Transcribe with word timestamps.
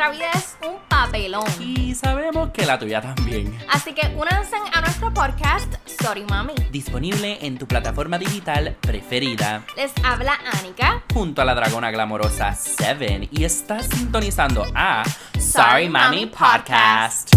nuestra 0.00 0.10
vida 0.10 0.30
es 0.34 0.56
un 0.66 0.78
papelón. 0.88 1.44
Y 1.60 1.94
sabemos 1.94 2.50
que 2.50 2.64
la 2.64 2.78
tuya 2.78 3.02
también. 3.02 3.54
Así 3.68 3.92
que 3.92 4.06
únanse 4.16 4.56
a 4.72 4.80
nuestro 4.80 5.12
podcast 5.12 5.74
Sorry 5.84 6.24
Mami. 6.24 6.54
Disponible 6.70 7.38
en 7.44 7.58
tu 7.58 7.66
plataforma 7.66 8.18
digital 8.18 8.76
preferida. 8.80 9.62
Les 9.76 9.92
habla 10.02 10.38
Anika. 10.58 11.02
Junto 11.12 11.42
a 11.42 11.44
la 11.44 11.54
dragona 11.54 11.90
glamorosa 11.90 12.54
Seven. 12.54 13.28
Y 13.30 13.44
estás 13.44 13.86
sintonizando 13.88 14.64
a 14.74 15.04
Sorry 15.34 15.42
Sorry 15.42 15.88
Mami 15.90 16.16
Mami 16.16 16.26
Podcast. 16.26 17.34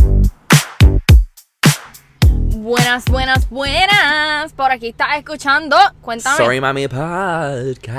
Buenas, 2.56 3.06
buenas, 3.06 3.50
buenas. 3.50 4.54
Por 4.54 4.72
aquí 4.72 4.90
estás 4.90 5.18
escuchando. 5.18 5.76
Cuéntame. 6.02 6.38
Sorry 6.38 6.62
Mami 6.62 6.88
Podcast. 6.88 7.92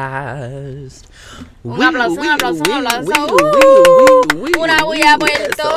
Un 1.65 1.83
aplauso, 1.83 2.21
un 2.21 2.29
aplauso, 2.29 2.63
un 2.65 2.87
aplauso. 2.87 3.37
Una 4.57 4.85
bulla 4.85 5.19
por 5.19 5.29
eso. 5.29 5.75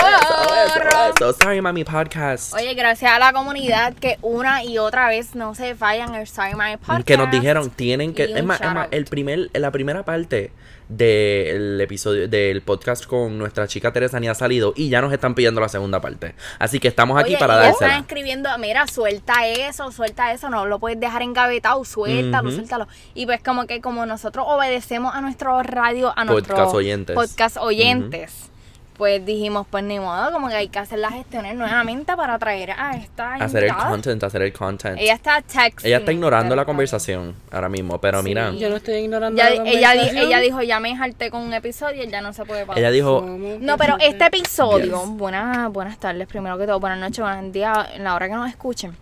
Sorry 1.41 1.59
Mami 1.59 1.85
Podcast. 1.85 2.53
Oye, 2.53 2.75
gracias 2.75 3.11
a 3.11 3.17
la 3.17 3.33
comunidad 3.33 3.95
que 3.95 4.19
una 4.21 4.63
y 4.63 4.77
otra 4.77 5.07
vez 5.07 5.33
no 5.33 5.55
se 5.55 5.73
fallan 5.73 6.13
el 6.13 6.27
Sorry 6.27 6.53
Mami 6.53 6.77
Podcast. 6.77 7.07
que 7.07 7.17
nos 7.17 7.31
dijeron 7.31 7.71
tienen 7.71 8.13
que 8.13 8.25
es 8.25 8.43
más, 8.43 8.61
es 8.61 8.73
más, 8.73 8.89
el 8.91 9.05
primer 9.05 9.49
la 9.53 9.71
primera 9.71 10.03
parte 10.03 10.51
del 10.89 11.79
episodio 11.81 12.27
del 12.27 12.61
podcast 12.61 13.05
con 13.05 13.37
nuestra 13.37 13.67
chica 13.67 13.91
Teresa 13.91 14.19
ni 14.19 14.27
ha 14.27 14.35
salido 14.35 14.73
y 14.75 14.89
ya 14.89 15.01
nos 15.01 15.11
están 15.11 15.35
pidiendo 15.35 15.59
la 15.59 15.69
segunda 15.69 15.99
parte. 16.01 16.35
Así 16.59 16.79
que 16.79 16.87
estamos 16.87 17.19
aquí 17.19 17.31
Oye, 17.31 17.39
para 17.39 17.63
ya 17.63 17.69
están 17.71 18.01
escribiendo, 18.01 18.49
mira, 18.57 18.87
suelta 18.87 19.47
eso, 19.47 19.91
suelta 19.91 20.31
eso, 20.31 20.49
no 20.49 20.65
lo 20.65 20.79
puedes 20.79 20.99
dejar 20.99 21.21
engavetado, 21.21 21.83
suéltalo, 21.83 22.51
suéltalo. 22.51 22.87
Y 23.13 23.25
pues 23.25 23.41
como 23.43 23.67
que 23.67 23.81
como 23.81 24.05
nosotros 24.05 24.45
obedecemos 24.47 25.13
a 25.13 25.21
nuestro 25.21 25.61
radio, 25.63 26.13
a 26.15 26.25
nuestros 26.25 26.57
Podcast 26.57 26.75
oyentes. 26.75 27.15
podcast 27.15 27.57
oyentes, 27.57 28.49
pues 28.97 29.23
dijimos, 29.25 29.67
pues 29.69 29.83
ni 29.83 29.99
modo, 29.99 30.31
como 30.31 30.47
que 30.49 30.55
hay 30.55 30.67
que 30.69 30.79
hacer 30.79 30.99
las 30.99 31.13
gestiones 31.13 31.55
nuevamente 31.55 32.15
para 32.15 32.37
traer 32.39 32.71
a 32.71 32.97
esta 32.97 33.35
hacer 33.35 33.65
el 33.65 33.75
content 33.75 34.23
hacer 34.23 34.41
el 34.41 34.51
content 34.53 34.97
Ella 34.99 35.13
está 35.13 35.41
texting. 35.41 35.87
ella 35.87 35.97
está 35.97 36.11
ignorando 36.11 36.55
la 36.55 36.65
conversación 36.65 37.35
ahora 37.51 37.69
mismo 37.69 37.99
pero 38.01 38.23
mira 38.23 38.51
Sí. 38.51 38.59
Yo 38.59 38.69
no 38.69 38.77
estoy 38.77 38.95
ignorando 38.95 39.37
Ya- 39.37 39.49
la 39.49 39.55
ella, 39.69 39.91
di- 39.91 39.97
conversación. 39.97 40.25
ella 40.27 40.39
dijo, 40.39 40.61
ya 40.63 40.79
me 40.79 40.95
jalté 40.95 41.29
con 41.31 41.41
un 41.41 41.53
episodio 41.53 42.03
y 42.03 42.07
ya 42.09 42.21
no 42.21 42.33
se 42.33 42.43
puede 42.45 42.65
parar. 42.65 42.79
ella 42.79 42.91
dijo 42.91 43.21
No, 43.59 43.77
pero 43.77 43.97
este 43.99 44.25
episodio, 44.25 45.01
Yes. 45.03 45.09
buenas, 45.17 45.71
buenas 45.71 45.97
tardes, 45.99 46.27
primero 46.27 46.57
que 46.57 46.65
todo, 46.65 46.79
buenas 46.79 46.99
noches, 46.99 47.19
buenos 47.19 47.51
días, 47.53 47.77
en 47.93 48.03
la 48.03 48.15
hora 48.15 48.27
que 48.27 48.33
nos 48.35 48.49
escuchen. 48.49 48.95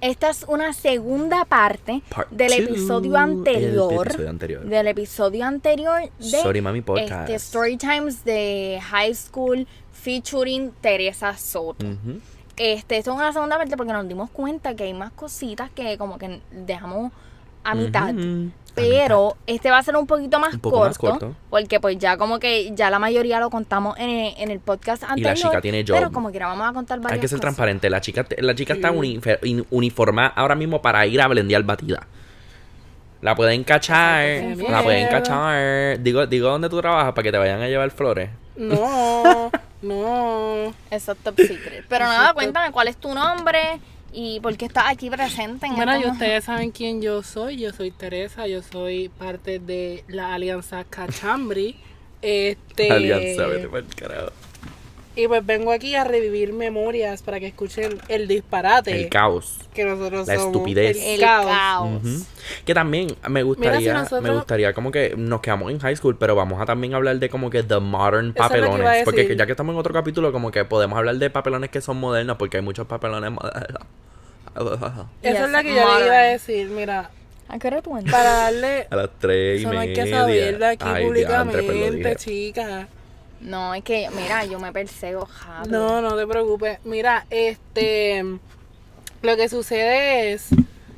Esta 0.00 0.30
es 0.30 0.44
una 0.46 0.72
segunda 0.72 1.44
parte 1.44 2.02
Part 2.08 2.30
del 2.30 2.52
episodio 2.52 3.16
anterior. 3.16 4.06
el 4.06 4.08
episodio 4.08 4.30
anterior. 4.30 4.64
Del 4.64 4.86
episodio 4.88 5.44
anterior 5.46 6.00
de 6.18 6.24
Sorry 6.42 6.60
Mami 6.60 6.82
Podcast. 6.82 7.22
este, 7.30 7.34
Story 7.34 7.76
Times 7.76 8.24
de 8.24 8.78
High 8.90 9.14
School 9.14 9.66
featuring 9.92 10.72
Teresa 10.80 11.36
Soto. 11.36 11.86
Ujú. 11.86 12.20
Este, 12.56 12.98
esto 12.98 13.10
es 13.10 13.16
una 13.16 13.32
segunda 13.32 13.56
parte 13.56 13.76
porque 13.76 13.92
nos 13.92 14.06
dimos 14.08 14.30
cuenta 14.30 14.74
que 14.74 14.84
hay 14.84 14.94
más 14.94 15.12
cositas 15.12 15.70
que 15.70 15.98
como 15.98 16.18
que 16.18 16.40
dejamos 16.52 17.12
a 17.66 17.74
mitad. 17.74 18.14
Pero 18.74 19.38
este 19.46 19.70
va 19.70 19.78
a 19.78 19.82
ser 19.82 19.96
un 19.96 20.06
poquito 20.06 20.38
más, 20.38 20.52
Un 20.52 20.60
poco 20.60 20.76
corto, 20.76 20.88
más 20.88 20.98
corto. 20.98 21.34
Porque 21.48 21.80
pues 21.80 21.96
ya 21.96 22.18
como 22.18 22.38
que 22.38 22.72
ya 22.74 22.90
la 22.90 22.98
mayoría 22.98 23.40
lo 23.40 23.48
contamos 23.48 23.96
en 23.98 24.10
el, 24.10 24.34
en 24.36 24.50
el 24.50 24.60
podcast 24.60 25.02
Y 25.02 25.06
anterior. 25.06 25.30
la 25.30 25.34
chica 25.34 25.60
tiene 25.62 25.82
job. 25.86 25.96
Pero 25.96 26.12
como 26.12 26.30
quiera 26.30 26.46
vamos 26.48 26.68
a 26.68 26.74
contar 26.74 26.98
varias 27.00 27.14
hay 27.14 27.20
que 27.20 27.28
ser 27.28 27.36
cosas. 27.36 27.40
transparente 27.40 27.88
la 27.88 28.02
chica 28.02 28.26
la 28.36 28.54
chica 28.54 28.74
está 28.74 28.92
in- 29.44 29.66
uniformada 29.70 30.28
ahora 30.36 30.54
mismo 30.54 30.82
para 30.82 31.06
ir 31.06 31.22
a 31.22 31.26
blendear 31.28 31.62
batida 31.62 32.06
la 33.22 33.34
pueden 33.34 33.64
cachar 33.64 34.26
la 34.68 34.82
pueden 34.82 35.08
cachar 35.08 35.98
digo 36.02 36.26
digo 36.26 36.50
dónde 36.50 36.68
tú 36.68 36.78
trabajas 36.78 37.12
para 37.14 37.22
que 37.22 37.32
te 37.32 37.38
vayan 37.38 37.62
a 37.62 37.68
llevar 37.68 37.90
flores 37.90 38.28
No, 38.56 39.50
no. 39.82 40.74
Eso 40.90 41.12
es 41.12 41.18
top 41.18 41.36
secret. 41.38 41.84
Pero 41.88 42.04
nada, 42.04 42.34
cuéntame 42.34 42.72
cuál 42.72 42.88
es 42.88 42.96
tu 42.98 43.12
nombre 43.14 43.80
y 44.16 44.40
por 44.40 44.56
qué 44.56 44.64
estás 44.64 44.84
aquí 44.88 45.10
presente 45.10 45.66
en 45.66 45.76
Bueno, 45.76 45.94
y 46.00 46.06
ustedes 46.06 46.44
saben 46.44 46.70
quién 46.70 47.02
yo 47.02 47.22
soy. 47.22 47.58
Yo 47.58 47.70
soy 47.74 47.90
Teresa, 47.90 48.46
yo 48.46 48.62
soy 48.62 49.10
parte 49.10 49.58
de 49.58 50.04
la 50.08 50.34
Alianza 50.34 50.84
Cachambri. 50.84 51.76
Este, 52.22 52.90
alianza 52.90 53.46
vete 53.46 53.68
pa'l 53.68 53.86
carajo 53.94 54.32
Y 55.18 55.26
pues 55.28 55.44
vengo 55.46 55.72
aquí 55.72 55.94
a 55.94 56.04
revivir 56.04 56.52
memorias 56.52 57.22
para 57.22 57.40
que 57.40 57.46
escuchen 57.46 57.98
el 58.08 58.28
disparate 58.28 58.92
el 59.04 59.08
caos 59.08 59.56
que 59.74 59.84
nosotros 59.86 60.28
la 60.28 60.34
somos. 60.34 60.48
estupidez. 60.48 60.98
El 61.02 61.20
caos. 61.20 62.00
Que 62.66 62.74
también 62.74 63.16
me 63.28 63.42
gustaría, 63.42 63.94
nosotros- 63.94 64.20
me 64.22 64.30
gustaría 64.30 64.74
como 64.74 64.90
que 64.92 65.14
nos 65.16 65.40
quedamos 65.40 65.70
en 65.72 65.78
high 65.78 65.96
school, 65.96 66.16
pero 66.18 66.34
vamos 66.36 66.60
a 66.60 66.66
también 66.66 66.92
hablar 66.94 67.18
de 67.18 67.30
como 67.30 67.48
que 67.48 67.62
the 67.62 67.80
modern 67.80 68.34
Eso 68.36 68.44
es 68.44 68.50
lo 68.50 68.54
que 68.54 68.58
iba 68.58 68.66
a 68.66 68.70
papelones. 68.72 69.04
Porque 69.04 69.36
ya 69.36 69.46
que 69.46 69.52
estamos 69.52 69.72
en 69.72 69.78
otro 69.80 69.94
capítulo, 69.94 70.32
como 70.32 70.50
que 70.50 70.64
podemos 70.66 70.98
hablar 70.98 71.16
de 71.16 71.30
papelones 71.30 71.70
que 71.70 71.80
son 71.80 71.96
modernos, 71.98 72.36
porque 72.36 72.58
hay 72.58 72.62
muchos 72.62 72.86
papelones 72.86 73.30
modernos. 73.32 73.82
Eso 74.54 75.08
Yes, 75.22 75.34
es 75.40 75.50
lo 75.50 75.58
que 75.62 75.74
yo 75.74 75.98
le 75.98 76.06
iba 76.06 76.18
a 76.18 76.22
decir. 76.24 76.68
Mira, 76.68 77.10
¿A 77.48 77.58
qué 77.58 77.68
hora 77.68 77.80
tú 77.82 77.96
entras? 77.96 78.14
para 78.14 78.30
darle. 78.32 78.86
A 78.90 78.96
las 78.96 79.10
tres 79.18 79.60
y 79.60 79.64
Eso 79.64 79.72
no 79.72 79.80
hay 79.80 79.88
media. 79.88 80.04
que 80.04 80.10
saberlo 80.10 80.66
aquí 80.66 80.84
Ay, 80.86 80.92
pues 80.92 81.04
públicamente, 81.06 81.60
dije. 81.72 82.86
No, 83.40 83.74
es 83.74 83.84
que, 83.84 84.08
mira, 84.10 84.44
yo 84.44 84.58
me 84.58 84.72
persego, 84.72 85.26
Javi. 85.26 85.70
No, 85.70 86.00
no 86.02 86.16
te 86.16 86.26
preocupes. 86.26 86.78
Mira, 86.84 87.26
este. 87.30 88.24
Lo 89.22 89.36
que 89.36 89.48
sucede 89.48 90.32
es 90.32 90.48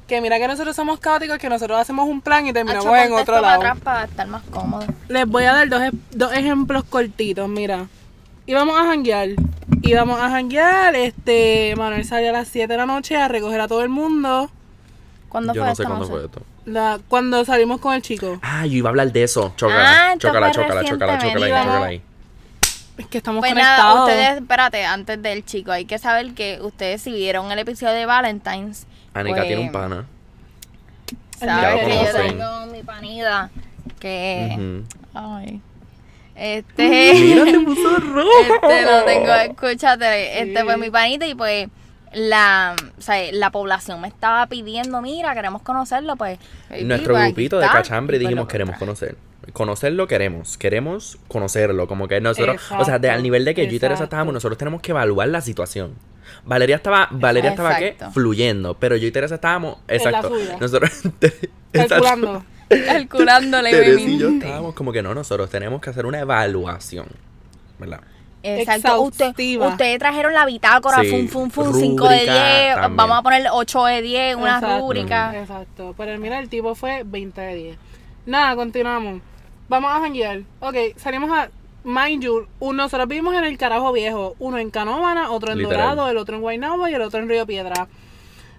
que 0.07 0.21
mira 0.21 0.39
que 0.39 0.49
nosotros 0.49 0.75
somos 0.75 1.01
caóticos, 1.01 1.39
que 1.39 1.49
nosotros 1.49 1.79
hacemos 1.79 2.09
un 2.09 2.21
plan 2.21 2.47
y 2.47 2.53
terminamos 2.53 2.87
Hacho, 2.87 2.97
en 3.07 3.13
otro 3.13 3.41
lado. 3.41 3.57
atrás 3.61 3.79
para 3.83 4.05
estar 4.05 4.27
más 4.27 4.43
cómodo. 4.51 4.87
Les 5.09 5.27
voy 5.27 5.45
a 5.45 5.53
dar 5.53 5.69
dos, 5.69 5.83
dos 6.13 6.33
ejemplos 6.33 6.85
cortitos, 6.85 7.49
mira. 7.49 7.87
Íbamos 8.47 8.79
a 8.79 8.85
janguear. 8.87 9.29
Íbamos 9.83 10.19
a 10.21 10.31
janguear, 10.31 10.95
este, 10.97 11.75
Manuel 11.77 12.05
salió 12.05 12.31
a 12.31 12.33
las 12.33 12.49
7 12.49 12.73
de 12.73 12.77
la 12.79 12.87
noche 12.87 13.17
a 13.17 13.29
recoger 13.29 13.61
a 13.61 13.69
todo 13.69 13.83
el 13.83 13.89
mundo. 13.91 14.51
¿Cuándo 15.29 15.53
Yo 15.53 15.61
fue 15.63 15.69
no 15.71 15.75
sé 15.77 15.83
esto? 15.83 15.91
cuándo 15.95 16.09
fue 16.09 16.25
esto. 16.25 16.43
La, 16.65 16.99
cuando 17.09 17.45
salimos 17.45 17.81
con 17.81 17.95
el 17.95 18.01
chico. 18.03 18.39
Ah, 18.43 18.65
yo 18.67 18.73
iba 18.79 18.89
a 18.89 18.91
hablar 18.91 19.13
de 19.13 19.23
eso. 19.23 19.49
Ah, 19.49 19.53
Chócala, 19.57 20.09
esto 20.15 20.19
chócala, 20.29 20.51
chócala, 20.53 20.85
chócala, 20.85 20.85
chócala, 20.85 21.13
ahí, 21.13 21.19
recientemente. 21.19 21.65
chócala 21.65 21.87
ahí. 21.87 22.03
Es 22.99 23.07
que 23.07 23.19
estamos 23.19 23.41
Pues 23.41 23.55
nada, 23.55 23.77
conectados. 23.77 24.09
ustedes, 24.09 24.43
espérate, 24.43 24.85
antes 24.85 25.23
del 25.23 25.45
chico, 25.45 25.71
hay 25.71 25.85
que 25.85 25.99
saber 25.99 26.35
que 26.35 26.59
ustedes 26.61 27.01
si 27.01 27.13
vieron 27.13 27.51
el 27.53 27.59
episodio 27.61 27.95
de 27.95 28.07
Valentine's. 28.07 28.87
Anika 29.15 29.37
pues, 29.37 29.47
tiene 29.47 29.63
un 29.63 29.73
pana. 29.73 30.07
Sabes 31.39 31.87
que 31.87 32.05
yo 32.05 32.13
tengo 32.13 32.67
mi 32.67 32.83
panida 32.83 33.51
que... 34.01 34.83
Ay. 35.15 35.61
Este... 36.35 37.13
Mira, 37.15 37.45
te 37.53 37.61
puso 37.61 37.97
rojo. 37.99 38.29
Este 38.63 38.83
lo 38.83 39.05
tengo, 39.05 39.33
escúchate, 39.33 40.43
este 40.43 40.65
fue 40.65 40.77
mi 40.77 40.91
panita 40.91 41.27
y 41.27 41.35
pues 41.35 41.69
la, 42.13 42.75
o 42.99 43.03
sea, 43.03 43.33
la 43.33 43.51
población 43.51 44.01
me 44.01 44.09
estaba 44.09 44.47
pidiendo, 44.47 45.01
mira, 45.03 45.35
queremos 45.35 45.63
conocerlo, 45.63 46.17
pues. 46.17 46.39
Nuestro 46.83 47.15
pues, 47.15 47.27
grupito 47.27 47.59
de 47.59 47.67
cachambre 47.67 48.17
Y 48.17 48.21
pues, 48.21 48.29
dijimos 48.29 48.49
queremos 48.49 48.77
conocer. 48.77 49.17
Conocerlo 49.53 50.07
queremos, 50.07 50.59
queremos 50.59 51.19
conocerlo, 51.29 51.89
como 51.89 52.07
que 52.07 52.21
nosotros, 52.21 52.61
o 52.79 52.85
sea, 52.85 52.99
de, 52.99 53.11
al 53.11 53.23
nivel 53.23 53.45
de 53.45 53.55
que 53.55 53.67
yo 53.67 53.75
y 53.75 53.79
Teresa 53.79 54.05
estábamos, 54.05 54.35
nosotros 54.35 54.59
tenemos 54.59 54.83
que 54.83 54.91
evaluar 54.91 55.29
la 55.29 55.41
situación. 55.41 55.95
Valeria 56.45 56.77
estaba, 56.77 57.09
Valeria 57.11 57.51
estaba 57.51 57.77
qué, 57.77 57.97
fluyendo, 58.13 58.75
pero 58.75 58.97
yo 58.97 59.07
y 59.07 59.11
Teresa 59.11 59.37
estábamos, 59.37 59.79
la 59.89 59.95
exacto, 59.95 60.31
nosotros. 60.61 60.91
Calculando. 61.73 62.45
Calculándole, 62.69 63.71
Teresa 63.71 64.01
baby. 64.01 64.15
y 64.15 64.19
yo 64.19 64.29
estábamos 64.29 64.75
como 64.75 64.93
que 64.93 65.03
no, 65.03 65.15
nosotros 65.15 65.49
tenemos 65.49 65.81
que 65.81 65.91
hacer 65.91 66.05
una 66.05 66.21
evaluación, 66.21 67.07
¿verdad? 67.79 68.01
Exacto. 68.43 69.01
Usted, 69.03 69.35
ustedes 69.61 69.99
trajeron 69.99 70.33
la 70.33 70.47
bitácora, 70.47 71.01
Sí, 71.03 71.11
fum, 71.11 71.29
fum, 71.29 71.51
fum, 71.51 71.75
5 71.75 72.09
de 72.09 72.17
rúbrica 72.17 72.33
10, 72.33 72.75
también. 72.75 72.97
vamos 72.97 73.19
a 73.19 73.23
poner 73.23 73.47
8 73.51 73.85
de 73.87 74.03
10, 74.03 74.37
una 74.37 74.55
Exacto, 74.57 74.79
rúbrica. 74.79 75.41
Exacto. 75.41 75.95
Pero 75.97 76.19
mira, 76.19 76.39
el 76.39 76.49
tipo 76.49 76.75
fue 76.75 77.03
20 77.05 77.41
de 77.41 77.55
10. 77.55 77.79
Nada, 78.27 78.55
continuamos. 78.57 79.21
Vamos 79.69 79.91
a 79.95 80.01
janguear. 80.01 80.43
Ok, 80.61 80.77
salimos 80.97 81.31
a. 81.31 81.49
Mind 81.85 82.23
you, 82.23 82.47
un- 82.59 82.77
nosotros 82.77 83.09
vivimos 83.09 83.35
en 83.35 83.45
el 83.45 83.57
carajo 83.57 83.93
viejo. 83.93 84.35
Uno 84.39 84.59
en 84.59 84.71
Canóvana, 84.71 85.31
otro 85.31 85.53
en 85.53 85.59
Literal. 85.59 85.97
Dorado, 85.97 86.11
el 86.11 86.17
otro 86.19 86.35
en 86.37 86.43
Guaynabo 86.43 86.89
y 86.89 86.95
el 86.95 87.01
otro 87.03 87.21
en 87.21 87.29
Río 87.29 87.47
Piedra. 87.47 87.87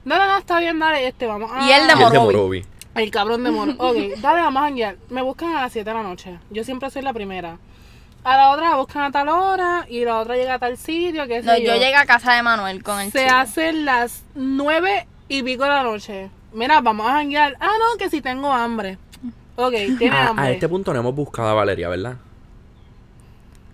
No, 0.05 0.17
no, 0.17 0.25
no, 0.25 0.37
está 0.37 0.59
bien, 0.59 0.79
dale, 0.79 1.07
este, 1.07 1.27
vamos 1.27 1.51
a. 1.53 1.61
Y 1.67 1.71
el 1.71 1.87
de 1.87 1.93
Y 1.93 2.03
el 2.03 2.11
de 2.11 2.19
Morovi. 2.19 2.25
Morovi. 2.25 2.65
El 2.95 3.11
cabrón 3.11 3.43
de 3.43 3.51
Moro. 3.51 3.73
Ok, 3.77 3.95
dale, 4.21 4.41
vamos 4.41 4.61
a 4.61 4.65
janguear. 4.65 4.95
Me 5.09 5.21
buscan 5.21 5.55
a 5.55 5.61
las 5.61 5.71
7 5.73 5.89
de 5.89 5.95
la 5.95 6.03
noche. 6.03 6.39
Yo 6.49 6.63
siempre 6.63 6.89
soy 6.89 7.01
la 7.01 7.13
primera. 7.13 7.57
A 8.23 8.35
la 8.35 8.49
otra 8.51 8.69
la 8.71 8.75
buscan 8.77 9.03
a 9.03 9.11
tal 9.11 9.29
hora 9.29 9.85
y 9.87 10.03
la 10.03 10.19
otra 10.19 10.35
llega 10.35 10.55
a 10.55 10.59
tal 10.59 10.77
sitio, 10.77 11.25
qué 11.27 11.41
sé 11.41 11.47
No, 11.47 11.57
yo. 11.57 11.65
yo 11.67 11.73
llegué 11.75 11.95
a 11.95 12.05
casa 12.05 12.33
de 12.33 12.41
Manuel 12.43 12.83
con 12.83 12.99
el 12.99 13.11
Se 13.11 13.23
chico. 13.25 13.35
hacen 13.35 13.85
las 13.85 14.23
9 14.35 15.07
y 15.29 15.43
pico 15.43 15.63
de 15.63 15.69
la 15.69 15.83
noche. 15.83 16.29
Mira, 16.53 16.81
vamos 16.81 17.07
a 17.07 17.11
janguear. 17.13 17.55
Ah, 17.59 17.67
no, 17.79 17.97
que 17.97 18.09
si 18.09 18.21
tengo 18.21 18.51
hambre. 18.51 18.97
Ok, 19.67 19.73
tiene 19.97 20.17
hambre. 20.17 20.45
a 20.45 20.51
este 20.51 20.67
punto 20.69 20.93
no 20.93 20.99
hemos 21.01 21.15
buscado 21.15 21.49
a 21.49 21.53
Valeria, 21.53 21.89
¿verdad? 21.89 22.15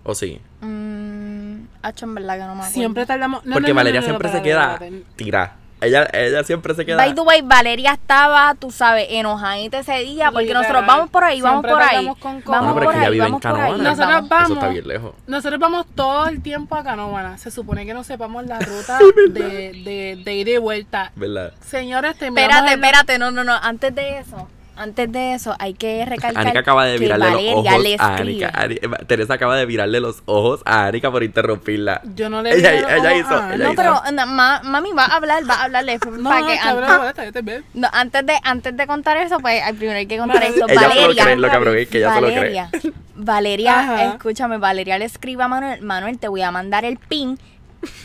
¿O 0.04 0.14
sí? 0.14 0.40
Mm, 0.60 1.66
hacho, 1.82 2.04
en 2.06 2.14
verdad 2.14 2.34
que 2.34 2.40
no 2.40 2.48
me 2.48 2.60
acuerdo. 2.60 2.72
Siempre 2.72 3.06
tardamos. 3.06 3.44
no, 3.44 3.54
Porque 3.54 3.68
no, 3.68 3.74
no, 3.74 3.78
Valeria 3.78 4.00
no, 4.00 4.06
no, 4.06 4.10
siempre 4.10 4.30
se 4.32 4.42
queda 4.42 4.72
espérate. 4.74 5.02
tira. 5.16 5.56
Ella, 5.78 6.08
ella 6.14 6.42
siempre 6.42 6.74
se 6.74 6.86
queda. 6.86 6.96
By 6.96 7.14
the 7.14 7.20
way, 7.20 7.42
Valeria 7.42 7.92
estaba, 7.92 8.54
tú 8.54 8.70
sabes, 8.70 9.08
enojadita 9.10 9.80
ese 9.80 9.98
día 9.98 10.30
porque 10.30 10.46
Literal. 10.46 10.62
nosotros 10.62 10.86
vamos 10.86 11.10
por 11.10 11.22
ahí, 11.24 11.42
vamos 11.42 11.62
Siempre 11.66 11.72
por 11.72 11.82
ahí. 11.82 12.06
con. 12.18 12.42
Vamos 12.46 12.72
por 12.72 12.82
es 12.84 12.88
que 12.88 12.96
ella 12.96 13.06
ahí, 13.06 13.12
vive 13.12 13.24
en 13.26 13.32
vamos 13.32 13.42
por 13.42 13.60
ahí. 13.60 13.72
Nosotros 13.82 14.28
vamos. 14.28 14.44
Eso 14.44 14.54
está 14.54 14.68
bien 14.68 14.88
lejos. 14.88 15.12
Nosotros 15.26 15.60
vamos 15.60 15.86
todo 15.94 16.26
el 16.28 16.40
tiempo 16.40 16.76
a 16.76 16.82
Canóvana. 16.82 17.36
Se 17.36 17.50
supone 17.50 17.84
que 17.84 17.92
no 17.92 18.04
sepamos 18.04 18.46
la 18.46 18.58
ruta 18.58 18.98
de, 19.30 19.40
de, 19.84 20.22
de 20.24 20.34
ida 20.34 20.50
y 20.52 20.56
vuelta. 20.58 21.12
¿Verdad? 21.14 21.52
Señores, 21.60 22.16
terminamos 22.16 22.56
Espérate, 22.70 22.74
espérate, 22.74 23.18
no, 23.18 23.30
no, 23.30 23.44
no, 23.44 23.52
antes 23.54 23.94
de 23.94 24.18
eso, 24.20 24.48
antes 24.76 25.10
de 25.10 25.34
eso, 25.34 25.54
hay 25.58 25.74
que 25.74 26.04
recalcar 26.04 26.42
Anika 26.46 26.60
acaba 26.60 26.84
de 26.86 26.98
virarle 26.98 27.24
los 27.26 27.34
Valeria 27.34 27.54
ojos 27.72 27.82
le 27.82 27.96
a 27.98 28.14
escribe. 28.16 28.44
Anika. 28.44 28.60
Ani- 28.62 29.06
Teresa 29.06 29.34
acaba 29.34 29.56
de 29.56 29.66
virarle 29.66 30.00
los 30.00 30.22
ojos 30.26 30.60
a 30.64 30.86
Anika 30.86 31.10
por 31.10 31.22
interrumpirla. 31.22 32.00
Yo 32.14 32.28
no 32.28 32.42
le 32.42 32.52
Ella- 32.54 32.80
los 32.80 32.90
ella 32.90 32.98
ojos 33.10 33.20
hizo- 33.20 33.34
a- 33.42 33.54
ella 33.54 33.64
No, 33.64 33.72
hizo. 33.72 33.82
pero 33.82 34.12
na- 34.12 34.26
ma- 34.26 34.60
mami 34.64 34.92
va 34.92 35.04
a 35.06 35.16
hablar, 35.16 35.42
va 35.48 35.54
a 35.54 35.64
hablarle 35.64 35.98
No, 36.18 36.28
para 36.28 36.40
no, 36.40 36.46
que 36.46 36.58
cabrón, 36.58 36.90
an- 36.90 37.44
veo. 37.44 37.62
no, 37.74 37.88
antes 37.92 38.26
de 38.26 38.34
antes 38.42 38.76
de 38.76 38.86
contar 38.86 39.16
eso, 39.18 39.38
pues 39.40 39.62
primero 39.76 39.98
hay 39.98 40.06
que 40.06 40.18
contar 40.18 40.42
Ella 40.42 40.48
esto. 40.54 40.66
lo 40.68 40.74
Valeria, 40.80 41.22
cree, 41.24 41.36
lo 41.36 41.48
cabrón 41.48 41.76
es 41.78 41.88
que 41.88 41.98
ella 41.98 42.14
se 42.14 42.20
lo 42.20 42.26
cree. 42.28 42.36
Valeria, 42.38 42.70
Valeria, 43.14 43.80
Ajá. 43.80 44.04
escúchame, 44.12 44.58
Valeria 44.58 44.98
le 44.98 45.06
escribe 45.06 45.42
a 45.42 45.48
Manuel, 45.48 45.80
Manuel, 45.82 46.18
te 46.18 46.28
voy 46.28 46.42
a 46.42 46.50
mandar 46.50 46.84
el 46.84 46.98
pin. 46.98 47.38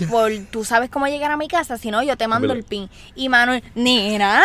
Por, 0.10 0.32
tú 0.52 0.64
sabes 0.64 0.90
cómo 0.90 1.08
llegar 1.08 1.32
a 1.32 1.38
mi 1.38 1.48
casa, 1.48 1.78
si 1.78 1.92
no 1.92 2.02
yo 2.04 2.18
te 2.18 2.28
mando 2.28 2.54
el 2.54 2.64
pin. 2.64 2.90
Y 3.16 3.30
Manuel, 3.30 3.64
nena, 3.76 4.42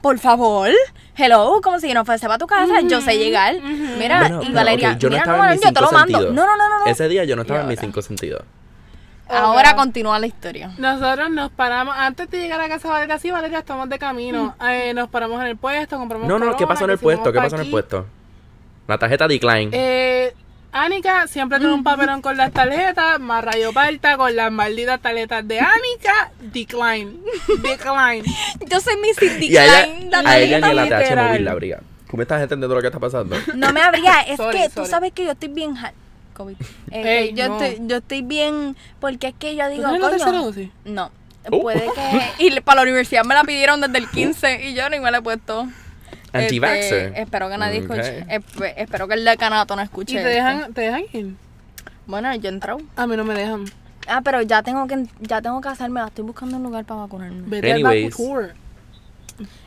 por 0.00 0.18
favor, 0.18 0.70
hello, 1.16 1.60
como 1.62 1.80
si 1.80 1.88
yo 1.88 1.94
no 1.94 2.04
fuese 2.04 2.26
para 2.26 2.38
tu 2.38 2.46
casa, 2.46 2.80
yo 2.82 3.00
sé 3.00 3.18
llegar. 3.18 3.54
Mira, 3.98 4.20
Bueno, 4.20 4.42
y 4.42 4.52
Valeria, 4.52 4.96
yo 4.98 5.08
no 5.08 5.14
mira, 5.14 5.22
estaba 5.22 5.36
no, 5.38 5.44
en 5.44 5.48
Manuel, 5.50 5.58
mis 5.58 5.66
yo 5.66 5.72
te 5.72 5.80
lo 5.80 5.92
mando. 5.92 6.18
sentidos. 6.18 6.34
No, 6.34 6.46
no, 6.46 6.56
no, 6.56 6.68
no. 6.80 6.86
Ese 6.86 7.08
día 7.08 7.24
yo 7.24 7.36
no 7.36 7.42
estaba 7.42 7.60
en 7.62 7.68
mis 7.68 7.80
cinco 7.80 8.02
sentidos. 8.02 8.42
Ahora 9.28 9.76
continúa 9.76 10.18
la 10.18 10.26
historia. 10.26 10.72
Nosotros 10.78 11.30
nos 11.30 11.50
paramos, 11.52 11.94
antes 11.96 12.28
de 12.30 12.40
llegar 12.40 12.60
a 12.60 12.68
casa 12.68 12.88
de 12.88 12.94
Valeria, 12.94 13.18
sí, 13.18 13.30
Valeria, 13.30 13.58
estamos 13.60 13.88
de 13.88 13.96
camino. 13.98 14.56
Eh, 14.68 14.92
nos 14.92 15.08
paramos 15.08 15.40
en 15.40 15.46
el 15.46 15.56
puesto, 15.56 15.96
compramos 15.98 16.26
No, 16.26 16.38
no, 16.38 16.46
¿qué 16.46 16.64
Corona, 16.64 16.68
pasó 16.68 16.84
en 16.86 16.90
el 16.90 16.98
puesto? 16.98 17.32
¿Qué 17.32 17.38
pa' 17.38 17.44
pasó 17.44 17.56
en 17.56 17.62
el 17.62 17.70
puesto? 17.70 18.06
La 18.88 18.98
tarjeta 18.98 19.28
decline. 19.28 19.70
Eh, 19.72 20.34
Anika 20.72 21.26
siempre 21.26 21.58
tiene 21.58 21.74
un 21.74 21.82
papelón 21.82 22.22
con 22.22 22.36
las 22.36 22.52
tarjetas, 22.52 23.18
más 23.18 23.44
rayo 23.44 23.72
parta 23.72 24.16
con 24.16 24.34
las 24.36 24.52
malditas 24.52 25.00
tarjetas 25.00 25.46
de 25.46 25.58
Anika, 25.58 26.30
decline, 26.40 27.16
decline. 27.62 28.22
Yo 28.70 28.80
soy 28.80 28.94
Missy 28.98 29.46
y 29.46 29.56
a 29.56 29.64
ella, 29.64 29.86
Decline, 29.86 30.10
la 30.10 30.30
a 30.30 30.38
ella 30.38 30.60
ni. 30.60 30.78
ATH 30.78 31.00
literal. 31.00 31.28
móvil 31.28 31.44
la 31.44 31.54
briga. 31.54 31.80
¿Tú 32.08 32.16
me 32.16 32.22
estás 32.22 32.42
entendiendo 32.42 32.74
lo 32.74 32.80
que 32.80 32.86
está 32.88 32.98
pasando? 33.00 33.36
No 33.54 33.72
me 33.72 33.80
abría, 33.80 34.20
es 34.22 34.36
Sorry, 34.36 34.58
que 34.58 34.68
tú 34.68 34.74
sorry. 34.76 34.90
sabes 34.90 35.12
que 35.12 35.24
yo 35.24 35.32
estoy 35.32 35.48
bien 35.48 35.74
COVID. 36.34 36.56
Eh, 36.90 37.18
Ey, 37.18 37.28
que 37.30 37.34
yo 37.34 37.48
no. 37.48 37.60
estoy 37.60 37.86
yo 37.86 37.96
estoy 37.96 38.22
bien 38.22 38.76
porque 39.00 39.28
es 39.28 39.34
que 39.38 39.56
yo 39.56 39.64
¿Tú 39.66 39.70
digo, 39.72 39.88
la 39.90 40.10
tercera 40.10 40.30
coño. 40.32 40.42
dosis? 40.44 40.70
No. 40.84 41.10
Oh. 41.50 41.60
Puede 41.62 41.80
que 41.94 42.32
y 42.46 42.60
para 42.60 42.76
la 42.76 42.82
universidad 42.82 43.24
me 43.24 43.34
la 43.34 43.44
pidieron 43.44 43.80
desde 43.80 43.98
el 43.98 44.08
15 44.08 44.68
y 44.68 44.74
yo 44.74 44.88
ni 44.88 45.00
me 45.00 45.10
la 45.10 45.18
he 45.18 45.22
puesto. 45.22 45.68
Anti-vaxxer. 46.32 47.06
Este, 47.08 47.22
espero 47.22 47.48
que 47.48 47.58
nadie 47.58 47.78
escuche. 47.80 48.24
Espe- 48.26 48.74
espero 48.76 49.08
que 49.08 49.14
el 49.14 49.24
decanato 49.24 49.74
no 49.76 49.82
¿Y 49.82 49.84
escuche. 49.84 50.14
te 50.14 50.20
esto. 50.20 50.28
dejan, 50.30 50.72
te 50.74 50.80
dejan 50.82 51.02
ir? 51.12 51.34
Bueno, 52.06 52.34
yo 52.36 52.48
he 52.50 52.52
entrado. 52.52 52.80
A 52.96 53.06
mí 53.06 53.16
no 53.16 53.24
me 53.24 53.34
dejan. 53.34 53.64
Ah, 54.08 54.20
pero 54.24 54.42
ya 54.42 54.62
tengo 54.62 54.86
que 54.86 55.06
ya 55.20 55.40
tengo 55.42 55.60
que 55.60 55.68
hacerme, 55.68 56.00
estoy 56.04 56.24
buscando 56.24 56.56
un 56.56 56.62
lugar 56.64 56.84
para 56.84 57.02
vacunarme. 57.02 57.42
Vete 57.46 57.72
Anyways. 57.72 58.18
al. 58.18 58.54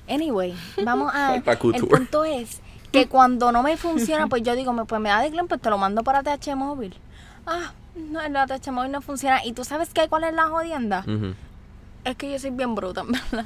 Anyway, 0.09 0.53
vamos 0.83 1.11
a. 1.13 1.35
El 1.73 1.87
punto 1.87 2.25
es 2.25 2.61
que 2.91 3.07
cuando 3.07 3.51
no 3.51 3.63
me 3.63 3.77
funciona, 3.77 4.27
pues 4.27 4.43
yo 4.43 4.55
digo, 4.55 4.73
me- 4.73 4.85
pues 4.85 4.99
me 5.01 5.09
da 5.09 5.21
decline, 5.21 5.47
pues 5.47 5.61
te 5.61 5.69
lo 5.69 5.77
mando 5.77 6.03
por 6.03 6.15
ATH 6.15 6.55
móvil. 6.55 6.93
Ah, 7.47 7.73
no, 7.95 8.21
el 8.21 8.35
ATH 8.35 8.67
móvil 8.71 8.91
no 8.91 9.01
funciona. 9.01 9.43
¿Y 9.45 9.53
tú 9.53 9.63
sabes 9.63 9.89
qué? 9.93 10.07
¿Cuál 10.09 10.25
es 10.25 10.33
la 10.33 10.47
jodienda? 10.47 11.05
Es 12.03 12.15
que 12.17 12.31
yo 12.31 12.37
soy 12.39 12.49
bien 12.51 12.75
bruta, 12.75 13.01
en 13.01 13.11
verdad. 13.13 13.45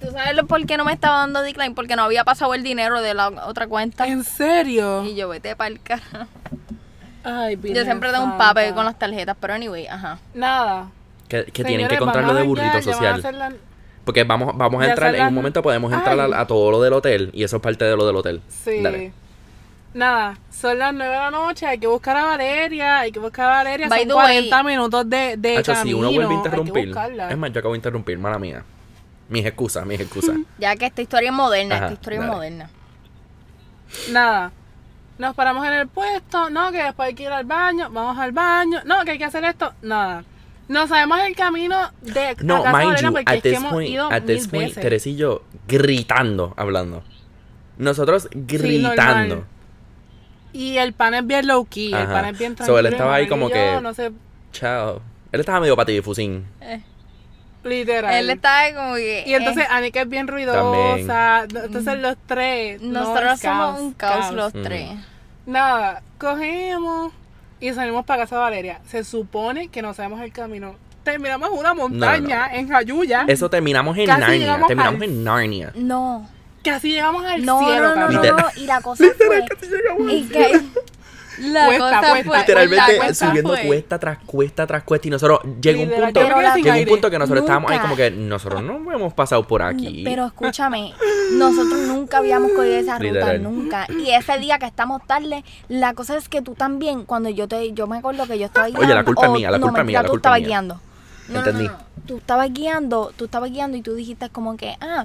¿Y 0.00 0.06
tú 0.06 0.12
sabes 0.12 0.34
lo- 0.34 0.46
por 0.46 0.64
qué 0.66 0.76
no 0.76 0.84
me 0.84 0.92
estaba 0.92 1.18
dando 1.18 1.42
decline? 1.42 1.74
Porque 1.74 1.96
no 1.96 2.02
había 2.02 2.24
pasado 2.24 2.54
el 2.54 2.62
dinero 2.62 3.00
de 3.02 3.14
la 3.14 3.28
otra 3.46 3.66
cuenta. 3.66 4.06
¿En 4.06 4.24
serio? 4.24 5.04
Y 5.04 5.14
yo 5.14 5.28
vete 5.28 5.54
para 5.56 5.68
el 5.68 5.80
carajo. 5.80 6.26
Ay, 7.22 7.58
Yo 7.62 7.84
siempre 7.84 8.10
tengo 8.10 8.24
un 8.24 8.38
papel 8.38 8.72
con 8.74 8.84
las 8.86 8.98
tarjetas, 8.98 9.36
pero 9.38 9.52
anyway, 9.54 9.86
ajá. 9.86 10.18
Nada. 10.34 10.88
Que, 11.28 11.44
que 11.44 11.62
tienen 11.64 11.86
que 11.86 11.94
Señores, 11.94 11.98
contar 11.98 12.22
lo 12.22 12.28
vamos 12.28 12.42
de 12.42 12.48
burrito 12.48 12.66
janguear, 12.72 12.84
ya 12.84 13.10
van 13.10 13.12
a 13.12 13.16
social. 13.22 13.56
Porque 14.04 14.24
vamos, 14.24 14.56
vamos 14.56 14.82
a 14.82 14.88
entrar, 14.88 15.14
en 15.14 15.26
un 15.26 15.34
momento 15.34 15.62
podemos 15.62 15.92
entrar 15.92 16.18
a, 16.18 16.40
a 16.40 16.46
todo 16.46 16.70
lo 16.70 16.80
del 16.80 16.94
hotel 16.94 17.30
y 17.34 17.44
eso 17.44 17.56
es 17.56 17.62
parte 17.62 17.84
de 17.84 17.94
lo 17.96 18.06
del 18.06 18.16
hotel. 18.16 18.40
Sí. 18.48 18.80
Dale. 18.82 19.12
Nada, 19.92 20.38
son 20.50 20.78
las 20.78 20.94
9 20.94 21.12
de 21.12 21.18
la 21.18 21.30
noche, 21.30 21.66
hay 21.66 21.78
que 21.78 21.86
buscar 21.88 22.16
a 22.16 22.24
Valeria, 22.24 23.00
hay 23.00 23.12
que 23.12 23.18
buscar 23.18 23.46
a 23.46 23.56
Valeria, 23.56 23.88
By 23.88 24.00
son 24.00 24.08
the 24.08 24.14
way- 24.14 24.48
40 24.48 24.62
minutos 24.62 25.10
de, 25.10 25.36
de 25.36 25.56
Hacho, 25.58 25.72
camino, 25.74 25.84
si 25.98 26.00
uno 26.00 26.12
vuelve 26.12 26.32
a 26.34 26.36
interrumpir, 26.36 26.94
es 27.30 27.36
más, 27.36 27.52
yo 27.52 27.58
acabo 27.58 27.74
de 27.74 27.78
interrumpir, 27.78 28.18
mala 28.18 28.38
mía. 28.38 28.62
Mis 29.30 29.46
excusas, 29.46 29.86
mis 29.86 29.98
excusas. 30.00 30.36
Ya 30.58 30.76
que 30.76 30.84
esta 30.86 31.00
historia 31.00 31.30
es 31.30 31.34
moderna, 31.34 31.76
Ajá, 31.76 31.84
esta 31.86 31.94
historia 31.94 32.20
es 32.20 32.26
moderna. 32.26 32.70
Nada, 34.12 34.52
nos 35.18 35.34
paramos 35.34 35.66
en 35.66 35.72
el 35.72 35.88
puesto, 35.88 36.50
no, 36.50 36.70
que 36.72 36.82
después 36.82 37.08
hay 37.08 37.14
que 37.14 37.22
ir 37.24 37.28
al 37.30 37.44
baño, 37.44 37.88
vamos 37.90 38.18
al 38.18 38.32
baño, 38.32 38.80
no, 38.84 39.02
que 39.04 39.12
hay 39.12 39.18
que 39.18 39.24
hacer 39.24 39.44
esto, 39.44 39.72
nada. 39.82 40.24
No 40.68 40.86
sabemos 40.86 41.18
el 41.20 41.34
camino 41.34 41.90
de 42.00 42.36
No, 42.42 42.58
a 42.58 42.62
casa 42.62 42.78
de 42.78 42.84
mind 42.86 43.00
you, 43.00 43.12
porque 43.12 43.24
at 43.30 43.36
es 43.36 43.42
que 43.42 43.48
this 43.50 43.58
hemos 43.58 43.72
point, 43.72 43.88
ido 43.90 44.06
at 44.12 44.22
mil 44.22 44.26
this 44.36 44.46
point, 44.48 44.68
veces. 44.68 44.82
Teresa 44.82 45.08
y 45.08 45.16
yo 45.16 45.42
gritando, 45.66 46.54
hablando. 46.56 47.02
Nosotros 47.76 48.28
gritando. 48.32 49.44
Y 50.52 50.76
el 50.78 50.92
pan 50.92 51.14
es 51.14 51.26
bien 51.26 51.46
low 51.48 51.64
key, 51.66 51.92
el 51.92 52.06
pan 52.06 52.24
es 52.26 52.38
bien 52.38 52.52
So, 52.52 52.56
tranquilo. 52.64 52.78
él 52.78 52.86
estaba 52.86 53.14
ahí 53.14 53.28
como 53.28 53.48
yo, 53.48 53.54
que- 53.54 53.78
No 53.82 53.94
sé, 53.94 54.12
Chao. 54.52 55.00
Él 55.32 55.40
estaba 55.40 55.60
medio 55.60 55.76
patifusín. 55.76 56.44
Eh, 56.60 56.82
literal. 57.64 58.14
Él 58.14 58.30
estaba 58.30 58.72
como 58.74 58.94
que. 58.94 59.24
Y 59.26 59.34
entonces 59.34 59.64
eh, 59.64 59.68
Anika 59.70 60.02
es 60.02 60.08
bien 60.08 60.26
ruidosa. 60.28 61.44
Entonces 61.44 61.98
los 62.00 62.16
tres. 62.26 62.80
no, 62.82 63.00
nosotros 63.00 63.34
es 63.34 63.40
somos 63.40 63.66
caos, 63.74 63.80
un 63.80 63.92
caos, 63.94 64.20
caos. 64.20 64.34
los 64.34 64.54
Mm. 64.54 64.62
tres. 64.62 64.88
Nada, 65.46 66.02
cogemos 66.18 67.12
y 67.60 67.72
salimos 67.72 68.04
para 68.04 68.22
casa 68.22 68.36
de 68.36 68.40
Valeria. 68.42 68.80
Se 68.88 69.04
supone 69.04 69.68
que 69.68 69.82
no 69.82 69.94
sabemos 69.94 70.20
el 70.22 70.32
camino. 70.32 70.76
Terminamos 71.02 71.50
en 71.52 71.58
una 71.58 71.74
montaña 71.74 72.48
en 72.54 72.68
Jayuya. 72.68 73.24
Eso 73.26 73.48
terminamos 73.50 73.96
en 73.96 74.06
Casi 74.06 74.20
Narnia. 74.20 74.38
llegamos 74.38 74.68
Terminamos 74.68 75.02
al- 75.02 75.08
en 75.08 75.24
Narnia. 75.24 75.72
No. 75.74 76.28
Casi 76.62 76.90
llegamos 76.92 77.24
al 77.24 77.42
No, 77.44 77.58
cielo, 77.60 77.74
no, 77.82 77.88
no, 77.88 77.94
cabrón. 77.94 78.14
no, 78.16 78.22
Literal. 78.22 78.52
no, 78.54 78.62
Y 78.62 78.66
la 78.66 78.80
cosa 78.82 79.04
fue. 79.26 79.44
y 80.12 80.24
que. 80.24 80.60
La 81.40 81.66
Cuesta, 81.66 81.84
cosa 81.88 82.00
cuesta. 82.10 82.28
fue. 82.28 82.38
Literalmente 82.38 83.14
subiendo 83.14 83.50
fue- 83.50 83.66
cuesta 83.66 83.98
tras 83.98 84.18
cuesta 84.26 84.66
tras 84.66 84.82
cuesta. 84.82 85.08
Y 85.08 85.10
nosotros 85.10 85.40
llegó 85.60 85.82
un 85.82 85.88
punto. 85.90 86.20
Llegó 86.20 86.78
un 86.78 86.84
punto 86.86 87.10
que 87.10 87.18
nosotros 87.18 87.40
estábamos 87.44 87.70
ahí 87.70 87.78
como 87.78 87.96
que 87.96 88.10
nosotros 88.10 88.62
no 88.62 88.92
hemos 88.92 89.12
pasado 89.14 89.46
por 89.46 89.62
aquí. 89.62 90.02
Pero 90.04 90.26
escúchame, 90.26 90.92
nosotros 91.32 91.80
nunca 91.86 92.18
habíamos 92.18 92.52
cogido 92.52 92.74
esa 92.76 92.94
ruta, 92.98 93.04
Literal. 93.12 93.42
nunca. 93.42 93.86
Y 93.98 94.10
ese 94.10 94.38
día 94.38 94.58
que 94.58 94.66
estamos 94.66 95.06
tarde, 95.06 95.44
la 95.68 95.94
cosa 95.94 96.16
es 96.16 96.28
que 96.28 96.42
tú 96.42 96.54
también, 96.54 97.04
cuando 97.04 97.28
yo 97.30 97.48
te, 97.48 97.72
yo 97.72 97.86
me 97.86 97.98
acuerdo 97.98 98.26
que 98.26 98.38
yo 98.38 98.46
estaba 98.46 98.66
Oye, 98.66 98.76
guiando. 98.76 98.94
la 98.94 99.04
culpa 99.04 99.22
es 99.22 99.28
o- 99.28 99.32
mía, 99.34 99.50
la 99.50 99.58
no, 99.58 99.66
culpa 99.66 99.80
es 99.80 99.86
mía, 99.86 99.98
la 100.02 100.04
tú 100.06 100.10
culpa 100.10 100.28
estabas 100.28 100.38
es 100.38 100.42
mía. 100.42 100.48
guiando. 100.48 100.74
No, 101.28 101.32
no, 101.34 101.38
Entendí. 101.38 101.64
no, 101.66 101.72
no. 101.72 101.78
Tú 102.06 102.16
estabas 102.18 102.52
guiando, 102.52 103.12
tú 103.16 103.24
estabas 103.26 103.50
guiando 103.50 103.76
y 103.76 103.82
tú 103.82 103.94
dijiste 103.94 104.30
como 104.30 104.56
que, 104.56 104.74
ah, 104.80 105.04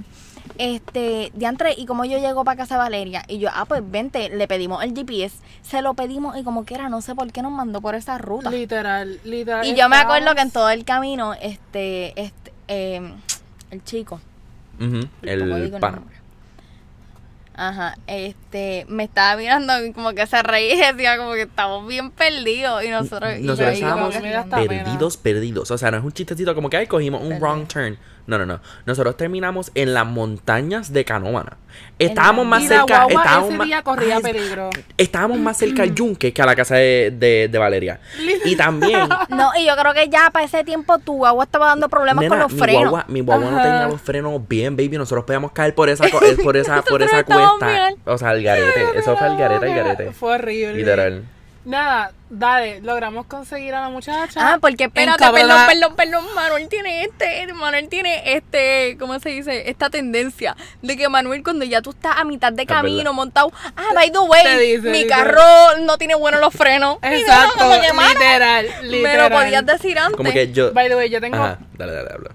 este, 0.58 1.32
diantre, 1.34 1.74
y 1.78 1.86
como 1.86 2.06
yo 2.06 2.18
llego 2.18 2.44
para 2.44 2.58
casa 2.58 2.75
de 2.75 2.80
Valeria, 2.80 3.24
y 3.28 3.40
yo, 3.40 3.50
ah, 3.54 3.66
pues 3.66 3.82
vente, 3.84 4.30
le 4.30 4.48
pedimos 4.48 4.84
el 4.84 4.94
GPS, 4.94 5.38
se 5.62 5.82
lo 5.82 5.94
pedimos 5.94 6.38
y 6.38 6.44
como 6.44 6.66
que 6.66 6.75
era, 6.75 6.90
no 6.90 7.02
sé 7.02 7.16
por 7.16 7.32
qué 7.32 7.42
nos 7.42 7.52
mandó 7.52 7.82
por 7.82 7.96
esa 7.96 8.18
ruta. 8.18 8.50
Literal, 8.50 9.20
literal. 9.24 9.66
Y 9.66 9.75
yo 9.75 9.90
me 9.90 9.98
acuerdo 9.98 10.36
que 10.36 10.42
en 10.42 10.52
todo 10.52 10.70
el 10.70 10.86
camino, 10.86 11.34
este, 11.34 12.20
este, 12.20 12.54
eh, 12.68 13.14
el 13.72 13.84
chico, 13.84 14.22
Tampoco 14.78 15.08
El 15.22 15.72
pana. 15.80 16.02
Ajá, 17.58 17.98
este, 18.08 18.86
me 18.90 19.06
estaba 19.06 19.38
mirando 19.38 19.86
y 19.86 19.94
como 19.94 20.12
que 20.12 20.28
se 20.28 20.44
reía 20.44 20.92
decía 20.92 21.18
como 21.18 21.34
que 21.34 21.44
estamos 21.44 21.88
bien 21.88 22.12
perdidos 22.12 22.84
y 22.84 22.90
nosotros, 22.90 23.40
Nosotros 23.40 23.70
ahí 23.70 23.82
como 23.82 24.10
estábamos 24.10 24.68
perdidos, 24.68 25.18
perdidos. 25.18 25.72
O 25.72 25.78
sea, 25.78 25.90
no 25.92 25.98
es 25.98 26.04
un 26.04 26.12
chistecito 26.12 26.54
como 26.54 26.70
que 26.70 26.78
ay, 26.78 26.88
cogimos 26.88 27.24
un 27.24 27.40
wrong 27.40 27.66
turn. 27.66 27.98
No, 28.27 28.38
no, 28.39 28.46
no. 28.46 28.60
Nosotros 28.86 29.17
terminamos 29.17 29.72
en 29.75 29.94
las 29.94 30.05
montañas 30.05 30.91
de 30.91 31.05
Canóvana. 31.05 31.58
Estábamos 32.00 32.46
más 32.46 32.63
cerca. 32.65 33.03
guagua 33.05 33.22
Estábamos 33.24 33.50
ese 33.50 33.58
más, 33.58 33.67
día 33.67 33.82
corría 33.84 34.15
Ay, 34.17 34.24
peligro. 34.24 34.70
estábamos 34.98 35.39
más 35.39 35.58
cerca 35.58 35.84
al 35.84 35.94
yunque 35.96 36.34
que 36.34 36.41
a 36.41 36.46
la 36.46 36.55
casa 36.55 36.75
de, 36.75 37.13
de, 37.15 37.48
de 37.51 37.58
Valeria. 37.58 38.00
Y 38.46 38.55
también. 38.55 39.08
No, 39.29 39.51
y 39.58 39.65
yo 39.65 39.75
creo 39.75 39.94
que 39.94 40.08
ya 40.10 40.29
para 40.32 40.46
ese 40.46 40.63
tiempo 40.63 40.98
tu 41.00 41.25
agua 41.25 41.44
estaba 41.44 41.67
dando 41.67 41.89
problemas 41.89 42.22
nena, 42.24 42.29
con 42.36 42.39
los 42.44 42.53
mi 42.53 42.60
frenos. 42.60 42.82
guagua, 42.84 43.05
mi 43.10 43.20
guagua 43.22 43.51
no 43.51 43.62
tenía 43.62 43.88
los 43.88 44.01
frenos 44.01 44.48
bien, 44.48 44.75
baby. 44.75 44.98
Nosotros 44.98 45.25
podíamos 45.25 45.51
caer 45.51 45.75
por 45.75 45.89
esa, 45.89 46.10
co- 46.10 46.24
eh, 46.24 46.38
por 46.41 46.55
esa, 46.58 46.82
por 46.89 47.01
esa 47.03 47.24
cuesta. 47.24 47.89
O 48.05 48.17
sea, 48.17 48.29
al 48.29 48.41
garete. 48.41 48.98
Eso 49.00 49.15
fue 49.17 49.27
al 49.27 49.38
garete, 49.38 49.65
al 49.72 49.75
garete. 49.75 50.12
Fue 50.13 50.34
horrible. 50.36 50.74
Literal. 50.75 51.24
Nada, 51.65 52.12
dale, 52.29 52.79
logramos 52.81 53.25
conseguir 53.25 53.74
a 53.74 53.81
la 53.81 53.89
muchacha. 53.89 54.39
Ah, 54.53 54.57
porque 54.62 54.84
espérate, 54.84 55.17
perdón, 55.31 55.57
perdón, 55.67 55.95
perdón, 55.95 56.25
Manuel 56.36 56.69
tiene 56.69 57.03
este, 57.03 57.51
Manuel 57.53 57.89
tiene 57.89 58.36
este, 58.36 58.95
¿cómo 59.00 59.17
se 59.19 59.29
dice? 59.29 59.67
Esta 59.67 59.89
tendencia 59.89 60.55
de 60.84 60.95
que 60.95 61.10
Manuel 61.10 61.43
cuando 61.43 61.65
ya 61.65 61.81
tú 61.81 61.89
estás 61.89 62.17
a 62.17 62.24
mitad 62.24 62.53
de 62.53 62.67
camino 62.67 62.98
verdad. 62.98 63.12
montado, 63.13 63.51
ah, 63.75 63.93
by 63.95 64.12
the 64.12 64.19
way, 64.19 64.75
dice, 64.75 64.91
mi 64.91 65.00
dice. 65.00 65.07
carro 65.10 65.41
no 65.81 65.98
tiene 65.98 66.13
buenos 66.13 66.39
los 66.39 66.53
frenos. 66.53 67.00
Exacto, 67.01 67.67
mano, 67.95 68.10
literal, 68.10 68.67
Me 68.84 68.88
literal. 68.88 69.29
lo 69.31 69.36
podías 69.38 69.65
decir 69.65 69.98
antes. 69.98 70.17
Como 70.17 70.31
que 70.31 70.51
yo. 70.51 70.72
By 70.72 70.88
the 70.88 70.95
way, 70.95 71.10
yo 71.10 71.19
tengo, 71.19 71.36
Ajá, 71.38 71.57
dale, 71.74 71.93
dale, 71.93 72.10
habla. 72.13 72.29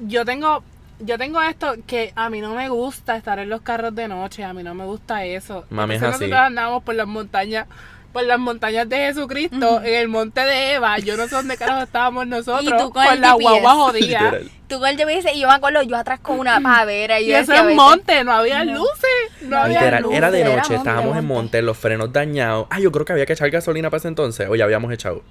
yo 0.00 0.24
tengo 0.24 0.64
yo 1.04 1.18
tengo 1.18 1.42
esto 1.42 1.74
que 1.86 2.12
a 2.14 2.30
mí 2.30 2.40
no 2.40 2.54
me 2.54 2.68
gusta 2.68 3.16
estar 3.16 3.38
en 3.40 3.48
los 3.48 3.62
carros 3.62 3.94
de 3.94 4.06
noche, 4.08 4.44
a 4.44 4.52
mí 4.52 4.62
no 4.62 4.72
me 4.74 4.84
gusta 4.84 5.24
eso. 5.24 5.64
Mami, 5.70 5.96
es 5.96 6.02
así. 6.02 6.10
nosotros 6.24 6.38
andamos 6.38 6.82
por 6.84 6.94
las 6.94 7.06
montañas, 7.08 7.66
por 8.12 8.24
las 8.24 8.38
montañas 8.38 8.88
de 8.88 8.96
Jesucristo, 8.96 9.80
en 9.82 9.94
el 9.94 10.08
monte 10.08 10.40
de 10.42 10.74
Eva, 10.74 10.98
yo 10.98 11.16
no 11.16 11.26
sé 11.28 11.34
dónde 11.34 11.56
carajo 11.56 11.82
estábamos 11.82 12.26
nosotros, 12.26 12.62
Y 12.64 12.70
tú 12.70 12.90
con 12.90 13.04
con 13.04 13.14
el 13.14 13.20
la 13.20 13.32
guagua 13.32 13.74
jodida. 13.74 14.20
Literal. 14.22 14.50
Tú 14.68 14.78
con 14.78 14.88
el 14.88 14.96
GPS 14.96 15.32
y 15.34 15.40
yo 15.40 15.48
me 15.48 15.54
acuerdo, 15.54 15.82
yo 15.82 15.96
atrás 15.96 16.20
con 16.20 16.38
una 16.38 16.60
pavera. 16.60 17.20
Y, 17.20 17.26
Y 17.30 17.32
eso 17.32 17.52
es 17.52 17.74
monte, 17.74 18.22
no 18.24 18.32
había 18.32 18.64
luces, 18.64 19.08
no 19.42 19.56
había 19.58 19.80
Literal, 19.80 20.02
luces. 20.02 20.18
era 20.18 20.30
de 20.30 20.40
era 20.40 20.48
noche, 20.50 20.60
monte, 20.74 20.74
estábamos 20.76 21.16
en 21.16 21.24
monte. 21.24 21.34
monte, 21.34 21.62
los 21.62 21.76
frenos 21.78 22.12
dañados. 22.12 22.66
Ah, 22.70 22.80
yo 22.80 22.90
creo 22.92 23.04
que 23.04 23.12
había 23.12 23.26
que 23.26 23.32
echar 23.34 23.50
gasolina 23.50 23.90
para 23.90 23.98
ese 23.98 24.08
entonces, 24.08 24.48
o 24.48 24.54
ya 24.56 24.64
habíamos 24.64 24.92
echado. 24.92 25.22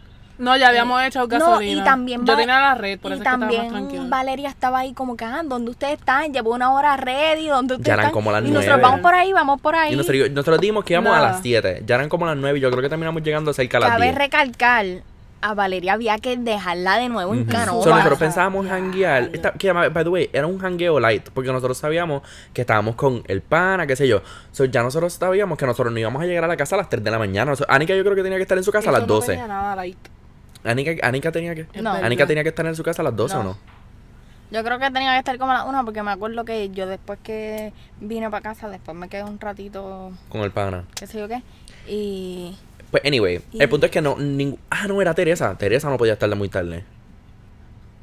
No, 0.41 0.57
ya 0.57 0.69
habíamos 0.69 1.01
hecho 1.03 1.19
No, 1.19 1.27
gasolina. 1.27 1.81
y 1.81 1.83
también 1.85 2.25
Yo 2.25 2.35
tenía 2.35 2.59
la 2.59 2.73
red, 2.75 2.99
por 2.99 3.11
y 3.11 3.13
eso 3.13 3.23
es 3.23 3.29
que 3.29 3.37
también 3.37 3.69
tranquilos. 3.69 4.09
Valeria 4.09 4.49
estaba 4.49 4.79
ahí 4.79 4.93
como 4.93 5.15
que, 5.15 5.23
ah, 5.23 5.41
¿dónde 5.45 5.69
ustedes 5.71 5.99
están? 5.99 6.33
Llevo 6.33 6.53
una 6.55 6.71
hora 6.73 6.97
ready, 6.97 7.47
¿dónde 7.47 7.75
ustedes 7.75 7.87
Ya 7.87 7.93
eran 7.93 8.05
están? 8.07 8.13
como 8.13 8.31
las 8.31 8.41
y 8.41 8.47
nosotros 8.47 8.65
nueve. 8.67 8.81
vamos 8.81 8.99
por 9.01 9.13
ahí, 9.13 9.33
vamos 9.33 9.61
por 9.61 9.75
ahí. 9.75 9.93
Y 9.93 9.95
nosotros, 9.95 10.31
nosotros 10.31 10.59
dijimos 10.59 10.83
que 10.83 10.93
íbamos 10.93 11.13
a 11.13 11.17
Nada. 11.17 11.31
las 11.33 11.41
7, 11.41 11.83
ya 11.85 11.95
eran 11.95 12.09
como 12.09 12.25
las 12.25 12.35
9 12.37 12.57
y 12.57 12.61
yo 12.61 12.69
creo 12.71 12.81
que 12.81 12.89
terminamos 12.89 13.21
llegando 13.21 13.53
cerca 13.53 13.77
a 13.77 13.81
las 13.81 13.89
Cabe 13.91 14.05
10. 14.05 14.15
recalcar, 14.15 14.85
a 15.43 15.53
Valeria 15.55 15.93
había 15.93 16.17
que 16.19 16.37
dejarla 16.37 16.97
de 16.97 17.09
nuevo 17.09 17.33
en. 17.33 17.45
Canova. 17.45 17.83
So, 17.83 17.89
nosotros 17.91 18.19
pensábamos 18.19 18.67
hanguear. 18.69 19.29
esta- 19.33 19.51
que, 19.53 19.71
by 19.71 19.91
the 20.03 20.09
way, 20.09 20.29
era 20.33 20.45
un 20.47 20.59
hangueo 20.63 20.99
light. 20.99 21.29
Porque 21.33 21.51
nosotros 21.51 21.77
sabíamos 21.77 22.21
que 22.53 22.61
estábamos 22.61 22.95
con 22.95 23.23
el 23.27 23.41
pana, 23.41 23.85
qué 23.87 23.95
sé 23.95 24.07
yo. 24.07 24.21
So, 24.51 24.65
ya 24.65 24.81
nosotros 24.83 25.13
sabíamos 25.13 25.57
que 25.57 25.65
nosotros 25.65 25.91
no 25.93 25.99
íbamos 25.99 26.21
a 26.21 26.25
llegar 26.25 26.43
a 26.43 26.47
la 26.47 26.57
casa 26.57 26.75
a 26.75 26.77
las 26.79 26.89
3 26.89 27.03
de 27.03 27.09
la 27.11 27.17
mañana. 27.19 27.55
So, 27.55 27.65
Anika 27.69 27.95
yo 27.95 28.03
creo 28.03 28.15
que 28.15 28.23
tenía 28.23 28.37
que 28.37 28.43
estar 28.43 28.57
en 28.57 28.63
su 28.63 28.71
casa 28.71 28.89
a 28.89 28.91
Eso 28.91 28.99
las 28.99 29.07
no 29.07 29.13
12. 29.15 29.27
tenía 29.33 29.47
nada 29.47 29.75
light. 29.75 29.97
Anika, 30.63 31.07
Anika 31.07 31.31
tenía 31.31 31.55
que. 31.55 31.65
No. 31.81 31.91
Anika 31.91 32.27
tenía 32.27 32.43
que 32.43 32.49
estar 32.49 32.65
en 32.65 32.75
su 32.75 32.83
casa 32.83 33.01
a 33.01 33.05
las 33.05 33.15
12 33.15 33.35
o 33.37 33.43
No. 33.43 33.57
Yo 34.51 34.63
creo 34.65 34.79
que 34.79 34.91
tenía 34.91 35.13
que 35.13 35.19
estar 35.19 35.37
como 35.37 35.51
a 35.51 35.55
la 35.55 35.63
una 35.63 35.83
porque 35.85 36.03
me 36.03 36.11
acuerdo 36.11 36.43
que 36.43 36.69
yo 36.71 36.85
después 36.85 37.17
que 37.23 37.71
vine 38.01 38.29
para 38.29 38.41
casa, 38.43 38.67
después 38.69 38.97
me 38.97 39.07
quedé 39.07 39.23
un 39.23 39.39
ratito, 39.39 40.11
Con 40.27 40.41
el 40.41 40.51
pana. 40.51 40.83
qué 40.93 41.07
sé 41.07 41.19
yo 41.19 41.27
qué, 41.29 41.41
y... 41.87 42.53
Pues, 42.91 43.01
anyway, 43.05 43.39
Y- 43.53 43.63
el 43.63 43.69
punto 43.69 43.85
es 43.85 43.91
que 43.93 44.01
no. 44.01 44.17
ningún- 44.17 44.59
ah, 44.69 44.85
no, 44.89 45.01
era 45.01 45.13
Teresa. 45.13 45.57
Teresa 45.57 45.89
no 45.89 45.97
podía 45.97 46.13
estar 46.13 46.29
de 46.29 46.35
muy 46.35 46.49
tarde. 46.49 46.83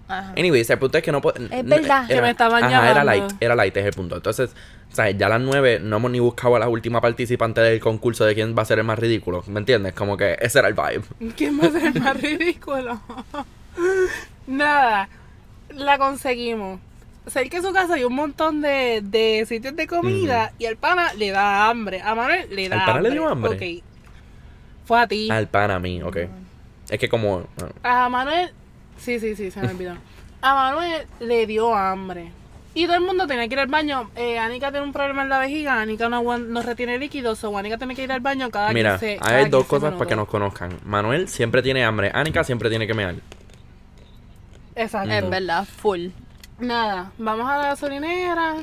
Ajá. 0.08 0.32
Anyways, 0.36 0.68
el 0.70 0.78
punto 0.78 0.96
es 0.98 1.04
que 1.04 1.12
no 1.12 1.20
po- 1.20 1.34
n- 1.36 1.62
verdad. 1.64 2.06
Que 2.08 2.20
me 2.22 2.30
estaban 2.30 2.64
ajá, 2.64 2.90
era 2.90 3.00
llamando. 3.04 3.04
light, 3.26 3.32
era 3.42 3.54
light, 3.54 3.76
es 3.76 3.84
el 3.86 3.92
punto. 3.92 4.16
Entonces, 4.16 4.54
o 4.90 4.94
sea, 4.94 5.10
ya 5.10 5.26
a 5.26 5.28
las 5.28 5.40
9 5.42 5.80
no 5.82 5.96
hemos 5.98 6.10
ni 6.10 6.18
buscado 6.18 6.56
a 6.56 6.58
la 6.58 6.68
última 6.68 7.00
participante 7.02 7.60
del 7.60 7.78
concurso 7.78 8.24
de 8.24 8.34
quién 8.34 8.56
va 8.56 8.62
a 8.62 8.64
ser 8.64 8.78
el 8.78 8.84
más 8.84 8.98
ridículo. 8.98 9.44
¿Me 9.46 9.60
entiendes? 9.60 9.92
Como 9.92 10.16
que 10.16 10.36
ese 10.40 10.58
era 10.60 10.68
el 10.68 10.74
vibe. 10.74 11.02
¿Quién 11.36 11.60
va 11.60 11.66
a 11.66 11.70
ser 11.70 11.86
el 11.94 12.00
más 12.00 12.16
ridículo? 12.22 13.00
Nada, 14.46 15.08
la 15.74 15.98
conseguimos. 15.98 16.80
Cerca 17.26 17.60
de 17.60 17.66
su 17.66 17.72
casa 17.74 17.94
hay 17.94 18.04
un 18.04 18.14
montón 18.14 18.62
de, 18.62 19.02
de 19.04 19.44
sitios 19.46 19.76
de 19.76 19.86
comida 19.86 20.52
y 20.58 20.64
al 20.64 20.76
pana 20.76 21.12
le 21.12 21.30
da 21.30 21.68
hambre. 21.68 22.00
A 22.00 22.14
Manuel 22.14 22.48
le 22.50 22.68
da 22.70 22.76
¿Al 22.76 22.80
pana 22.86 22.92
hambre. 22.96 23.10
le 23.10 23.14
dio 23.18 23.28
hambre? 23.28 23.50
Ok. 23.50 23.84
Fue 24.86 24.98
a 25.00 25.06
ti. 25.06 25.28
Al 25.30 25.46
pan 25.48 25.70
a 25.70 25.78
mí, 25.78 26.02
ok. 26.02 26.16
Es 26.88 26.98
que 26.98 27.10
como. 27.10 27.46
bueno, 27.58 27.74
A 27.82 28.08
Manuel, 28.08 28.50
sí, 28.98 29.18
sí, 29.18 29.34
sí, 29.36 29.50
se 29.50 29.60
me 29.60 29.68
olvidó. 29.68 29.94
A 30.40 30.54
Manuel 30.54 31.06
le 31.20 31.46
dio 31.46 31.74
hambre. 31.74 32.32
Y 32.74 32.86
todo 32.86 32.96
el 32.96 33.02
mundo 33.02 33.26
tenía 33.26 33.48
que 33.48 33.54
ir 33.54 33.60
al 33.60 33.66
baño. 33.66 34.10
Eh, 34.14 34.38
Anika 34.38 34.70
tiene 34.70 34.86
un 34.86 34.92
problema 34.92 35.22
en 35.22 35.28
la 35.28 35.40
vejiga. 35.40 35.80
Anika 35.80 36.08
no, 36.08 36.38
no 36.38 36.62
retiene 36.62 36.98
líquidos. 36.98 37.42
O 37.42 37.58
Anika 37.58 37.76
tiene 37.76 37.96
que 37.96 38.04
ir 38.04 38.12
al 38.12 38.20
baño 38.20 38.50
cada 38.50 38.72
Mira, 38.72 38.98
15 38.98 39.16
cada 39.16 39.36
hay 39.36 39.48
dos 39.48 39.64
15 39.64 39.68
cosas 39.68 39.94
para 39.94 40.08
que 40.08 40.14
nos 40.14 40.28
conozcan. 40.28 40.78
Manuel 40.84 41.28
siempre 41.28 41.60
tiene 41.62 41.84
hambre. 41.84 42.12
Anika 42.14 42.44
siempre 42.44 42.68
tiene 42.68 42.86
que 42.86 42.94
mear. 42.94 43.16
Exacto. 44.76 45.10
Es 45.10 45.28
verdad, 45.28 45.64
full. 45.64 46.08
Nada, 46.60 47.10
vamos 47.18 47.50
a 47.50 47.58
la 47.58 47.66
gasolinera. 47.68 48.56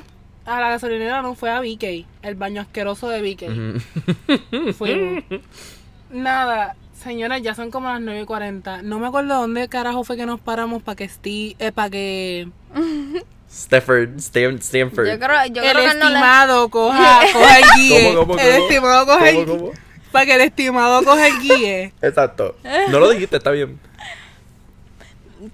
A 0.46 0.60
la 0.62 0.70
gasolinera 0.70 1.22
no 1.22 1.36
fue 1.36 1.50
a 1.50 1.60
BK, 1.60 2.06
el 2.22 2.36
baño 2.36 2.62
asqueroso 2.62 3.10
de 3.10 3.22
BK. 3.22 4.74
Fuimos. 4.76 5.24
Nada, 6.12 6.76
señores, 7.06 7.42
ya 7.42 7.56
son 7.56 7.72
como 7.72 7.88
las 7.88 8.02
9 8.02 8.22
y 8.22 8.26
40. 8.26 8.82
No 8.82 9.00
me 9.00 9.08
acuerdo 9.08 9.36
dónde 9.40 9.70
carajo 9.70 10.04
fue 10.04 10.18
que 10.18 10.26
nos 10.26 10.40
paramos 10.42 10.84
para 10.84 10.98
que 10.98 11.08
Steve, 11.08 11.56
eh, 11.60 11.72
para 11.72 11.90
que 11.90 12.50
Stafford, 13.50 14.18
Stan- 14.18 14.58
Stanford. 14.60 15.08
Yo 15.08 15.20
creo, 15.20 15.46
yo 15.54 15.64
el 15.64 15.72
creo 15.72 15.92
que 15.92 15.98
no 15.98 16.10
le... 16.10 16.16
estimado 16.16 16.70
coja, 16.72 17.22
coja 17.32 17.60
el 17.60 17.66
guía. 17.78 18.14
¿Cómo, 18.16 18.28
cómo, 18.28 18.40
el 18.40 18.52
cómo? 18.54 18.64
estimado 18.68 19.06
coja 19.06 19.30
el 19.30 19.46
¿Cómo, 19.46 19.58
cómo? 19.58 19.72
Para 20.12 20.26
que 20.26 20.36
el 20.36 20.42
estimado 20.42 21.04
coja 21.04 21.28
el 21.28 21.40
guía. 21.40 21.84
Exacto. 22.02 22.56
No 22.90 23.00
lo 23.00 23.10
dijiste, 23.12 23.38
está 23.38 23.52
bien. 23.52 23.80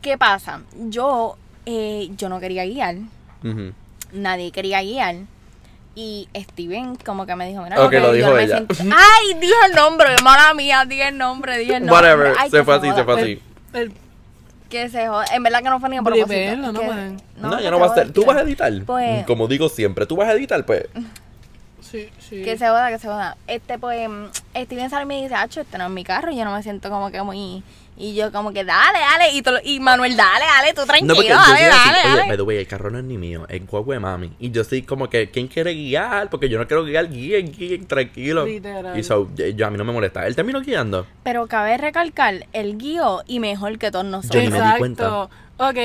¿Qué 0.02 0.18
pasa? 0.18 0.62
Yo, 0.88 1.38
eh, 1.66 2.10
yo 2.16 2.30
no 2.30 2.40
quería 2.40 2.66
guiar, 2.66 2.96
nadie 4.14 4.52
quería 4.52 4.82
guiar. 4.82 5.16
Y 5.94 6.30
Steven 6.36 6.96
como 6.96 7.26
que 7.26 7.36
me 7.36 7.48
dijo, 7.50 7.62
mira, 7.64 7.84
Ok, 7.84 7.92
yo 7.92 8.00
lo 8.00 8.08
no 8.08 8.14
dijo 8.14 8.32
me 8.32 8.44
ella. 8.44 8.64
siento- 8.68 8.96
Ay, 8.96 9.34
dije 9.40 9.54
el 9.70 9.76
nombre, 9.76 10.16
mala 10.24 10.54
mía, 10.54 10.86
dije 10.88 11.10
el 11.10 11.18
nombre, 11.18 11.58
dije 11.58 11.76
el 11.76 11.86
nombre. 11.86 11.94
Whatever. 12.10 12.36
Ay, 12.40 12.50
se 12.50 12.64
fue 12.64 12.76
así, 12.76 12.92
se 12.94 13.04
fue 13.04 13.22
así. 13.22 13.42
El- 13.74 13.94
Que 14.70 14.88
se 14.90 15.06
joda. 15.10 15.26
En 15.34 15.44
verdad 15.44 15.60
que 15.62 15.70
no 15.70 15.82
fue 15.82 15.90
ni 15.90 15.98
a 15.98 16.02
propósito. 16.02 16.56
No 16.56 16.72
que-. 16.80 17.18
No, 17.42 17.58
que 17.58 17.64
ya 17.64 17.72
no 17.72 17.80
va 17.80 17.88
a 17.88 17.94
ser. 17.94 18.14
¿Tú 18.14 18.24
vas 18.24 18.38
a 18.38 18.42
editar? 18.42 18.72
Pues- 18.86 19.26
Como 19.26 19.50
digo 19.50 19.68
siempre, 19.68 20.06
¿tú 20.06 20.16
vas 20.16 20.30
a 20.30 20.32
editar? 20.34 20.66
Pues. 20.66 20.86
sí, 21.82 22.10
sí. 22.20 22.42
Que 22.42 22.58
se 22.58 22.68
joda, 22.70 22.90
que 22.90 22.98
se 23.00 23.08
joda. 23.08 23.36
Este, 23.48 23.78
pues, 23.78 24.10
Steven 24.56 24.90
sale 24.90 25.04
y 25.04 25.06
me 25.08 25.22
dice, 25.22 25.36
Acho, 25.36 25.60
este 25.60 25.78
no 25.78 25.86
es 25.88 25.92
mi 25.92 26.06
carro. 26.06 26.32
Yo 26.32 26.46
no 26.46 26.54
me 26.56 26.64
siento 26.64 26.90
como 26.90 27.12
que 27.12 27.22
muy. 27.22 27.64
Y 28.02 28.16
yo, 28.16 28.32
como 28.32 28.52
que, 28.52 28.64
dale, 28.66 28.98
dale. 29.00 29.62
Y, 29.64 29.80
Manuel, 29.80 30.18
dale, 30.18 30.46
dale, 30.46 30.74
tú 30.74 30.82
tranquilo, 30.86 31.08
No, 31.10 31.16
porque 31.16 31.30
yo 31.30 31.36
dale, 31.36 31.66
así. 31.68 31.90
dale, 31.92 32.14
Oye, 32.22 32.28
by 32.30 32.38
the 32.38 32.42
way, 32.44 32.58
el 32.58 32.68
carro 32.68 32.90
no 32.90 32.98
es 32.98 33.04
ni 33.04 33.18
mío, 33.18 33.46
es 33.48 33.66
guagua 33.68 33.94
de 33.96 34.00
mami. 34.00 34.32
Y 34.40 34.50
yo 34.52 34.64
soy 34.64 34.82
como 34.82 35.10
que, 35.10 35.30
¿quién 35.30 35.48
quiere 35.48 35.74
guiar? 35.74 36.30
Porque 36.30 36.50
yo 36.50 36.58
no 36.58 36.66
quiero 36.68 36.84
guiar, 36.84 37.10
guíen, 37.10 37.52
guíen, 37.52 37.86
tranquilo. 37.86 38.46
Literal. 38.46 38.98
Y 38.98 39.04
so, 39.04 39.30
yo, 39.36 39.46
yo- 39.48 39.68
a 39.68 39.70
mí 39.70 39.78
no 39.78 39.84
me 39.86 39.94
molesta. 39.94 40.26
Él 40.26 40.36
terminó 40.36 40.62
guiando. 40.62 41.06
Pero 41.24 41.46
cabe 41.48 41.78
recalcar, 41.78 42.48
el 42.54 42.78
guío 42.78 43.22
y 43.28 43.40
mejor 43.40 43.78
que 43.78 43.92
todos 43.92 44.06
nosotros. 44.06 44.44
Yo 44.44 44.50
ni 44.50 44.58
me 44.58 44.66
di 44.66 44.78
cuenta. 44.80 45.08
Ah, 45.08 45.30
Ok, 45.70 45.76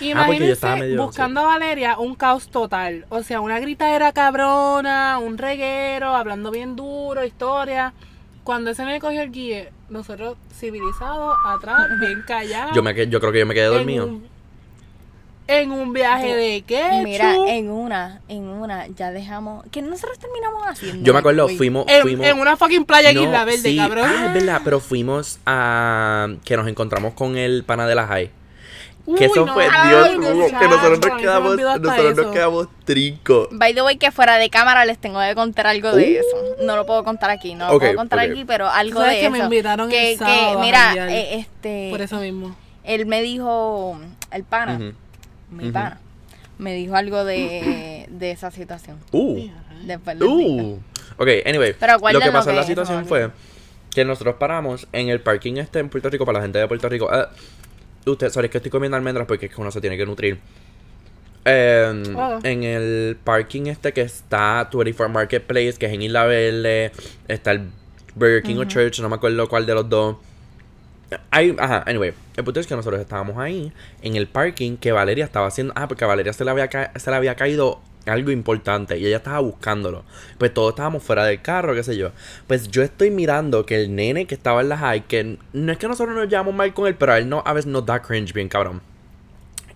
yo 0.00 0.10
imagínense 0.10 0.52
estaba 0.52 0.76
medio- 0.76 1.02
buscando 1.04 1.40
a 1.40 1.46
Valeria 1.46 1.98
un 1.98 2.14
caos 2.14 2.46
total. 2.48 3.06
O 3.08 3.24
sea, 3.24 3.40
una 3.40 3.58
gritadera 3.58 4.12
cabrona, 4.12 5.18
un 5.18 5.36
reguero, 5.36 6.14
hablando 6.14 6.52
bien 6.52 6.76
duro, 6.76 7.24
historia. 7.24 7.92
Cuando 8.46 8.70
ese 8.70 8.84
me 8.84 9.00
cogió 9.00 9.22
el 9.22 9.32
guía, 9.32 9.70
nosotros 9.90 10.36
civilizados, 10.58 11.36
atrás, 11.44 11.88
bien 12.00 12.22
callados. 12.26 12.74
Yo, 12.74 12.82
me, 12.82 12.94
yo 13.08 13.20
creo 13.20 13.32
que 13.32 13.40
yo 13.40 13.46
me 13.46 13.54
quedé 13.54 13.66
en 13.66 13.72
dormido. 13.72 14.06
un, 14.06 14.26
en 15.48 15.70
un 15.72 15.92
viaje 15.92 16.34
de 16.34 16.62
qué 16.62 17.02
Mira, 17.04 17.34
en 17.48 17.68
una, 17.70 18.20
en 18.28 18.44
una, 18.44 18.86
ya 18.88 19.10
dejamos. 19.10 19.64
que 19.70 19.82
nosotros 19.82 20.18
terminamos 20.20 20.62
haciendo? 20.64 21.04
Yo 21.04 21.12
me 21.12 21.18
acuerdo, 21.18 21.48
fuimos. 21.48 21.86
en, 21.88 22.02
fuimos 22.02 22.24
en 22.26 22.38
una 22.38 22.56
fucking 22.56 22.84
playa 22.84 23.10
en 23.10 23.16
No, 23.16 23.22
Isla 23.24 23.44
Verde, 23.44 23.58
sí. 23.70 23.76
cabrón. 23.76 24.08
Ah, 24.08 24.26
es 24.28 24.34
verdad, 24.34 24.60
pero 24.64 24.78
fuimos 24.80 25.38
a. 25.44 26.28
que 26.44 26.56
nos 26.56 26.68
encontramos 26.68 27.14
con 27.14 27.36
el 27.36 27.64
pana 27.64 27.86
de 27.88 27.94
la 27.96 28.06
high. 28.06 28.30
Que 29.16 29.26
eso 29.26 29.46
no. 29.46 29.54
fue, 29.54 29.68
Ay, 29.70 29.88
Dios 29.88 30.18
no, 30.18 30.58
que 30.58 30.68
nosotros 30.68 30.98
nos 31.00 31.20
quedamos, 31.20 31.56
nosotros 31.56 32.16
nos 32.16 32.32
quedamos 32.32 32.68
trinco. 32.84 33.48
By 33.52 33.72
the 33.74 33.82
way, 33.82 33.96
que 33.98 34.10
fuera 34.10 34.36
de 34.38 34.50
cámara 34.50 34.84
les 34.84 34.98
tengo 34.98 35.20
que 35.20 35.34
contar 35.36 35.68
algo 35.68 35.92
de 35.92 36.02
Uh. 36.02 36.20
eso. 36.20 36.64
No 36.64 36.74
lo 36.76 36.86
puedo 36.86 37.04
contar 37.04 37.30
aquí, 37.30 37.54
no 37.54 37.70
lo 37.72 37.78
puedo 37.78 37.94
contar 37.94 38.18
aquí, 38.18 38.44
pero 38.44 38.68
algo 38.68 38.98
Sabes 39.00 39.14
de 39.14 39.20
que 39.20 39.26
eso. 39.26 39.32
me 39.32 39.38
invitaron 39.44 39.88
que, 39.88 40.12
el 40.12 40.18
sábado 40.18 40.52
que, 40.60 40.66
mira, 40.66 40.94
eh, 41.08 41.38
este, 41.38 41.88
Por 41.90 42.00
eso 42.00 42.18
mismo. 42.18 42.56
él 42.82 43.06
me 43.06 43.22
dijo, 43.22 43.98
el 44.32 44.42
pana, 44.44 44.92
mi 45.50 45.70
pana, 45.70 46.00
me 46.58 46.74
dijo 46.74 46.96
algo 46.96 47.24
de, 47.24 48.06
de 48.10 48.30
esa 48.32 48.50
situación. 48.50 48.98
Uh. 49.12 49.46
Después. 49.84 50.16
Uh. 50.20 50.78
Ok, 51.18 51.28
anyway. 51.46 51.74
Pero 51.78 51.98
lo 52.12 52.20
que 52.20 52.30
pasó 52.32 52.50
en 52.50 52.56
la 52.56 52.64
situación 52.64 53.06
fue 53.06 53.30
que 53.94 54.04
nosotros 54.04 54.34
paramos 54.38 54.88
en 54.92 55.08
el 55.10 55.20
parking 55.20 55.56
este 55.58 55.78
en 55.78 55.88
Puerto 55.88 56.10
Rico 56.10 56.26
para 56.26 56.38
la 56.38 56.42
gente 56.42 56.58
de 56.58 56.66
Puerto 56.68 56.88
Rico. 56.88 57.08
Ah, 57.10 57.28
usted, 58.12 58.30
sorry, 58.30 58.46
es 58.46 58.50
que 58.52 58.58
estoy 58.58 58.70
comiendo 58.70 58.96
almendras 58.96 59.26
porque 59.26 59.46
es 59.46 59.54
que 59.54 59.60
uno 59.60 59.70
se 59.70 59.80
tiene 59.80 59.96
que 59.96 60.06
nutrir. 60.06 60.38
Eh, 61.44 62.02
Ah. 62.16 62.38
En 62.42 62.62
el 62.64 63.16
parking 63.22 63.66
este 63.66 63.92
que 63.92 64.00
está 64.02 64.68
24 64.72 65.08
Marketplace, 65.12 65.74
que 65.78 65.86
es 65.86 65.92
en 65.92 66.02
Isla 66.02 66.24
Verde, 66.24 66.92
está 67.28 67.52
el 67.52 67.68
Burger 68.14 68.42
King 68.42 68.56
o 68.58 68.64
Church, 68.64 68.98
no 69.00 69.08
me 69.08 69.16
acuerdo 69.16 69.48
cuál 69.48 69.66
de 69.66 69.74
los 69.74 69.88
dos. 69.88 70.16
Hay, 71.30 71.54
ajá, 71.58 71.84
anyway, 71.86 72.12
el 72.36 72.42
punto 72.44 72.58
es 72.58 72.66
que 72.66 72.74
nosotros 72.74 73.00
estábamos 73.00 73.38
ahí 73.38 73.72
en 74.02 74.16
el 74.16 74.26
parking 74.26 74.76
que 74.76 74.90
Valeria 74.90 75.24
estaba 75.24 75.46
haciendo. 75.46 75.72
Ah, 75.76 75.86
porque 75.86 76.02
a 76.04 76.08
Valeria 76.08 76.32
se 76.32 76.44
le 76.44 76.50
había, 76.50 76.66
ca- 76.68 76.92
se 76.96 77.10
le 77.10 77.16
había 77.16 77.36
caído 77.36 77.80
algo 78.06 78.30
importante 78.30 78.98
y 78.98 79.06
ella 79.06 79.18
estaba 79.18 79.40
buscándolo. 79.40 80.04
Pues 80.38 80.52
todos 80.54 80.70
estábamos 80.70 81.02
fuera 81.02 81.24
del 81.24 81.42
carro, 81.42 81.74
qué 81.74 81.82
sé 81.82 81.96
yo. 81.96 82.12
Pues 82.46 82.68
yo 82.68 82.82
estoy 82.82 83.10
mirando 83.10 83.66
que 83.66 83.82
el 83.82 83.94
nene 83.94 84.26
que 84.26 84.34
estaba 84.34 84.60
en 84.60 84.68
la 84.68 84.78
high, 84.78 85.02
que 85.02 85.38
no 85.52 85.72
es 85.72 85.78
que 85.78 85.88
nosotros 85.88 86.16
nos 86.16 86.28
llevamos 86.28 86.54
mal 86.54 86.72
con 86.74 86.86
él, 86.86 86.94
pero 86.94 87.12
a 87.12 87.18
él 87.18 87.28
no, 87.28 87.42
a 87.44 87.52
veces 87.52 87.70
nos 87.70 87.84
da 87.84 88.00
cringe 88.00 88.32
bien, 88.32 88.48
cabrón. 88.48 88.80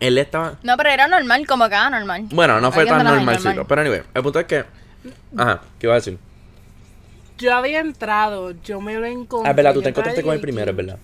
Él 0.00 0.16
estaba. 0.16 0.54
No, 0.62 0.76
pero 0.76 0.88
era 0.88 1.06
normal, 1.08 1.46
como 1.46 1.68
que 1.68 1.74
era 1.74 1.90
normal. 1.90 2.26
Bueno, 2.32 2.60
no 2.60 2.72
fue 2.72 2.86
tan 2.86 3.04
normalcito. 3.04 3.50
normal. 3.50 3.66
Pero 3.68 3.80
anyway, 3.82 4.02
el 4.14 4.22
punto 4.22 4.40
es 4.40 4.46
que. 4.46 4.64
Ajá, 5.36 5.60
¿qué 5.78 5.86
iba 5.86 5.94
a 5.94 5.96
decir? 5.96 6.18
Yo 7.38 7.54
había 7.54 7.80
entrado, 7.80 8.52
yo 8.62 8.80
me 8.80 8.94
lo 8.94 9.06
encontré. 9.06 9.48
Ah, 9.48 9.50
es 9.50 9.56
verdad, 9.56 9.74
tú 9.74 9.82
te 9.82 9.90
encontraste 9.90 10.22
con 10.22 10.30
el 10.32 10.34
allí. 10.38 10.42
primero, 10.42 10.70
es 10.70 10.76
verdad. 10.76 10.98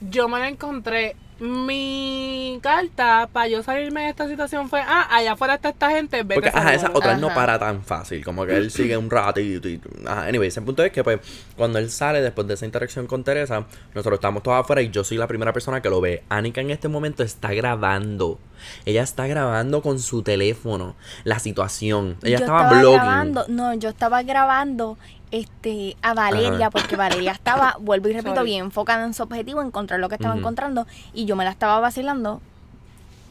Yo 0.00 0.28
me 0.28 0.38
lo 0.38 0.44
encontré 0.44 1.16
Mi 1.40 2.60
carta 2.62 3.28
para 3.32 3.48
yo 3.48 3.62
salirme 3.62 4.02
de 4.02 4.10
esta 4.10 4.28
situación 4.28 4.68
fue, 4.68 4.80
ah, 4.80 5.08
allá 5.10 5.32
afuera 5.32 5.54
está 5.54 5.70
esta 5.70 5.90
gente, 5.90 6.22
vete 6.22 6.34
Porque, 6.34 6.48
a 6.50 6.60
ajá, 6.60 6.74
esa 6.74 6.90
otra 6.94 7.16
no 7.16 7.34
para 7.34 7.58
tan 7.58 7.82
fácil. 7.82 8.24
Como 8.24 8.46
que 8.46 8.56
él 8.56 8.70
sigue 8.70 8.96
un 8.96 9.10
ratito 9.10 9.68
y. 9.68 9.80
Ajá, 10.06 10.26
anyways, 10.26 10.56
el 10.56 10.64
punto 10.64 10.84
es 10.84 10.92
que, 10.92 11.02
pues, 11.02 11.18
cuando 11.56 11.78
él 11.80 11.90
sale 11.90 12.22
después 12.22 12.46
de 12.46 12.54
esa 12.54 12.66
interacción 12.66 13.08
con 13.08 13.24
Teresa, 13.24 13.66
nosotros 13.94 14.18
estamos 14.18 14.44
todos 14.44 14.60
afuera 14.60 14.80
y 14.82 14.90
yo 14.90 15.02
soy 15.02 15.16
la 15.16 15.26
primera 15.26 15.52
persona 15.52 15.82
que 15.82 15.90
lo 15.90 16.00
ve. 16.00 16.22
Anika 16.28 16.60
en 16.60 16.70
este 16.70 16.86
momento 16.88 17.24
está 17.24 17.52
grabando. 17.52 18.38
Ella 18.86 19.02
está 19.02 19.26
grabando 19.26 19.82
con 19.82 19.98
su 19.98 20.22
teléfono 20.22 20.94
la 21.24 21.40
situación. 21.40 22.16
Ella 22.22 22.38
yo 22.38 22.44
estaba, 22.44 22.62
estaba 22.62 22.80
blogging. 22.80 23.00
grabando, 23.00 23.44
no, 23.48 23.74
yo 23.74 23.88
estaba 23.88 24.22
grabando 24.22 24.96
este 25.34 25.96
a 26.02 26.14
Valeria 26.14 26.66
Ajá. 26.66 26.70
porque 26.70 26.96
Valeria 26.96 27.32
estaba, 27.32 27.76
vuelvo 27.80 28.08
y 28.08 28.12
repito, 28.12 28.36
Sorry. 28.36 28.50
bien 28.50 28.64
enfocada 28.66 29.04
en 29.04 29.14
su 29.14 29.22
objetivo, 29.22 29.62
encontrar 29.62 30.00
lo 30.00 30.08
que 30.08 30.14
estaba 30.14 30.36
encontrando 30.36 30.86
y 31.12 31.24
yo 31.26 31.36
me 31.36 31.44
la 31.44 31.50
estaba 31.50 31.80
vacilando. 31.80 32.40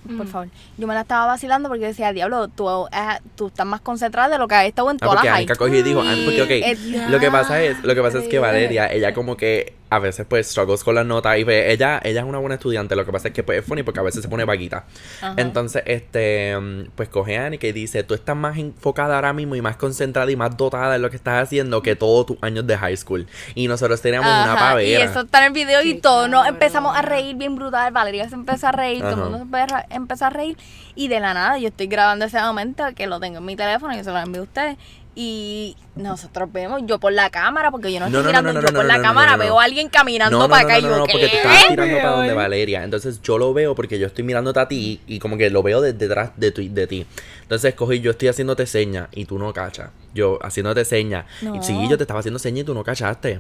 Por 0.04 0.26
Mm. 0.26 0.28
favor, 0.28 0.48
yo 0.78 0.86
me 0.88 0.94
la 0.94 1.02
estaba 1.02 1.26
vacilando 1.28 1.70
porque 1.70 1.86
decía, 1.86 2.12
diablo, 2.12 2.48
tú, 2.50 2.68
ah, 2.70 3.20
tú 3.36 3.48
estás 3.48 3.66
más 3.66 3.80
concentrada 3.82 4.28
de 4.30 4.38
lo 4.38 4.48
que 4.48 4.56
has 4.56 4.66
estado 4.66 4.92
en 4.92 4.98
Ah, 5.02 5.06
porque 5.08 5.28
las 5.28 5.36
Anika 5.38 5.54
high. 5.54 5.58
cogió 5.58 5.80
y 5.80 5.84
dijo, 5.84 6.02
ah, 6.02 6.14
porque, 6.26 6.42
ok, 6.42 6.50
Eh, 6.52 6.78
lo 7.10 7.20
que 7.20 7.32
pasa 7.32 7.62
es, 7.62 7.82
lo 7.84 7.96
que 7.96 8.02
pasa 8.02 8.20
es 8.20 8.28
que. 8.28 8.40
Valeria, 8.40 8.92
ella 8.92 9.14
como 9.14 9.38
que 9.38 9.76
a 9.90 10.00
veces 10.00 10.26
pues 10.28 10.48
struggles 10.50 10.84
con 10.84 10.96
las 10.96 11.06
notas 11.06 11.38
y 11.38 11.46
pues, 11.46 11.70
ella, 11.72 12.02
ella 12.04 12.22
es 12.22 12.26
una 12.26 12.40
buena 12.40 12.56
estudiante, 12.56 12.96
lo 12.96 13.06
que 13.06 13.12
pasa 13.12 13.28
es 13.28 13.34
que 13.36 13.44
pues 13.44 13.60
es 13.60 13.66
funny 13.66 13.84
porque 13.84 14.00
a 14.00 14.04
veces 14.04 14.24
se 14.24 14.28
pone 14.28 14.44
vaguita. 14.44 14.86
Ajá. 15.22 15.36
Entonces, 15.38 15.84
este, 15.86 16.58
mm, 16.60 16.86
pues 16.96 17.10
coge 17.10 17.38
a 17.38 17.46
Anika 17.46 17.68
y 17.68 17.72
dice, 17.74 18.04
tú 18.04 18.16
estás 18.16 18.36
más 18.36 18.58
enfocada 18.58 19.16
ahora 19.16 19.34
mismo 19.34 19.56
y 19.56 19.62
más 19.62 19.78
concentrada 19.78 20.32
y 20.32 20.36
más 20.36 20.58
dotada 20.58 20.96
en 20.96 21.02
lo 21.04 21.10
que 21.12 21.16
estás 21.16 21.44
haciendo 21.44 21.82
que 21.84 21.96
todos 21.96 22.26
tus 22.26 22.38
años 22.42 22.66
de 22.66 22.76
high 22.76 22.98
school. 22.98 23.28
Y 23.54 23.68
nosotros 23.68 24.02
teníamos 24.02 24.28
una 24.32 24.54
Ajá, 24.54 24.70
pavera. 24.72 25.00
Y 25.00 25.02
eso 25.04 25.22
está 25.22 25.38
en 25.40 25.46
el 25.46 25.52
video 25.54 25.82
y 25.84 25.94
todos 26.00 26.28
nos 26.28 26.48
empezamos 26.48 26.98
a 26.98 27.04
reír 27.04 27.36
bien 27.36 27.56
brutal. 27.56 27.94
Valeria 27.94 28.28
se 28.28 28.34
empezó 28.36 28.68
a 28.68 28.72
reír, 28.72 29.00
todo 29.02 29.10
el 29.12 29.20
Ajá. 29.20 29.30
mundo 29.30 29.38
se 29.38 29.44
empe- 29.46 29.68
ra- 29.70 29.86
empezó 29.94 30.26
a 30.26 30.30
reír. 30.30 30.58
Y 30.96 31.08
de 31.08 31.20
la 31.20 31.34
nada, 31.34 31.58
yo 31.58 31.70
estoy 31.70 31.88
grabando 31.88 32.26
ese 32.26 32.42
momento 32.42 32.84
que 32.96 33.08
lo 33.08 33.20
tengo 33.20 33.38
en 33.38 33.46
mi 33.46 33.56
teléfono 33.56 33.94
y 33.94 33.98
yo 33.98 34.04
se 34.04 34.12
lo 34.12 34.20
envío 34.20 34.42
a 34.42 34.46
ustedes. 34.46 34.78
Y 35.16 35.78
nosotros 35.96 36.52
vemos, 36.52 36.82
yo 36.86 37.00
por 37.00 37.14
la 37.14 37.30
cámara, 37.30 37.70
porque 37.70 37.94
yo 37.94 38.00
no 38.00 38.08
estoy 38.08 38.18
no, 38.18 38.24
no, 38.24 38.30
mirando, 38.30 38.54
no, 38.54 38.60
yo 38.62 38.68
no, 38.72 38.74
por 38.74 38.86
no, 38.86 38.94
la 38.94 39.00
cámara 39.00 39.32
no, 39.34 39.38
no. 39.38 39.44
veo 39.44 39.60
a 39.60 39.64
alguien 39.64 39.88
caminando 39.88 40.36
No, 40.36 40.46
no, 40.46 40.50
para 40.50 40.64
no, 40.64 40.70
acá 40.70 40.82
no, 40.82 40.88
y 40.88 40.90
yo, 40.90 40.98
no, 40.98 41.06
¿qué? 41.06 41.12
porque 41.12 41.28
tú 41.28 41.36
estabas 41.36 41.68
tirando 41.68 41.98
para 41.98 42.10
donde. 42.10 42.34
Valeria. 42.34 42.84
Entonces 42.84 43.22
yo 43.22 43.38
lo 43.38 43.54
veo 43.54 43.76
porque 43.76 44.00
yo 44.00 44.08
estoy 44.08 44.24
mirándote 44.24 44.60
a 44.60 44.68
ti 44.68 45.02
y 45.06 45.20
como 45.20 45.38
que 45.38 45.52
lo 45.52 45.62
veo 45.62 45.82
desde 45.82 46.00
detrás 46.00 46.32
de, 46.36 46.52
tu, 46.52 46.62
de 46.68 46.88
ti. 46.88 47.06
Entonces 47.44 47.76
cogí, 47.76 48.00
yo 48.00 48.10
estoy 48.10 48.30
haciéndote 48.30 48.66
señas 48.66 49.08
y 49.12 49.26
tú 49.26 49.38
no 49.38 49.54
cachas. 49.54 49.92
Yo 50.16 50.40
haciéndote 50.42 50.84
señas. 50.84 51.26
No. 51.44 51.56
Y 51.58 51.62
sí, 51.62 51.78
yo 51.88 51.96
te 51.98 52.06
estaba 52.06 52.20
haciendo 52.20 52.40
señas 52.40 52.64
y 52.64 52.66
tú 52.66 52.74
no 52.74 52.84
cachaste. 52.84 53.40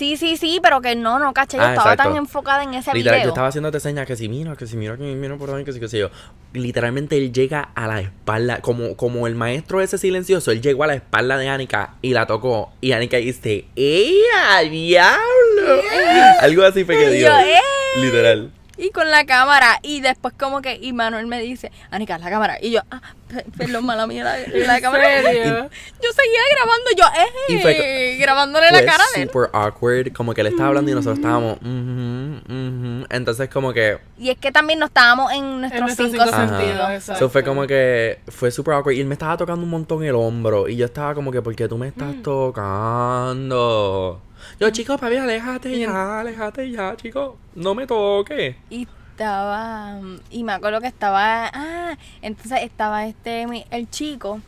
Sí, 0.00 0.16
sí, 0.16 0.38
sí, 0.38 0.60
pero 0.62 0.80
que 0.80 0.96
no, 0.96 1.18
no, 1.18 1.34
caché, 1.34 1.58
yo 1.58 1.62
Ah, 1.62 1.74
estaba 1.74 1.92
exacto. 1.92 2.10
tan 2.14 2.16
enfocada 2.16 2.62
en 2.62 2.72
ese 2.72 2.90
Literal, 2.94 3.16
video. 3.16 3.24
yo 3.26 3.28
estaba 3.28 3.48
haciéndote 3.48 3.80
señas 3.80 4.06
que 4.06 4.16
si 4.16 4.30
mira, 4.30 4.56
que 4.56 4.66
si 4.66 4.78
mira, 4.78 4.96
que 4.96 5.02
mira 5.02 5.36
por 5.36 5.50
ahí, 5.50 5.62
que 5.62 5.74
si, 5.74 5.78
que 5.78 5.88
si 5.88 5.98
yo. 5.98 6.08
Literalmente 6.54 7.18
él 7.18 7.34
llega 7.34 7.68
a 7.74 7.86
la 7.86 8.00
espalda, 8.00 8.62
como, 8.62 8.96
como 8.96 9.26
el 9.26 9.34
maestro 9.34 9.82
ese 9.82 9.98
silencioso, 9.98 10.52
él 10.52 10.62
llegó 10.62 10.84
a 10.84 10.86
la 10.86 10.94
espalda 10.94 11.36
de 11.36 11.50
Anika 11.50 11.96
y 12.00 12.14
la 12.14 12.26
tocó. 12.26 12.72
Y 12.80 12.92
Anika 12.92 13.18
dice, 13.18 13.66
¡Ea, 13.76 14.60
diablo! 14.70 15.82
Algo 16.40 16.62
así 16.64 16.84
fue 16.84 16.96
que 16.96 17.20
¡eh! 17.26 17.60
Literal. 18.00 18.50
Y 18.82 18.90
con 18.90 19.10
la 19.10 19.26
cámara. 19.26 19.78
Y 19.82 20.00
después 20.00 20.32
como 20.38 20.62
que, 20.62 20.76
y 20.80 20.92
Manuel 20.94 21.26
me 21.26 21.40
dice, 21.40 21.70
Anika, 21.90 22.16
la 22.18 22.30
cámara. 22.30 22.56
Y 22.62 22.70
yo, 22.72 22.80
ah, 22.90 23.00
pe- 23.28 23.44
perdón, 23.58 23.84
mala 23.84 24.06
mía, 24.06 24.24
la, 24.24 24.38
la 24.38 24.76
¿En 24.76 24.82
cámara. 24.82 25.04
serio? 25.22 25.68
Yo 26.02 26.08
seguía 26.12 26.40
grabando, 26.56 26.90
yo, 26.96 27.04
eh, 27.14 27.52
Y 27.52 27.58
fue- 27.58 28.16
grabándole 28.18 28.70
la 28.72 28.84
cara 28.86 29.04
de 29.14 29.22
él. 29.22 29.28
super 29.28 29.50
awkward, 29.52 30.12
como 30.14 30.32
que 30.32 30.40
él 30.40 30.46
estaba 30.46 30.68
hablando 30.70 30.90
y 30.90 30.94
nosotros 30.94 31.18
estábamos, 31.18 31.58
"Ujú, 31.58 32.40
ujú". 32.48 33.06
entonces 33.10 33.48
como 33.50 33.72
que, 33.74 33.98
Y 34.18 34.30
es 34.30 34.38
que 34.38 34.50
también 34.50 34.78
no 34.78 34.86
estábamos 34.86 35.30
en 35.32 35.60
nuestros 35.60 35.82
nuestros 35.82 36.10
cinco 36.10 36.24
cinco 36.24 36.36
sentidos. 36.38 37.08
eso 37.10 37.28
fue 37.28 37.44
como 37.44 37.66
que 37.66 38.18
fue 38.28 38.50
super 38.50 38.74
awkward 38.74 38.94
y 38.96 39.00
él 39.02 39.06
me 39.06 39.12
estaba 39.14 39.36
tocando 39.36 39.62
un 39.62 39.68
montón 39.70 40.02
el 40.04 40.14
hombro 40.14 40.66
y 40.68 40.76
yo 40.76 40.86
estaba 40.86 41.14
como 41.14 41.30
que, 41.30 41.42
¿por 41.42 41.54
qué 41.54 41.68
tú 41.68 41.76
me 41.76 41.88
estás 41.88 42.16
Mm. 42.16 42.22
tocando? 42.22 44.20
Yo, 44.60 44.68
chicos, 44.70 45.00
papi, 45.00 45.16
aléjate 45.16 45.78
ya, 45.78 46.20
aléjate 46.20 46.70
ya, 46.70 46.94
chicos, 46.96 47.36
no 47.54 47.74
me 47.74 47.86
toques. 47.86 48.56
Y 48.68 48.82
estaba, 49.12 49.98
y 50.30 50.44
me 50.44 50.52
acuerdo 50.52 50.80
que 50.82 50.86
estaba, 50.86 51.50
ah, 51.52 51.96
entonces 52.20 52.60
estaba 52.62 53.06
este, 53.06 53.46
mi- 53.46 53.64
el 53.70 53.88
chico, 53.88 54.40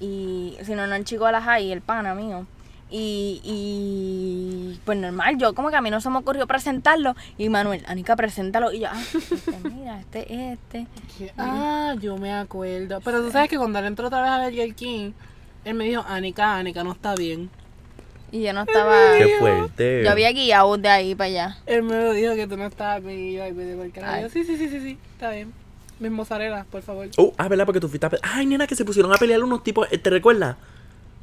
y, 0.00 0.56
si 0.64 0.74
no, 0.74 0.86
no 0.88 0.96
el 0.96 1.04
chico 1.04 1.26
de 1.26 1.32
la 1.32 1.40
high, 1.42 1.70
el 1.70 1.80
pana 1.80 2.12
mío. 2.14 2.44
Y, 2.90 3.40
y 3.44 4.80
pues 4.84 4.98
normal, 4.98 5.38
yo 5.38 5.54
como 5.54 5.70
que 5.70 5.76
a 5.76 5.80
mí 5.80 5.90
no 5.90 6.00
se 6.00 6.10
me 6.10 6.18
ocurrió 6.18 6.46
presentarlo. 6.46 7.14
Y 7.38 7.48
Manuel, 7.48 7.82
Anika, 7.86 8.16
preséntalo. 8.16 8.70
Y 8.72 8.80
yo, 8.80 8.88
ah, 8.92 9.00
este, 9.00 9.56
mira, 9.72 10.00
este 10.00 10.34
es 10.34 10.58
este. 10.58 10.86
Ah, 11.38 11.94
yo 12.00 12.18
me 12.18 12.34
acuerdo. 12.34 13.00
Pero 13.02 13.22
tú 13.22 13.30
sabes 13.30 13.48
que 13.48 13.56
cuando 13.56 13.78
él 13.78 13.86
entró 13.86 14.08
otra 14.08 14.20
vez 14.20 14.30
a 14.30 14.44
Burger 14.44 14.74
King, 14.74 15.12
él 15.64 15.74
me 15.74 15.84
dijo, 15.84 16.04
Anika, 16.06 16.56
Anika 16.56 16.84
no 16.84 16.92
está 16.92 17.14
bien. 17.14 17.48
Y 18.32 18.42
yo 18.42 18.52
no 18.54 18.62
estaba. 18.62 19.18
Qué 19.18 19.36
fuerte. 19.38 20.02
Yo 20.04 20.10
había 20.10 20.32
guiado 20.32 20.76
de 20.78 20.88
ahí 20.88 21.14
para 21.14 21.28
allá. 21.28 21.56
Él 21.66 21.82
me 21.82 22.02
lo 22.02 22.12
dijo 22.14 22.34
que 22.34 22.46
tú 22.46 22.56
no 22.56 22.66
estabas 22.66 23.04
bien 23.04 23.18
y 23.20 23.32
yo, 23.34 23.44
el 23.44 23.92
carajo. 23.92 24.14
Ay. 24.14 24.22
Yo, 24.22 24.30
Sí, 24.30 24.42
sí, 24.44 24.56
sí, 24.56 24.68
sí, 24.70 24.80
sí, 24.80 24.98
está 25.12 25.30
bien. 25.30 25.52
Mis 26.00 26.10
mozzarella, 26.10 26.64
por 26.70 26.82
favor. 26.82 27.08
Oh, 27.18 27.32
ah, 27.36 27.46
¿verdad? 27.48 27.66
Porque 27.66 27.78
tú 27.78 27.88
fuiste 27.88 28.06
a 28.06 28.10
pe- 28.10 28.18
Ay, 28.22 28.46
nena, 28.46 28.66
que 28.66 28.74
se 28.74 28.84
pusieron 28.84 29.12
a 29.12 29.18
pelear 29.18 29.42
unos 29.44 29.62
tipos, 29.62 29.86
¿te 29.88 30.10
recuerdas? 30.10 30.56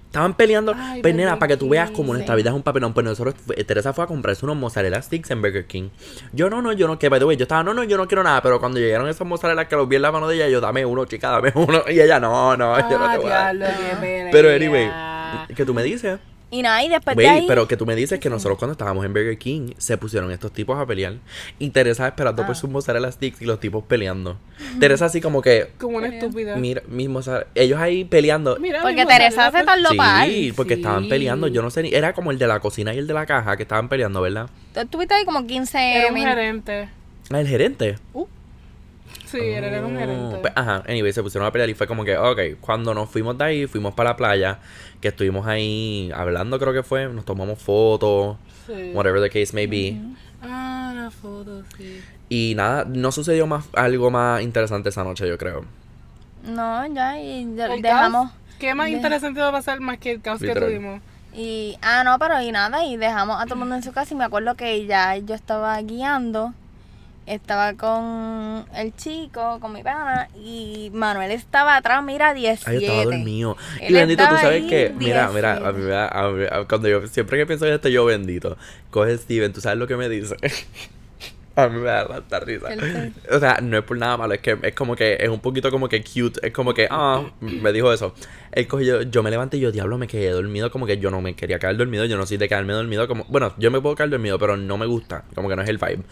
Estaban 0.06 0.34
peleando. 0.36 0.74
Ay, 0.76 1.02
pues 1.02 1.14
nena, 1.14 1.38
para 1.38 1.50
que 1.50 1.58
tú 1.58 1.68
veas 1.70 1.92
como 1.92 2.14
nuestra 2.14 2.34
vida 2.36 2.50
es 2.52 2.56
un 2.56 2.64
papelón. 2.64 2.94
Pues 2.94 3.04
nosotros, 3.04 3.36
eh, 3.56 3.64
Teresa 3.64 3.92
fue 3.94 4.04
a 4.06 4.08
comprarse 4.08 4.46
unos 4.46 4.56
mozzarella 4.58 5.02
sticks 5.02 5.30
en 5.32 5.42
Burger 5.42 5.66
King. 5.66 5.90
Yo 6.32 6.50
no, 6.50 6.62
no, 6.62 6.74
yo 6.74 6.88
no, 6.88 6.98
que 6.98 7.10
by 7.10 7.20
the 7.20 7.26
way, 7.26 7.38
yo 7.38 7.44
estaba, 7.44 7.64
no, 7.64 7.74
no, 7.74 7.84
yo 7.84 7.98
no 7.98 8.08
quiero 8.08 8.24
nada. 8.24 8.42
Pero 8.42 8.60
cuando 8.60 8.80
llegaron 8.80 9.08
esos 9.10 9.28
mozzarella 9.28 9.68
que 9.68 9.76
los 9.76 9.88
vi 9.90 9.98
en 9.98 10.04
la 10.04 10.12
mano 10.12 10.28
de 10.28 10.36
ella, 10.36 10.48
yo, 10.48 10.62
dame 10.62 10.86
uno, 10.86 11.06
chica, 11.06 11.30
dame 11.30 11.52
uno. 11.56 11.82
Y 11.90 12.00
ella, 12.00 12.20
no, 12.20 12.56
no, 12.56 12.90
yo 12.90 12.98
no 13.00 13.06
Ah, 13.06 13.12
te 13.12 13.18
voy 13.18 13.32
a 13.32 13.54
dar. 13.54 13.56
qué 13.58 13.96
pelea. 14.00 14.30
Pero 14.32 14.50
anyway, 14.52 14.90
que 15.56 15.66
tú 15.66 15.74
me 15.74 15.84
dices. 15.84 16.20
Y 16.52 16.64
nada, 16.64 16.84
y 16.84 16.90
después 16.90 17.16
de 17.16 17.24
Güey, 17.24 17.36
ahí. 17.42 17.46
pero 17.48 17.68
que 17.68 17.78
tú 17.78 17.86
me 17.86 17.96
dices 17.96 18.20
que 18.20 18.28
nosotros 18.28 18.58
cuando 18.58 18.72
estábamos 18.72 19.06
en 19.06 19.14
Burger 19.14 19.38
King 19.38 19.74
se 19.78 19.98
pusieron 20.00 20.32
estos 20.32 20.52
tipos 20.52 20.80
a 20.80 20.86
pelear. 20.88 21.14
Y 21.60 21.70
Teresa 21.70 22.08
esperando 22.08 22.42
por 22.44 22.54
Ah. 22.54 22.56
sus 22.56 22.70
mozzarella 22.72 23.12
sticks 23.12 23.42
y 23.42 23.46
los 23.46 23.60
tipos 23.60 23.84
peleando. 23.84 24.36
Teresa 24.80 25.06
así 25.06 25.22
como 25.22 25.44
que, 25.44 25.70
Como 25.80 25.98
una 25.98 26.08
estúpida. 26.08 26.56
mira, 26.56 26.82
mis 26.88 27.08
mozzarella- 27.08 27.46
ellos 27.54 27.80
ahí 27.80 28.04
peleando. 28.04 28.58
Mira, 28.60 28.82
Porque 28.82 29.06
Teresa 29.06 29.52
se 29.52 29.64
tardó 29.64 29.90
Sí, 29.90 29.96
para 29.98 30.26
porque 30.56 30.74
estaban 30.74 31.04
Sí. 31.04 31.10
peleando. 31.10 31.48
Yo 31.48 31.62
no 31.62 31.70
sé 31.70 31.84
ni. 31.84 31.94
Era 31.94 32.14
como 32.14 32.32
el 32.32 32.40
de 32.40 32.48
la 32.48 32.60
cocina 32.60 32.96
y 32.96 32.98
el 32.98 33.06
de 33.06 33.14
la 33.14 33.28
caja 33.28 33.56
que 33.56 33.64
estaban 33.64 33.88
peleando, 33.88 34.20
¿verdad? 34.22 34.50
Tú 34.74 34.80
estuviste 34.80 35.14
ahí 35.14 35.26
como 35.26 35.46
15 35.46 35.78
Era 35.78 36.08
un 36.08 36.14
minutos. 36.16 36.36
gerente. 36.36 36.90
Ah, 37.32 37.40
el 37.42 37.48
gerente. 37.48 37.98
Sí, 39.32 39.38
era 39.40 39.86
un 39.86 39.96
Oh, 39.96 40.00
gerente. 40.00 40.38
pues, 40.42 40.54
ajá, 40.56 40.84
anyway, 40.88 41.14
se 41.14 41.22
pusieron 41.22 41.48
a 41.48 41.52
pelear 41.52 41.70
y 41.70 41.74
fue 41.74 41.86
como 41.88 42.04
que, 42.04 42.18
ok, 42.18 42.40
cuando 42.62 42.94
nos 42.94 43.10
fuimos 43.10 43.38
de 43.38 43.44
ahí, 43.44 43.68
fuimos 43.68 43.94
para 43.94 44.12
la 44.12 44.16
playa, 44.18 44.60
que 45.02 45.10
estuvimos 45.10 45.46
ahí 45.46 46.12
hablando, 46.16 46.58
creo 46.60 46.74
que 46.74 46.84
fue, 46.84 47.08
nos 47.10 47.26
tomamos 47.26 47.60
fotos, 47.62 48.38
Sí. 48.66 48.92
whatever 48.94 49.22
the 49.22 49.30
case 49.30 49.54
may 49.54 49.68
be. 49.68 49.98
Ah, 50.42 50.94
la 50.96 51.12
foto, 51.12 51.64
sí. 51.78 52.02
Y 52.30 52.54
nada, 52.56 52.86
no 52.86 53.12
sucedió 53.12 53.46
más 53.48 53.66
algo 53.74 54.10
más 54.12 54.42
interesante 54.42 54.90
esa 54.90 55.04
noche, 55.04 55.28
yo 55.28 55.38
creo. 55.38 55.66
No, 56.44 56.86
ya, 56.94 57.20
y 57.20 57.46
de- 57.46 57.66
El 57.76 57.82
dejamos. 57.82 58.30
caos, 58.30 58.40
¿Qué 58.60 58.74
más 58.74 58.86
de- 58.88 58.94
interesante 58.94 59.40
va 59.42 59.50
a 59.50 59.52
pasar 59.52 59.80
más 59.80 59.98
que 59.98 60.12
el 60.12 60.22
caos 60.22 60.40
que 60.40 60.48
Literal. 60.48 60.70
tuvimos? 60.70 61.02
Y, 61.34 61.78
ah, 61.82 62.04
no, 62.04 62.18
pero 62.18 62.42
y 62.42 62.52
nada, 62.52 62.84
y 62.86 62.98
dejamos 62.98 63.40
a 63.40 63.44
todo 63.46 63.54
el 63.56 63.60
mundo 63.60 63.76
en 63.76 63.84
su 63.84 63.92
casa 63.92 64.14
y 64.14 64.18
me 64.18 64.24
acuerdo 64.24 64.56
que 64.56 64.86
ya 64.86 65.16
yo 65.18 65.36
estaba 65.36 65.80
guiando, 65.82 66.54
estaba 67.30 67.74
con 67.76 68.66
el 68.76 68.96
chico, 68.96 69.60
con 69.60 69.74
mi 69.74 69.84
pana, 69.84 70.28
y 70.36 70.90
Manuel 70.94 71.32
estaba 71.32 71.78
atrás, 71.78 72.04
mira, 72.04 72.34
17. 72.34 72.70
Ay, 72.72 72.76
yo 72.82 72.88
estaba 72.94 73.04
dormido. 73.16 73.58
Y 73.88 73.94
bendito, 73.94 74.24
tú 74.28 74.36
sabes 74.38 74.64
que, 74.66 74.94
mira, 74.98 75.30
mira, 75.34 75.54
a 75.54 75.72
17. 75.72 75.78
mí 75.78 75.84
me 75.86 75.90
da- 75.92 76.08
a 76.08 76.30
mí- 76.30 76.46
a- 76.50 76.66
cuando 76.68 76.88
yo, 76.90 77.08
siempre 77.08 77.38
que 77.38 77.46
pienso 77.46 77.66
en 77.66 77.74
esto, 77.74 77.90
yo 77.90 78.06
bendito. 78.06 78.58
Coge 78.90 79.18
Steven, 79.18 79.54
tú 79.54 79.62
sabes 79.62 79.78
lo 79.78 79.88
que 79.88 79.96
me 79.98 80.10
dice. 80.10 80.36
a 81.56 81.68
mí 81.68 81.78
me 81.80 81.88
da 81.90 82.08
tanta 82.08 82.40
risa. 82.40 82.70
¿Qué 82.70 83.12
O 83.36 83.40
sea, 83.40 83.60
no 83.62 83.78
es 83.78 83.84
por 83.84 83.98
nada 83.98 84.16
malo, 84.18 84.34
es 84.34 84.40
que 84.40 84.58
es 84.62 84.74
como 84.74 84.96
que 84.96 85.18
es 85.20 85.28
un 85.30 85.40
poquito 85.42 85.70
como 85.72 85.90
que 85.90 86.02
cute, 86.04 86.40
es 86.48 86.54
como 86.54 86.74
que, 86.74 86.88
ah, 86.90 87.24
me 87.42 87.74
dijo 87.74 87.92
eso. 87.92 88.14
Él 88.52 88.68
cogió, 88.68 89.02
yo 89.02 89.24
me 89.24 89.30
levanté 89.30 89.58
y 89.58 89.60
yo, 89.60 89.72
diablo, 89.72 89.98
me 89.98 90.08
quedé 90.08 90.30
dormido, 90.32 90.72
como 90.72 90.86
que 90.86 90.98
yo 91.00 91.12
no 91.12 91.22
me 91.22 91.36
quería 91.36 91.60
quedar 91.60 91.76
dormido, 91.76 92.06
yo 92.06 92.18
no 92.18 92.26
soy 92.26 92.38
de 92.38 92.48
quedarme 92.48 92.74
dormido, 92.74 93.08
como, 93.08 93.26
bueno, 93.26 93.54
yo 93.58 93.72
me 93.72 93.82
puedo 93.82 93.96
quedar 93.96 94.10
dormido, 94.10 94.40
pero 94.40 94.56
no 94.58 94.78
me 94.78 94.86
gusta, 94.86 95.26
como 95.36 95.50
que 95.50 95.56
no 95.58 95.62
es 95.62 95.70
el 95.70 95.78
vibe. 95.78 96.04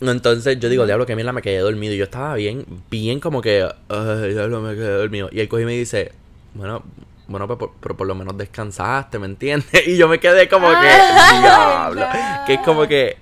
Entonces 0.00 0.58
yo 0.58 0.68
digo, 0.68 0.86
diablo, 0.86 1.04
que 1.06 1.14
mierda, 1.16 1.32
me 1.32 1.42
quedé 1.42 1.58
dormido. 1.58 1.92
Y 1.94 1.98
yo 1.98 2.04
estaba 2.04 2.34
bien, 2.34 2.64
bien 2.90 3.20
como 3.20 3.42
que, 3.42 3.68
ay, 3.88 4.32
diablo, 4.32 4.60
me 4.60 4.74
quedé 4.74 4.92
dormido. 4.98 5.28
Y 5.32 5.40
él 5.40 5.48
cogió 5.48 5.62
y 5.64 5.66
me 5.66 5.72
dice, 5.76 6.12
bueno, 6.54 6.82
bueno, 7.28 7.46
pero, 7.46 7.58
por- 7.58 7.72
pero 7.80 7.96
por 7.96 8.06
lo 8.06 8.14
menos 8.14 8.36
descansaste, 8.36 9.18
¿me 9.18 9.26
entiendes? 9.26 9.68
Y 9.86 9.96
yo 9.96 10.08
me 10.08 10.18
quedé 10.18 10.48
como 10.48 10.68
que, 10.68 10.88
diablo. 11.42 12.06
Que 12.46 12.54
es 12.54 12.60
como 12.60 12.86
que, 12.88 13.16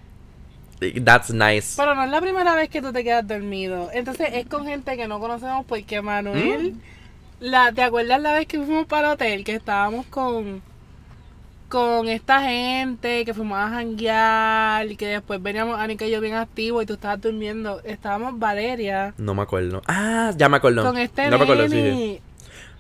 that's 1.05 1.31
nice. 1.31 1.75
Pero 1.77 1.95
no 1.95 2.05
es 2.05 2.11
la 2.11 2.21
primera 2.21 2.55
vez 2.55 2.69
que 2.71 2.81
tú 2.81 2.93
te 2.93 3.03
quedas 3.03 3.27
dormido. 3.27 3.91
Entonces 3.93 4.29
es 4.33 4.47
con 4.47 4.65
gente 4.67 4.97
que 4.97 5.09
no 5.09 5.19
conocemos 5.21 5.67
porque 5.67 6.01
Manuel, 6.01 6.75
Mm. 6.75 6.81
la, 7.41 7.73
¿te 7.73 7.83
acuerdas 7.83 8.21
la 8.21 8.33
vez 8.35 8.47
que 8.47 8.59
fuimos 8.59 8.87
para 8.87 9.09
el 9.09 9.15
hotel? 9.15 9.45
Que 9.45 9.57
estábamos 9.57 10.07
con... 10.07 10.63
con 11.69 12.09
esta 12.09 12.41
gente 12.43 13.25
que 13.25 13.35
fuimos 13.35 13.59
a 13.59 13.69
janguear 13.69 14.87
y 14.91 14.97
que 14.97 15.07
después 15.07 15.43
veníamos 15.43 15.79
Anika 15.79 16.07
y 16.07 16.11
yo 16.11 16.21
bien 16.21 16.35
activos 16.35 16.83
y 16.83 16.87
tú 16.87 16.95
estabas 16.95 17.21
durmiendo. 17.21 17.81
Estábamos 17.85 18.39
Valeria. 18.39 19.15
No 19.19 19.35
me 19.35 19.43
acuerdo. 19.43 19.83
Ah, 19.87 20.33
ya 20.37 20.49
me 20.49 20.57
acuerdo. 20.57 20.83
Con 20.85 20.97
este 20.99 21.29
no 21.29 21.37
me 21.39 21.45
acuerdo, 21.45 21.69
sí, 21.69 21.75
nene. 21.75 21.93
sí. 21.97 22.21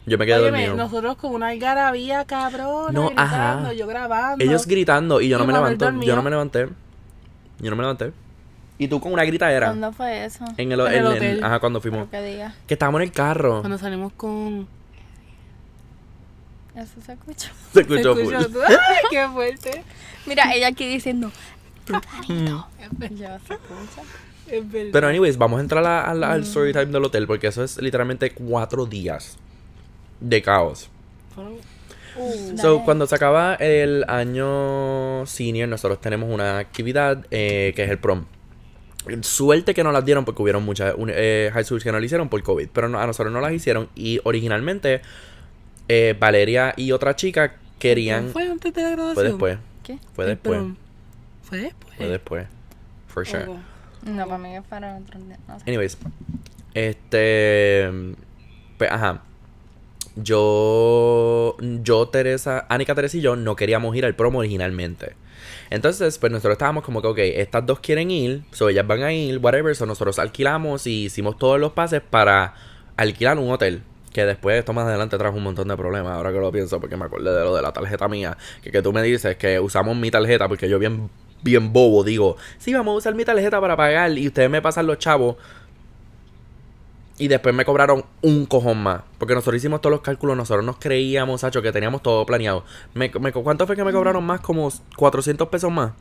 Yo 0.06 0.16
me 0.16 0.24
quedé 0.24 0.36
Óyeme, 0.38 0.66
dormido. 0.66 0.76
nosotros 0.76 1.16
con 1.16 1.34
una 1.34 1.48
algarabía 1.48 2.24
cabrona, 2.24 2.92
No, 2.92 3.06
gritando, 3.08 3.66
ajá. 3.66 3.72
yo 3.74 3.86
grabando. 3.86 4.42
Ellos 4.42 4.66
gritando 4.66 5.20
y 5.20 5.28
yo 5.28 5.36
no 5.38 5.44
me 5.44 5.52
levanté. 5.52 5.84
Yo 6.06 6.16
no 6.16 6.22
me 6.22 6.30
levanté. 6.30 6.68
Yo 7.60 7.70
no 7.70 7.76
me 7.76 7.82
levanté. 7.82 8.12
Y 8.78 8.88
tú 8.88 9.00
con 9.00 9.12
una 9.12 9.24
gritadera. 9.24 9.66
¿Cuándo 9.66 9.92
fue 9.92 10.24
eso? 10.24 10.44
En 10.56 10.72
el, 10.72 10.80
En 10.80 10.86
el 10.86 10.92
en 10.94 11.00
el- 11.00 11.06
hotel. 11.08 11.44
ajá, 11.44 11.58
cuando 11.60 11.80
fuimos. 11.82 12.08
Que 12.08 12.22
diga. 12.22 12.54
Que 12.66 12.74
estábamos 12.74 13.00
en 13.02 13.08
el 13.08 13.12
carro. 13.12 13.60
Cuando 13.60 13.76
salimos 13.76 14.12
con... 14.14 14.66
Eso 16.82 17.00
se 17.04 17.12
escucha. 17.12 17.52
Se 17.72 17.80
escuchó 17.80 18.14
Se 18.16 18.24
full. 18.24 18.34
escuchó- 18.34 18.60
¡Ay, 18.68 18.96
qué 19.10 19.28
fuerte! 19.28 19.82
Mira, 20.26 20.54
ella 20.54 20.68
aquí 20.68 20.86
diciendo. 20.86 21.30
Mm. 22.28 22.46
Ya 23.16 23.38
se 23.46 23.54
escucha. 23.54 24.02
Es 24.46 24.70
verdad. 24.70 24.90
Pero 24.92 25.08
anyways, 25.08 25.36
vamos 25.38 25.58
a 25.58 25.62
entrar 25.62 25.84
a- 25.84 26.10
a 26.10 26.14
Mm. 26.14 26.22
al 26.24 26.42
story 26.42 26.72
time 26.72 26.86
del 26.86 27.04
hotel 27.04 27.26
porque 27.26 27.48
eso 27.48 27.64
es 27.64 27.78
literalmente 27.80 28.30
cuatro 28.32 28.86
días 28.86 29.36
de 30.20 30.42
caos. 30.42 30.88
Fueron- 31.34 31.56
So, 32.60 32.82
cuando 32.84 33.06
se 33.06 33.14
acaba 33.14 33.54
el 33.54 34.04
año 34.08 35.24
senior, 35.26 35.68
nosotros 35.68 36.00
tenemos 36.00 36.28
una 36.28 36.58
actividad 36.58 37.24
eh, 37.30 37.72
que 37.76 37.84
es 37.84 37.90
el 37.90 37.98
prom. 37.98 38.24
Suerte 39.22 39.72
que 39.72 39.84
no 39.84 39.92
las 39.92 40.04
dieron 40.04 40.24
porque 40.24 40.42
hubieron 40.42 40.64
muchas 40.64 40.94
eh, 41.08 41.50
high 41.52 41.64
schools 41.64 41.84
que 41.84 41.92
no 41.92 42.00
la 42.00 42.04
hicieron 42.04 42.28
por 42.28 42.42
COVID, 42.42 42.68
pero 42.72 42.88
no- 42.88 42.98
a 42.98 43.06
nosotros 43.06 43.32
no 43.32 43.40
las 43.40 43.52
hicieron 43.52 43.88
y 43.94 44.20
originalmente 44.24 45.00
eh, 45.88 46.16
Valeria 46.18 46.74
y 46.76 46.92
otra 46.92 47.16
chica 47.16 47.56
querían... 47.78 48.30
¿Fue 48.30 48.48
antes 48.48 48.72
de 48.72 48.82
la 48.82 48.90
graduación? 48.90 49.38
Fue 49.38 49.50
después, 49.50 49.58
¿Qué? 49.82 49.98
fue 50.14 50.26
después. 50.26 50.60
¿Fue 51.42 51.58
después? 51.58 51.96
fue 51.96 52.06
después, 52.06 52.46
for 53.08 53.26
sure. 53.26 53.46
No, 54.02 54.26
para 54.26 54.38
mí 54.38 54.56
otros 54.56 55.26
días. 55.26 55.38
No 55.48 55.58
sé. 55.58 55.64
Anyways, 55.66 55.98
este. 56.74 57.90
Pues, 58.76 58.90
ajá. 58.90 59.22
Yo. 60.16 61.56
Yo, 61.60 62.08
Teresa. 62.08 62.66
Anika, 62.68 62.94
Teresa 62.94 63.16
y 63.16 63.20
yo 63.20 63.36
no 63.36 63.56
queríamos 63.56 63.94
ir 63.96 64.04
al 64.04 64.14
promo 64.14 64.38
originalmente. 64.38 65.14
Entonces, 65.70 66.18
pues 66.18 66.32
nosotros 66.32 66.52
estábamos 66.52 66.84
como 66.84 67.02
que, 67.02 67.08
ok, 67.08 67.18
estas 67.18 67.66
dos 67.66 67.80
quieren 67.80 68.10
ir, 68.10 68.42
so 68.52 68.68
ellas 68.68 68.86
van 68.86 69.02
a 69.02 69.12
ir, 69.12 69.38
whatever, 69.38 69.74
so 69.76 69.86
nosotros 69.86 70.18
alquilamos 70.18 70.86
y 70.86 71.04
hicimos 71.04 71.36
todos 71.38 71.60
los 71.60 71.72
pases 71.72 72.00
para 72.00 72.54
alquilar 72.96 73.38
un 73.38 73.50
hotel. 73.50 73.82
Que 74.18 74.26
después, 74.26 74.58
esto 74.58 74.72
más 74.72 74.84
adelante 74.84 75.16
trajo 75.16 75.36
un 75.36 75.44
montón 75.44 75.68
de 75.68 75.76
problemas, 75.76 76.12
ahora 76.12 76.32
que 76.32 76.40
lo 76.40 76.50
pienso, 76.50 76.80
porque 76.80 76.96
me 76.96 77.04
acordé 77.04 77.32
de 77.32 77.44
lo 77.44 77.54
de 77.54 77.62
la 77.62 77.72
tarjeta 77.72 78.08
mía. 78.08 78.36
Que, 78.60 78.72
que 78.72 78.82
tú 78.82 78.92
me 78.92 79.00
dices 79.00 79.36
que 79.36 79.60
usamos 79.60 79.96
mi 79.96 80.10
tarjeta, 80.10 80.48
porque 80.48 80.68
yo 80.68 80.80
bien, 80.80 81.08
bien 81.44 81.72
bobo 81.72 82.02
digo, 82.02 82.36
sí, 82.58 82.74
vamos 82.74 82.94
a 82.94 82.96
usar 82.96 83.14
mi 83.14 83.24
tarjeta 83.24 83.60
para 83.60 83.76
pagar 83.76 84.10
y 84.18 84.26
ustedes 84.26 84.50
me 84.50 84.60
pasan 84.60 84.88
los 84.88 84.98
chavos. 84.98 85.36
Y 87.16 87.28
después 87.28 87.54
me 87.54 87.64
cobraron 87.64 88.04
un 88.22 88.46
cojón 88.46 88.82
más. 88.82 89.02
Porque 89.18 89.34
nosotros 89.34 89.54
hicimos 89.54 89.80
todos 89.80 89.92
los 89.92 90.00
cálculos. 90.00 90.36
Nosotros 90.36 90.64
nos 90.66 90.78
creíamos, 90.78 91.42
Sacho, 91.42 91.62
que 91.62 91.70
teníamos 91.70 92.02
todo 92.02 92.26
planeado. 92.26 92.64
Me, 92.94 93.12
me- 93.20 93.30
¿Cuánto 93.30 93.68
fue 93.68 93.76
que 93.76 93.84
me 93.84 93.92
cobraron 93.92 94.24
más? 94.24 94.40
Como 94.40 94.68
400 94.96 95.46
pesos 95.46 95.70
más. 95.70 95.92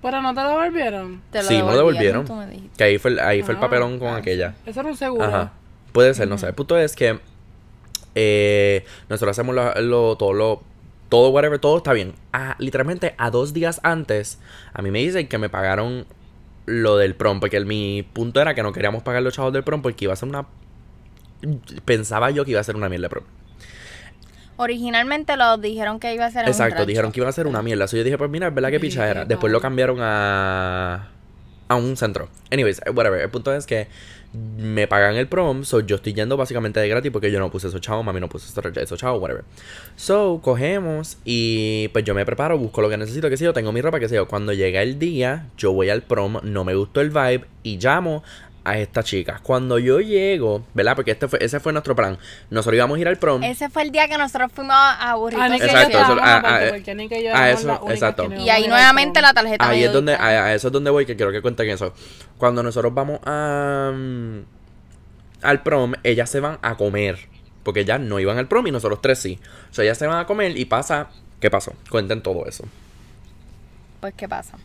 ¿Pero 0.00 0.22
no 0.22 0.32
te 0.32 0.42
lo 0.42 0.54
volvieron? 0.54 1.20
Te 1.30 1.42
sí, 1.42 1.56
me 1.56 1.60
lo 1.60 1.76
devolvieron. 1.76 2.26
Que 2.78 2.84
ahí 2.84 2.96
fue 2.96 3.10
el, 3.10 3.18
ahí 3.20 3.42
fue 3.42 3.52
el 3.52 3.58
Ah, 3.58 3.60
papelón 3.60 3.98
con 3.98 4.08
ah, 4.08 4.16
aquella. 4.16 4.54
Eso 4.64 4.80
era 4.80 4.88
un 4.88 4.96
seguro. 4.96 5.22
Ajá. 5.22 5.52
Puede 5.96 6.12
ser, 6.12 6.28
no 6.28 6.36
sé. 6.36 6.48
El 6.48 6.54
punto 6.54 6.76
es 6.76 6.94
que 6.94 7.20
eh, 8.14 8.84
nosotros 9.08 9.30
hacemos 9.30 9.54
lo, 9.54 9.72
lo- 9.80 10.16
todo 10.16 10.34
lo. 10.34 10.62
Todo, 11.08 11.30
whatever, 11.30 11.58
todo 11.58 11.78
está 11.78 11.94
bien. 11.94 12.12
Ah, 12.34 12.54
literalmente 12.58 13.14
a 13.16 13.30
dos 13.30 13.54
días 13.54 13.80
antes, 13.82 14.38
a 14.74 14.82
mí 14.82 14.90
me 14.90 14.98
dicen 14.98 15.26
que 15.26 15.38
me 15.38 15.48
pagaron 15.48 16.04
lo 16.66 16.98
del 16.98 17.14
prom. 17.14 17.40
Porque 17.40 17.56
el- 17.56 17.64
mi 17.64 18.02
punto 18.12 18.42
era 18.42 18.54
que 18.54 18.62
no 18.62 18.74
queríamos 18.74 19.04
pagar 19.04 19.22
los 19.22 19.32
chavos 19.32 19.54
del 19.54 19.64
prom 19.64 19.80
porque 19.80 20.04
iba 20.04 20.12
a 20.12 20.16
ser 20.16 20.28
una. 20.28 20.44
Pensaba 21.86 22.30
yo 22.30 22.44
que 22.44 22.50
iba 22.50 22.60
a 22.60 22.64
ser 22.64 22.76
una 22.76 22.90
mierda 22.90 23.04
de 23.06 23.10
prom. 23.10 23.24
Originalmente 24.58 25.34
lo 25.38 25.56
dijeron 25.56 25.98
que 25.98 26.12
iba 26.12 26.26
a 26.26 26.30
ser 26.30 26.42
un 26.44 26.48
Exacto, 26.50 26.84
dijeron 26.84 27.10
que 27.10 27.20
iban 27.20 27.30
a 27.30 27.32
ser 27.32 27.46
una 27.46 27.62
mierda. 27.62 27.84
Así 27.86 27.96
yo 27.96 28.04
dije, 28.04 28.18
pues 28.18 28.28
mira, 28.28 28.48
es 28.48 28.54
verdad 28.54 28.68
que 28.68 28.76
Sí, 28.80 28.86
picha 28.88 29.08
era. 29.08 29.22
qué 29.22 29.28
Después 29.28 29.50
lo 29.50 29.62
cambiaron 29.62 29.96
a. 30.02 31.08
a 31.68 31.76
un 31.76 31.96
centro. 31.96 32.28
Anyways, 32.50 32.80
eh, 32.86 32.90
whatever. 32.90 33.20
El 33.20 33.30
punto 33.30 33.54
es 33.54 33.66
que 33.66 33.88
me 34.58 34.86
pagan 34.86 35.16
el 35.16 35.28
prom. 35.28 35.64
So 35.64 35.80
yo 35.80 35.96
estoy 35.96 36.12
yendo 36.12 36.36
básicamente 36.36 36.80
de 36.80 36.88
gratis 36.88 37.10
porque 37.10 37.30
yo 37.30 37.38
no 37.38 37.50
puse 37.50 37.68
esos 37.68 37.80
chavos, 37.80 38.04
mami 38.04 38.20
no 38.20 38.28
puso 38.28 38.60
esos 38.60 38.98
chavos, 38.98 39.20
whatever. 39.20 39.44
So 39.96 40.40
cogemos 40.42 41.18
y 41.24 41.88
pues 41.88 42.04
yo 42.04 42.14
me 42.14 42.24
preparo, 42.24 42.58
busco 42.58 42.80
lo 42.82 42.88
que 42.88 42.96
necesito, 42.96 43.30
que 43.30 43.36
sé 43.36 43.44
yo, 43.44 43.52
tengo 43.52 43.72
mi 43.72 43.80
ropa, 43.80 43.98
que 43.98 44.08
sé 44.08 44.16
yo. 44.16 44.28
Cuando 44.28 44.52
llega 44.52 44.82
el 44.82 44.98
día, 44.98 45.48
yo 45.56 45.72
voy 45.72 45.90
al 45.90 46.02
prom, 46.02 46.38
no 46.42 46.64
me 46.64 46.74
gustó 46.74 47.00
el 47.00 47.10
vibe 47.10 47.44
y 47.62 47.78
llamo 47.78 48.22
a 48.66 48.76
esta 48.78 49.04
chica. 49.04 49.38
Cuando 49.44 49.78
yo 49.78 50.00
llego, 50.00 50.64
¿verdad? 50.74 50.96
Porque 50.96 51.12
este 51.12 51.28
fue, 51.28 51.38
ese 51.40 51.60
fue 51.60 51.72
nuestro 51.72 51.94
plan. 51.94 52.18
Nosotros 52.50 52.74
íbamos 52.74 52.98
a 52.98 53.00
ir 53.00 53.06
al 53.06 53.16
prom. 53.16 53.42
Ese 53.44 53.70
fue 53.70 53.82
el 53.82 53.92
día 53.92 54.08
que 54.08 54.18
nosotros 54.18 54.50
fuimos 54.52 54.74
a 54.76 55.14
Burrito 55.14 55.40
A 55.40 55.48
yo 55.48 55.54
Exacto, 55.54 55.98
eso- 55.98 56.16
ah, 56.20 56.42
ah, 56.44 56.76
yo 56.76 57.32
ah, 57.32 57.48
éramos 57.48 57.60
eso, 57.62 57.90
exacto. 57.90 58.28
Y 58.34 58.50
ahí 58.50 58.64
a 58.64 58.68
nuevamente 58.68 59.20
prom. 59.20 59.22
la 59.22 59.34
tarjeta 59.34 59.68
Ahí 59.68 59.84
es 59.84 59.92
donde, 59.92 60.14
a, 60.14 60.26
a 60.26 60.54
eso 60.54 60.66
es 60.66 60.72
donde 60.72 60.90
voy, 60.90 61.06
que 61.06 61.14
quiero 61.14 61.30
que 61.30 61.40
cuenten 61.40 61.70
eso. 61.70 61.94
Cuando 62.38 62.64
nosotros 62.64 62.92
vamos 62.92 63.20
a, 63.24 63.92
mm, 63.94 64.38
al 65.42 65.62
prom, 65.62 65.92
ellas 66.02 66.28
se 66.28 66.40
van 66.40 66.58
a 66.60 66.76
comer. 66.76 67.18
Porque 67.62 67.80
ellas 67.80 68.00
no 68.00 68.18
iban 68.18 68.36
al 68.38 68.48
prom 68.48 68.66
y 68.66 68.72
nosotros 68.72 69.00
tres 69.00 69.20
sí. 69.20 69.38
O 69.70 69.74
sea, 69.74 69.84
ellas 69.84 69.98
se 69.98 70.06
van 70.08 70.18
a 70.18 70.26
comer 70.26 70.56
y 70.58 70.64
pasa. 70.64 71.08
¿Qué 71.40 71.50
pasó? 71.50 71.72
Cuenten 71.88 72.20
todo 72.20 72.46
eso. 72.46 72.64
Pues, 74.00 74.12
¿qué 74.16 74.28
pasa? 74.28 74.56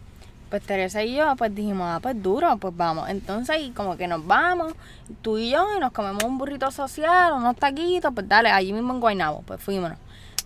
Pues 0.51 0.61
Teresa 0.63 1.01
y 1.01 1.15
yo, 1.15 1.33
pues 1.37 1.55
dijimos, 1.55 1.87
ah, 1.89 1.99
pues 2.01 2.21
duro, 2.21 2.57
pues 2.57 2.75
vamos. 2.75 3.07
Entonces, 3.09 3.55
y 3.61 3.71
como 3.71 3.95
que 3.95 4.05
nos 4.05 4.27
vamos, 4.27 4.73
tú 5.21 5.37
y 5.37 5.49
yo, 5.51 5.65
y 5.77 5.79
nos 5.79 5.93
comemos 5.93 6.23
un 6.25 6.37
burrito 6.37 6.69
social, 6.71 7.31
unos 7.33 7.55
taquitos, 7.55 8.13
pues 8.13 8.27
dale, 8.27 8.51
allí 8.51 8.73
mismo 8.73 8.93
en 8.93 8.99
Guaynabo, 8.99 9.43
pues 9.47 9.61
fuímonos. 9.61 9.97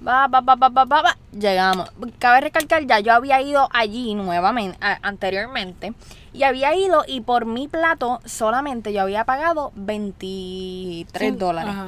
Va, 0.08 0.28
va, 0.28 0.41
va, 0.41 0.54
va, 0.56 0.70
va, 0.70 0.86
va, 0.86 1.02
va, 1.02 1.18
llegamos. 1.32 1.89
Cabe 2.20 2.41
recalcar, 2.41 2.86
ya 2.86 3.00
yo 3.00 3.13
había 3.13 3.41
ido 3.41 3.68
allí 3.74 4.13
nuevamente, 4.13 4.78
a- 4.80 5.00
anteriormente, 5.02 5.94
y 6.34 6.44
había 6.44 6.76
ido 6.76 7.04
y 7.08 7.22
por 7.22 7.46
mi 7.48 7.68
plato 7.68 8.20
solamente 8.26 8.94
yo 8.94 9.02
había 9.02 9.24
pagado 9.26 9.72
23 9.76 11.32
Sí, 11.34 11.38
dólares. 11.39 11.72
ajá. 11.74 11.88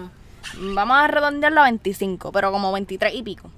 Vamos 0.74 0.98
a 0.98 1.08
redondearlo 1.08 1.62
a 1.62 1.66
25, 1.66 2.32
pero 2.32 2.52
como 2.52 2.72
23 2.72 3.14
y 3.14 3.22
pico. 3.22 3.52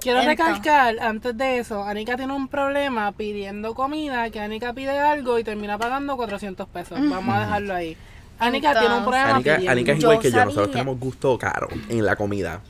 Quiero 0.00 0.20
Entonces- 0.20 0.46
recalcar, 0.46 0.98
antes 1.00 1.36
de 1.36 1.58
eso, 1.58 1.84
Anika 1.84 2.16
tiene 2.16 2.32
un 2.32 2.48
problema 2.48 3.12
pidiendo 3.12 3.74
comida, 3.74 4.30
que 4.30 4.40
Anika 4.40 4.72
pide 4.72 4.98
algo 4.98 5.38
y 5.38 5.44
termina 5.44 5.76
pagando 5.78 6.16
400 6.16 6.66
pesos. 6.68 6.98
Vamos 7.00 7.34
a 7.34 7.40
dejarlo 7.40 7.74
ahí. 7.74 7.96
Anika 8.38 8.78
tiene 8.78 8.94
un 8.94 9.02
problema 9.02 9.34
Anika, 9.34 9.56
pidiendo. 9.56 9.72
Anika 9.72 9.92
es 9.92 9.98
Yo 9.98 10.08
igual 10.08 10.18
que 10.22 10.30
yo. 10.30 10.44
Nosotros 10.44 10.70
tenemos 10.70 10.98
gusto 10.98 11.36
caro 11.38 11.68
en 11.88 12.04
la 12.04 12.16
comida. 12.16 12.60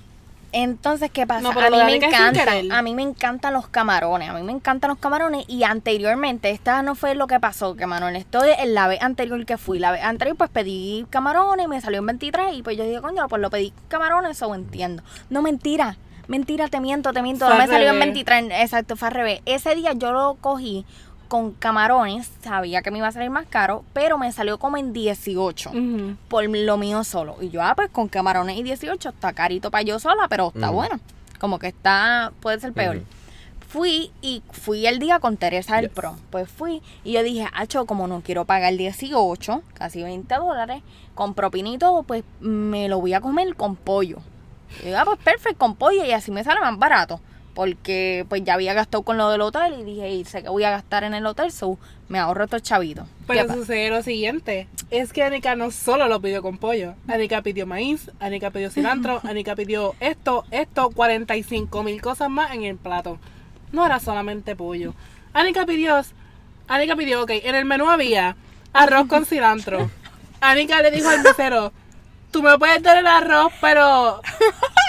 Entonces, 0.52 1.10
¿qué 1.12 1.28
pasa? 1.28 1.42
No, 1.42 1.52
pero 1.52 1.66
a 1.66 1.84
mí 1.84 1.92
me 1.92 2.00
querer. 2.00 2.72
a 2.72 2.82
mí 2.82 2.94
me 2.94 3.02
encantan 3.02 3.52
los 3.52 3.68
camarones, 3.68 4.28
a 4.30 4.32
mí 4.34 4.42
me 4.42 4.50
encantan 4.50 4.88
los 4.88 4.98
camarones 4.98 5.44
y 5.48 5.62
anteriormente, 5.62 6.50
esta 6.50 6.82
no 6.82 6.96
fue 6.96 7.14
lo 7.14 7.28
que 7.28 7.38
pasó, 7.38 7.76
que 7.76 7.86
Manuel, 7.86 8.16
esto 8.16 8.42
es 8.42 8.58
en 8.58 8.74
la 8.74 8.88
vez 8.88 9.00
anterior 9.00 9.46
que 9.46 9.56
fui, 9.58 9.78
la 9.78 9.92
vez 9.92 10.02
anterior 10.02 10.36
pues 10.36 10.50
pedí 10.50 11.06
camarones, 11.08 11.68
me 11.68 11.80
salió 11.80 12.00
en 12.00 12.06
23 12.06 12.54
y 12.54 12.62
pues 12.64 12.76
yo 12.76 12.82
dije, 12.82 13.00
coño, 13.00 13.28
pues 13.28 13.40
lo 13.40 13.48
pedí 13.48 13.72
camarones, 13.86 14.32
eso 14.32 14.52
entiendo. 14.52 15.04
No, 15.28 15.40
mentira, 15.40 15.96
mentira, 16.30 16.68
te 16.68 16.80
miento, 16.80 17.12
te 17.12 17.22
miento, 17.22 17.48
no 17.48 17.56
me 17.56 17.64
al 17.64 17.68
salió 17.68 17.88
en 17.88 17.94
revés. 18.00 18.14
23, 18.14 18.62
exacto, 18.62 18.96
fue 18.96 19.08
al 19.08 19.14
revés. 19.14 19.40
Ese 19.44 19.74
día 19.74 19.92
yo 19.92 20.12
lo 20.12 20.36
cogí 20.40 20.86
con 21.28 21.52
camarones, 21.52 22.30
sabía 22.42 22.82
que 22.82 22.90
me 22.90 22.98
iba 22.98 23.08
a 23.08 23.12
salir 23.12 23.30
más 23.30 23.46
caro, 23.46 23.84
pero 23.92 24.16
me 24.18 24.32
salió 24.32 24.58
como 24.58 24.76
en 24.78 24.92
18 24.92 25.70
Ujú. 25.70 26.16
por 26.28 26.44
lo 26.48 26.76
mío 26.76 27.04
solo. 27.04 27.36
Y 27.40 27.50
yo, 27.50 27.62
ah, 27.62 27.74
pues 27.76 27.90
con 27.90 28.08
camarones 28.08 28.56
y 28.56 28.62
18 28.62 29.08
está 29.10 29.32
carito 29.32 29.70
para 29.70 29.82
yo 29.82 29.98
sola, 29.98 30.26
pero 30.28 30.52
está 30.54 30.70
bueno. 30.70 30.98
Como 31.38 31.58
que 31.58 31.68
está, 31.68 32.32
puede 32.40 32.58
ser 32.60 32.72
peor. 32.72 33.02
Fui 33.68 34.10
y 34.20 34.42
fui 34.50 34.86
el 34.86 34.98
día 34.98 35.20
con 35.20 35.36
Teresa 35.36 35.76
del 35.76 35.86
Yes. 35.86 35.94
Pro. 35.94 36.16
Pues 36.30 36.48
fui 36.48 36.82
y 37.04 37.12
yo 37.12 37.22
dije, 37.22 37.46
Acho, 37.54 37.86
como 37.86 38.08
no 38.08 38.20
quiero 38.20 38.44
pagar 38.44 38.74
18, 38.76 39.62
casi 39.74 40.02
20 40.02 40.34
dólares, 40.34 40.82
con 41.14 41.34
todo, 41.78 42.02
pues 42.02 42.24
me 42.40 42.88
lo 42.88 43.00
voy 43.00 43.14
a 43.14 43.20
comer 43.20 43.54
con 43.54 43.76
pollo. 43.76 44.18
Y 44.84 44.90
yo, 44.90 44.98
ah, 44.98 45.04
pues 45.04 45.18
perfecto, 45.18 45.58
con 45.58 45.76
pollo 45.76 46.04
y 46.04 46.12
así 46.12 46.30
me 46.30 46.44
sale 46.44 46.60
más 46.60 46.78
barato. 46.78 47.20
Porque 47.54 48.24
pues 48.28 48.44
ya 48.44 48.54
había 48.54 48.74
gastado 48.74 49.02
con 49.02 49.16
lo 49.16 49.28
del 49.30 49.40
hotel 49.40 49.74
y 49.80 49.84
dije, 49.84 50.10
y 50.10 50.24
sé 50.24 50.42
que 50.42 50.48
voy 50.48 50.64
a 50.64 50.70
gastar 50.70 51.04
en 51.04 51.14
el 51.14 51.26
hotel, 51.26 51.50
so 51.50 51.78
me 52.08 52.18
ahorro 52.18 52.44
estos 52.44 52.62
chavitos. 52.62 53.06
¿Qué 53.06 53.24
Pero 53.26 53.54
sucede 53.54 53.90
lo 53.90 54.02
siguiente, 54.02 54.68
es 54.90 55.12
que 55.12 55.22
Anika 55.22 55.56
no 55.56 55.70
solo 55.70 56.08
lo 56.08 56.20
pidió 56.20 56.42
con 56.42 56.58
pollo, 56.58 56.94
Anika 57.08 57.42
pidió 57.42 57.66
maíz, 57.66 58.10
Anika 58.18 58.50
pidió 58.50 58.70
cilantro, 58.72 59.20
Anika 59.24 59.54
pidió 59.54 59.94
esto, 60.00 60.44
esto, 60.50 60.90
45 60.90 61.82
mil 61.82 62.00
cosas 62.00 62.30
más 62.30 62.52
en 62.52 62.64
el 62.64 62.76
plato. 62.76 63.18
No 63.72 63.86
era 63.86 64.00
solamente 64.00 64.56
pollo. 64.56 64.94
Anika 65.32 65.66
pidió, 65.66 66.00
Anika 66.68 66.96
pidió, 66.96 67.22
ok, 67.22 67.30
en 67.30 67.54
el 67.54 67.64
menú 67.64 67.88
había 67.88 68.36
arroz 68.72 69.06
con 69.06 69.26
cilantro. 69.26 69.90
Anika 70.40 70.82
le 70.82 70.90
dijo 70.90 71.08
al 71.08 71.22
mesero, 71.22 71.72
tú 72.30 72.42
me 72.42 72.56
puedes 72.58 72.82
dar 72.82 72.96
el 72.98 73.06
arroz, 73.06 73.52
pero 73.60 74.20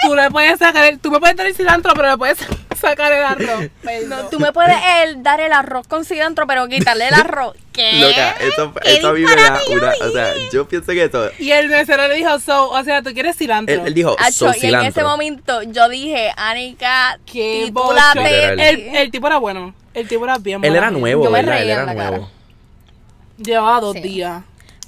tú 0.06 0.14
le 0.14 0.30
puedes 0.30 0.58
sacar, 0.58 0.84
el- 0.84 0.98
tú 0.98 1.10
me 1.10 1.20
puedes 1.20 1.36
dar 1.36 1.46
el 1.46 1.54
cilantro, 1.54 1.92
pero 1.94 2.10
le 2.10 2.16
puedes 2.18 2.38
sacar 2.80 3.12
el 3.12 3.22
arroz. 3.24 3.68
Perdón. 3.82 4.08
No, 4.08 4.28
tú 4.28 4.40
me 4.40 4.52
puedes 4.52 4.76
el, 5.04 5.22
dar 5.22 5.40
el 5.40 5.52
arroz 5.52 5.86
con 5.86 6.04
cilantro, 6.04 6.46
pero 6.46 6.66
quitarle 6.68 7.08
el 7.08 7.14
arroz. 7.14 7.56
¿Qué? 7.72 7.92
Loca, 8.00 8.32
eso, 8.32 8.74
¿Qué 8.82 8.96
eso 8.98 9.08
a 9.08 9.12
mí 9.14 9.20
me 9.20 9.26
da 9.34 9.34
disparate 9.58 9.64
yo 9.70 9.76
una. 9.78 9.92
O 10.06 10.10
sea, 10.10 10.34
yo 10.52 10.68
pienso 10.68 10.92
que 10.92 11.04
eso. 11.04 11.30
Y 11.38 11.50
el 11.52 11.68
mesero 11.70 12.06
le 12.06 12.14
dijo, 12.16 12.38
so, 12.38 12.68
o 12.70 12.84
sea, 12.84 13.02
¿tú 13.02 13.12
quieres 13.14 13.36
cilantro? 13.36 13.74
Él, 13.74 13.82
él 13.86 13.94
dijo, 13.94 14.14
Acho, 14.18 14.52
so 14.52 14.58
y 14.60 14.66
en 14.68 14.80
ese 14.82 15.02
momento 15.02 15.62
yo 15.62 15.88
dije, 15.88 16.30
Anika, 16.36 17.18
Qué 17.24 17.62
titúlate. 17.66 18.52
El, 18.70 18.96
el 18.96 19.10
tipo 19.10 19.26
era 19.26 19.38
bueno. 19.38 19.74
El 19.94 20.06
tipo 20.08 20.24
era 20.24 20.36
bien 20.38 20.56
Él 20.56 20.70
bueno. 20.72 20.76
era 20.76 20.90
nuevo, 20.90 21.24
Yo 21.24 21.30
me 21.30 21.40
¿verdad? 21.42 21.62
Él 21.62 21.70
era 21.70 21.80
en 21.80 21.86
la 21.86 21.94
nuevo. 21.94 22.12
cara. 22.16 22.28
Llevaba 23.38 23.80
dos 23.80 23.94
Sí. 23.94 24.00
días. 24.02 24.42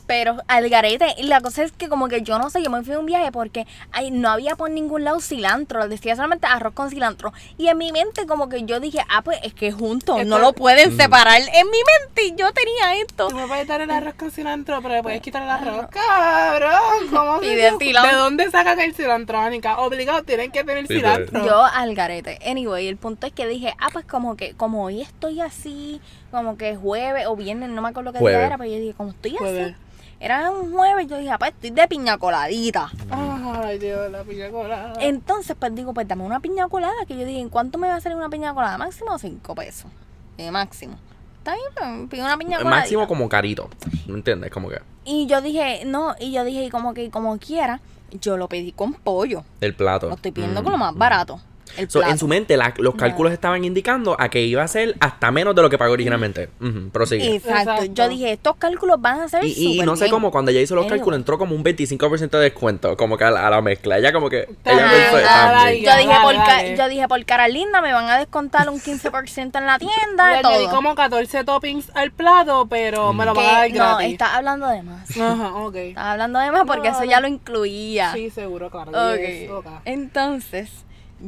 Pero 0.06 0.36
al 0.48 0.68
garete, 0.68 1.06
y 1.16 1.22
la 1.24 1.40
cosa 1.40 1.62
es 1.62 1.72
que 1.72 1.88
como 1.88 2.08
que 2.08 2.20
yo 2.22 2.38
no 2.38 2.50
sé, 2.50 2.62
yo 2.62 2.68
me 2.70 2.82
fui 2.82 2.94
a 2.94 2.98
un 2.98 3.06
viaje 3.06 3.32
porque 3.32 3.66
ay, 3.90 4.10
no 4.10 4.28
había 4.28 4.54
por 4.54 4.70
ningún 4.70 5.02
lado 5.04 5.20
cilantro, 5.20 5.88
decía 5.88 6.14
solamente 6.14 6.46
arroz 6.46 6.74
con 6.74 6.90
cilantro. 6.90 7.32
Y 7.56 7.68
en 7.68 7.78
mi 7.78 7.90
mente 7.90 8.26
como 8.26 8.48
que 8.50 8.64
yo 8.64 8.80
dije, 8.80 9.00
ah, 9.08 9.22
pues 9.22 9.38
es 9.42 9.54
que 9.54 9.72
juntos, 9.72 10.16
no 10.16 10.22
Esto- 10.22 10.38
lo 10.38 10.52
pueden 10.52 10.94
Mm. 10.94 10.96
separar. 10.98 11.40
En 11.40 11.70
mi 11.70 11.78
mente 11.78 12.34
yo 12.36 12.52
tenía 12.52 12.96
esto. 13.00 13.28
Tú 13.28 13.36
me 13.36 13.46
puedes 13.46 13.66
dar 13.66 13.80
el 13.80 13.90
arroz 13.90 14.14
con 14.14 14.30
cilantro, 14.30 14.82
pero 14.82 14.94
le 14.94 15.02
puedes 15.02 15.22
quitar 15.22 15.42
el 15.42 15.48
arroz. 15.50 15.86
Cabrón, 15.90 17.08
¿cómo 17.10 17.38
Y 17.42 17.46
se 17.46 17.56
de. 17.56 17.70
¿De 17.78 18.12
dónde 18.16 18.50
sacan 18.50 18.80
el 18.80 18.94
cilantro, 18.94 19.38
Anika? 19.38 19.78
Obligado, 19.78 20.22
tienen 20.22 20.50
que 20.50 20.64
tener 20.64 20.86
Sí, 20.86 20.96
cilantro. 20.96 21.44
Yo 21.44 21.62
al 21.64 21.94
garete. 21.94 22.38
Anyway, 22.46 22.86
el 22.88 22.96
punto 22.96 23.26
es 23.26 23.32
que 23.32 23.46
dije, 23.46 23.74
ah, 23.78 23.88
pues 23.92 24.04
como 24.04 24.36
que, 24.36 24.54
como 24.54 24.84
hoy 24.84 25.00
estoy 25.02 25.40
así, 25.40 26.00
como 26.34 26.56
que 26.56 26.76
jueves 26.76 27.26
o 27.26 27.36
viernes, 27.36 27.70
no 27.70 27.80
me 27.82 27.88
acuerdo 27.88 28.12
qué 28.12 28.18
Jueves. 28.18 28.38
día 28.40 28.46
era, 28.46 28.58
pero 28.58 28.70
yo 28.70 28.78
dije, 28.78 28.94
como 28.94 29.10
estoy 29.10 29.36
Jueves. 29.36 29.66
así. 29.72 29.76
Era 30.20 30.50
un 30.50 30.72
jueves, 30.72 31.06
yo 31.08 31.18
dije, 31.18 31.30
ah, 31.30 31.38
pues 31.38 31.52
estoy 31.52 31.70
de 31.70 31.86
piña 31.88 32.16
coladita. 32.18 32.90
Ay, 33.10 33.78
Dios, 33.78 34.10
la 34.10 34.22
piña 34.22 34.48
colada. 34.50 34.94
Entonces, 35.00 35.56
pues 35.58 35.74
digo, 35.74 35.92
pues 35.92 36.06
dame 36.08 36.22
una 36.24 36.40
piña 36.40 36.68
colada, 36.68 36.94
que 37.06 37.16
yo 37.16 37.26
dije, 37.26 37.40
¿en 37.40 37.48
cuánto 37.50 37.78
me 37.78 37.88
va 37.88 37.96
a 37.96 38.00
salir 38.00 38.16
una 38.16 38.28
piña 38.30 38.54
colada? 38.54 38.78
Máximo 38.78 39.18
cinco 39.18 39.54
pesos. 39.54 39.90
De 40.38 40.50
máximo. 40.50 40.96
Está 41.38 41.54
bien, 41.54 41.66
pues, 41.74 42.10
pido 42.10 42.24
una 42.24 42.38
piña 42.38 42.58
colada. 42.58 42.76
Máximo 42.76 43.06
como 43.06 43.28
carito. 43.28 43.68
¿Me 44.06 44.14
entiendes? 44.14 44.50
Como 44.50 44.68
que 44.70 44.80
Y 45.04 45.26
yo 45.26 45.42
dije, 45.42 45.82
no, 45.84 46.14
y 46.18 46.32
yo 46.32 46.42
dije, 46.44 46.70
como 46.70 46.94
que 46.94 47.10
como 47.10 47.36
quiera, 47.38 47.80
yo 48.20 48.36
lo 48.38 48.48
pedí 48.48 48.72
con 48.72 48.94
pollo. 48.94 49.44
el 49.60 49.74
plato. 49.74 50.08
Lo 50.08 50.14
estoy 50.14 50.32
pidiendo 50.32 50.62
Mm, 50.62 50.64
con 50.64 50.72
lo 50.72 50.78
más 50.78 50.94
mm. 50.94 50.98
barato. 50.98 51.40
So, 51.88 52.02
en 52.02 52.18
su 52.18 52.28
mente, 52.28 52.56
la- 52.56 52.72
los 52.78 52.94
No. 52.94 52.98
cálculos 53.00 53.32
estaban 53.32 53.64
indicando 53.64 54.16
a 54.18 54.28
que 54.28 54.42
iba 54.42 54.62
a 54.62 54.68
ser 54.68 54.94
hasta 55.00 55.30
menos 55.30 55.54
de 55.54 55.62
lo 55.62 55.70
que 55.70 55.78
pagó 55.78 55.92
originalmente. 55.92 56.48
Ujú, 56.60 56.90
prosigue. 56.90 57.36
Exacto. 57.36 57.58
Exacto. 57.72 57.84
Yo 57.94 58.08
dije, 58.08 58.32
estos 58.32 58.56
cálculos 58.56 59.00
van 59.00 59.20
a 59.20 59.28
ser 59.28 59.44
Y, 59.44 59.80
y 59.80 59.82
no 59.82 59.96
sé 59.96 60.04
bien. 60.04 60.12
cómo, 60.12 60.30
cuando 60.30 60.50
ella 60.50 60.60
hizo 60.60 60.74
los 60.74 60.82
Anyway. 60.84 60.98
cálculos, 60.98 61.18
entró 61.18 61.38
como 61.38 61.54
un 61.54 61.62
25% 61.64 62.38
de 62.38 62.44
descuento, 62.44 62.96
como 62.96 63.16
que 63.16 63.24
a 63.24 63.30
la, 63.30 63.46
a 63.46 63.50
la 63.50 63.60
mezcla. 63.62 63.98
Ella 63.98 64.12
como 64.12 64.28
que. 64.30 64.40
Ella 64.64 64.90
pensó, 64.90 65.16
dale, 65.16 65.24
ah. 65.26 65.64
Yo 65.72 65.78
dije, 65.78 65.86
Dale, 66.08 66.22
por 66.22 66.34
dale. 66.36 66.76
yo 66.76 66.88
dije, 66.88 67.08
por 67.08 67.24
cara 67.24 67.48
linda 67.48 67.80
me 67.82 67.92
van 67.92 68.08
a 68.08 68.18
descontar 68.18 68.68
un 68.70 68.80
15% 68.80 69.58
en 69.58 69.66
la 69.66 69.78
tienda, 69.78 70.30
Le 70.30 70.36
de 70.36 70.42
todo. 70.42 70.52
añadí 70.52 70.68
como 70.68 70.94
14 70.94 71.44
toppings 71.44 71.90
al 71.94 72.10
plato, 72.12 72.66
pero 72.68 73.12
me 73.12 73.24
lo 73.24 73.34
van 73.34 73.46
a 73.46 73.52
dar 73.52 73.66
Que, 73.68 73.72
no, 73.78 73.84
gratis. 73.96 74.12
está 74.12 74.36
hablando 74.36 74.66
de 74.68 74.82
más. 74.82 75.10
Ajá, 75.18 75.54
ok. 75.56 75.74
Estaba 75.76 76.12
hablando 76.12 76.38
de 76.38 76.50
más 76.50 76.62
porque 76.66 76.90
No, 76.90 76.96
eso 76.96 77.04
ya 77.04 77.20
lo 77.20 77.28
incluía. 77.28 78.12
Sí, 78.12 78.30
seguro, 78.30 78.70
claro. 78.70 78.90
Ok. 78.90 79.18
yes, 79.18 79.50
ok. 79.50 79.66
Entonces, 79.84 80.70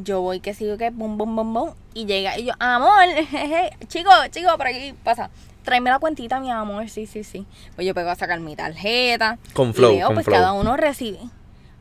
yo 0.03 0.21
voy 0.21 0.39
que 0.39 0.53
sigo 0.53 0.77
que 0.77 0.89
bum 0.89 1.17
bum 1.17 1.35
bum 1.35 1.53
bum 1.53 1.71
y 1.93 2.05
llega 2.05 2.37
y 2.37 2.45
yo, 2.45 2.53
amor, 2.59 3.05
jeje, 3.29 3.71
chico, 3.87 4.11
chico, 4.31 4.55
por 4.57 4.67
aquí 4.67 4.93
pasa. 5.03 5.29
Tráeme 5.63 5.89
la 5.89 5.99
cuentita, 5.99 6.39
mi 6.39 6.49
amor, 6.49 6.89
sí, 6.89 7.07
sí, 7.07 7.25
sí. 7.25 7.45
Pues 7.75 7.85
yo 7.85 7.93
pego 7.93 8.09
a 8.09 8.15
sacar 8.15 8.39
mi 8.39 8.55
tarjeta. 8.55 9.37
Con 9.53 9.71
y 9.71 9.73
flow, 9.73 9.91
veo, 9.91 10.07
con 10.07 10.15
pues 10.15 10.25
flow. 10.25 10.37
cada 10.37 10.53
uno 10.53 10.77
recibe. 10.77 11.19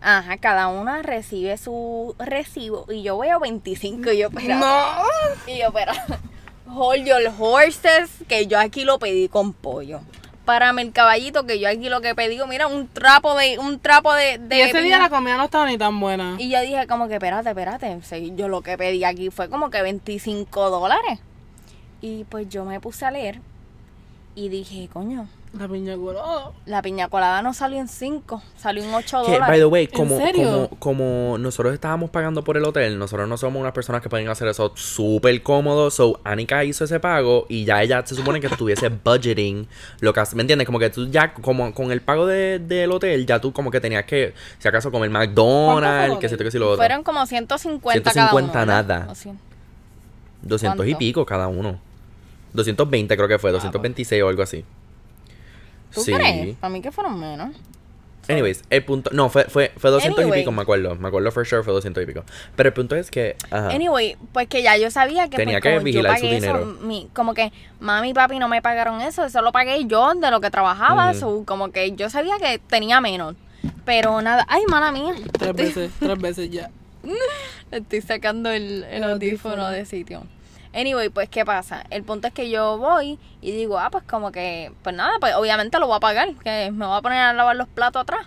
Ajá, 0.00 0.38
cada 0.38 0.68
una 0.68 1.02
recibe 1.02 1.57
su 1.57 2.16
recibo 2.18 2.87
y 2.90 3.02
yo 3.02 3.18
veo 3.18 3.38
25 3.38 4.11
y 4.11 4.18
yo, 4.18 4.29
espera. 4.29 4.59
No. 4.59 4.76
Y 5.46 5.59
yo, 5.59 5.68
espera. 5.68 5.94
Hold 6.68 7.07
your 7.07 7.33
horses, 7.38 8.11
que 8.29 8.46
yo 8.48 8.59
aquí 8.59 8.85
lo 8.85 8.98
pedí 8.98 9.29
con 9.29 9.52
pollo. 9.52 10.00
Párame 10.46 10.80
el 10.80 10.92
caballito, 10.92 11.44
que 11.44 11.59
yo 11.61 11.68
aquí 11.68 11.90
lo 11.90 12.00
que 12.00 12.14
pedí, 12.14 12.38
mira, 12.48 12.66
un 12.68 12.88
trapo 12.88 13.35
de, 13.37 13.59
un 13.59 13.78
trapo 13.80 14.14
de, 14.14 14.38
de 14.38 14.56
Y 14.56 14.61
ese 14.62 14.80
día 14.80 14.98
la 14.98 15.11
comida 15.11 15.37
no 15.37 15.44
estaba 15.44 15.66
ni 15.66 15.76
tan 15.76 16.00
buena. 16.00 16.37
Y 16.38 16.48
yo 16.48 16.61
dije 16.62 16.87
como 16.87 17.09
que, 17.09 17.14
espérate, 17.14 17.50
espérate. 17.50 17.98
Yo 18.35 18.48
lo 18.48 18.62
que 18.62 18.78
pedí 18.78 19.04
aquí 19.04 19.28
fue 19.30 19.50
como 19.50 19.68
que 19.68 19.82
25 19.82 20.70
dólares. 20.70 21.18
Y 22.00 22.24
pues 22.24 22.48
yo 22.48 22.64
me 22.64 22.80
puse 22.80 23.04
a 23.04 23.11
leer 23.11 23.40
y 24.37 24.48
dije, 24.48 24.88
coño, 24.92 25.28
La 25.59 25.69
piña 25.69 25.97
colada. 25.97 26.51
la 26.66 26.83
piña 26.83 27.09
colada 27.09 27.40
no 27.40 27.55
salió 27.55 27.79
en 27.79 27.88
5, 27.88 28.42
salió 28.59 28.85
en 28.85 28.92
8 28.92 29.23
Que, 29.25 29.31
by 29.31 29.38
dólares. 29.38 29.59
the 29.61 29.64
way, 29.66 29.85
¿En 29.85 29.90
como, 29.90 30.16
serio? 30.19 30.69
como, 30.69 30.69
como 30.79 31.38
nosotros 31.38 31.73
estábamos 31.73 32.11
pagando 32.11 32.45
por 32.45 32.57
el 32.59 32.64
hotel, 32.64 32.99
nosotros 32.99 33.27
no 33.29 33.38
somos 33.38 33.61
unas 33.61 33.73
personas 33.73 34.03
que 34.03 34.09
pueden 34.11 34.29
hacer 34.29 34.49
eso 34.49 34.73
súper 34.77 35.42
cómodo. 35.42 35.90
So, 35.90 36.21
Anika 36.25 36.62
hizo 36.64 36.85
ese 36.85 37.01
pago 37.01 37.47
y 37.49 37.64
ya 37.64 37.83
ella 37.83 38.03
se 38.07 38.14
supone 38.14 38.40
que 38.40 38.49
estuviese 38.49 38.88
budgeting. 39.05 39.66
Lo 40.01 40.12
que 40.12 40.23
¿Me 40.35 40.42
entiendes? 40.42 40.66
Como 40.66 40.79
que 40.79 40.90
tú 40.90 41.09
ya, 41.11 41.33
como 41.33 41.73
con 41.73 41.90
el 41.90 42.03
pago 42.03 42.27
de- 42.27 42.59
del 42.59 42.92
hotel, 42.92 43.25
ya 43.27 43.40
tú 43.40 43.53
como 43.53 43.71
que 43.71 43.81
tenías 43.81 44.05
que, 44.05 44.35
si 44.59 44.69
acaso, 44.69 44.90
comer 44.90 45.09
McDonald's, 45.11 46.09
¿Cuánto 46.09 46.19
que 46.21 46.29
tú 46.29 46.45
que 46.45 46.51
si 46.51 46.59
lo 46.59 46.66
otro. 46.66 46.77
Fueron 46.77 47.03
como 47.03 47.25
150, 47.25 48.03
cada 48.03 48.29
150 48.29 48.53
uno. 48.62 48.66
¿verdad? 48.66 48.85
nada. 48.99 49.12
O 49.12 49.14
cien. 49.14 49.38
200 50.42 50.87
y 50.87 50.95
pico 50.97 51.25
cada 51.25 51.49
uno. 51.49 51.79
220 52.53 53.16
creo 53.16 53.29
que 53.29 53.38
fue, 53.38 53.53
226 53.53 54.23
o 54.23 54.29
algo 54.29 54.42
así. 54.42 54.64
¿Tú 56.04 56.12
crees? 56.12 56.56
Para 56.56 56.70
mí 56.72 56.80
que 56.80 56.92
fueron 56.92 57.18
menos. 57.18 57.50
Anyways, 58.28 58.64
el 58.70 58.85
punto. 58.85 59.11
No, 59.12 59.28
fue, 59.30 59.44
fue, 59.44 59.70
fue 59.76 59.88
200 59.90 60.18
Anyway. 60.20 60.40
y 60.40 60.42
pico, 60.42 60.50
me 60.50 60.62
acuerdo. 60.62 60.96
Me 60.96 61.06
acuerdo 61.06 61.30
for 61.30 61.46
sure, 61.46 61.62
fue 61.62 61.72
200 61.72 62.02
y 62.02 62.06
pico. 62.06 62.24
Pero 62.56 62.68
el 62.68 62.72
punto 62.72 62.96
es 62.96 63.09
que. 63.09 63.37
Ajá. 63.52 63.68
Anyway, 63.70 64.16
pues 64.32 64.48
que 64.48 64.62
ya 64.64 64.76
yo 64.76 64.90
sabía 64.90 65.28
que 65.30 65.37
Tenía 65.37 65.61
pues, 65.61 65.78
que 65.78 65.85
vigilar 65.85 66.20
yo 66.20 66.26
su 66.28 66.35
dinero. 66.35 66.59
eso, 66.59 66.66
mi- 66.85 67.09
como 67.14 67.35
que 67.35 67.52
mami 67.78 68.11
y 68.11 68.14
papi 68.14 68.40
no 68.40 68.48
me 68.48 68.61
pagaron 68.62 69.00
eso, 69.00 69.24
eso 69.24 69.42
lo 69.42 69.52
pagué 69.52 69.85
yo 69.87 70.12
de 70.16 70.30
lo 70.32 70.40
que 70.40 70.50
trabajaba, 70.50 71.14
so, 71.14 71.44
como 71.46 71.70
que 71.70 71.92
yo 71.92 72.11
sabía 72.11 72.37
que 72.38 72.59
tenía 72.59 73.00
menos. 73.00 73.37
Pero 73.85 74.20
nada, 74.22 74.44
ay, 74.48 74.62
mala 74.68 74.90
mía. 74.90 75.14
Tres 75.38 75.50
Estoy- 75.50 75.52
veces, 75.64 75.92
tres 76.00 76.18
veces 76.18 76.50
ya. 76.50 76.70
Estoy 77.70 78.00
sacando 78.00 78.50
el, 78.50 78.82
el 78.90 79.04
El 79.04 79.04
audífono 79.04 79.54
audífono. 79.66 79.70
de 79.70 79.85
sitio. 79.87 80.22
Anyway, 80.76 81.08
pues, 81.08 81.28
¿qué 81.30 81.44
pasa? 81.44 81.84
El 81.88 82.02
punto 82.04 82.28
es 82.28 82.34
que 82.34 82.50
yo 82.50 82.76
voy 82.76 83.18
y 83.40 83.50
digo, 83.52 83.78
ah, 83.78 83.88
pues 83.90 84.04
como 84.04 84.30
que, 84.30 84.70
pues 84.82 84.94
nada, 84.94 85.12
pues 85.20 85.34
obviamente 85.34 85.78
lo 85.78 85.86
voy 85.86 85.96
a 85.96 86.00
pagar, 86.00 86.34
que 86.44 86.70
me 86.70 86.84
voy 86.86 86.98
a 86.98 87.00
poner 87.00 87.18
a 87.18 87.32
lavar 87.32 87.56
los 87.56 87.66
platos 87.68 88.02
atrás. 88.02 88.26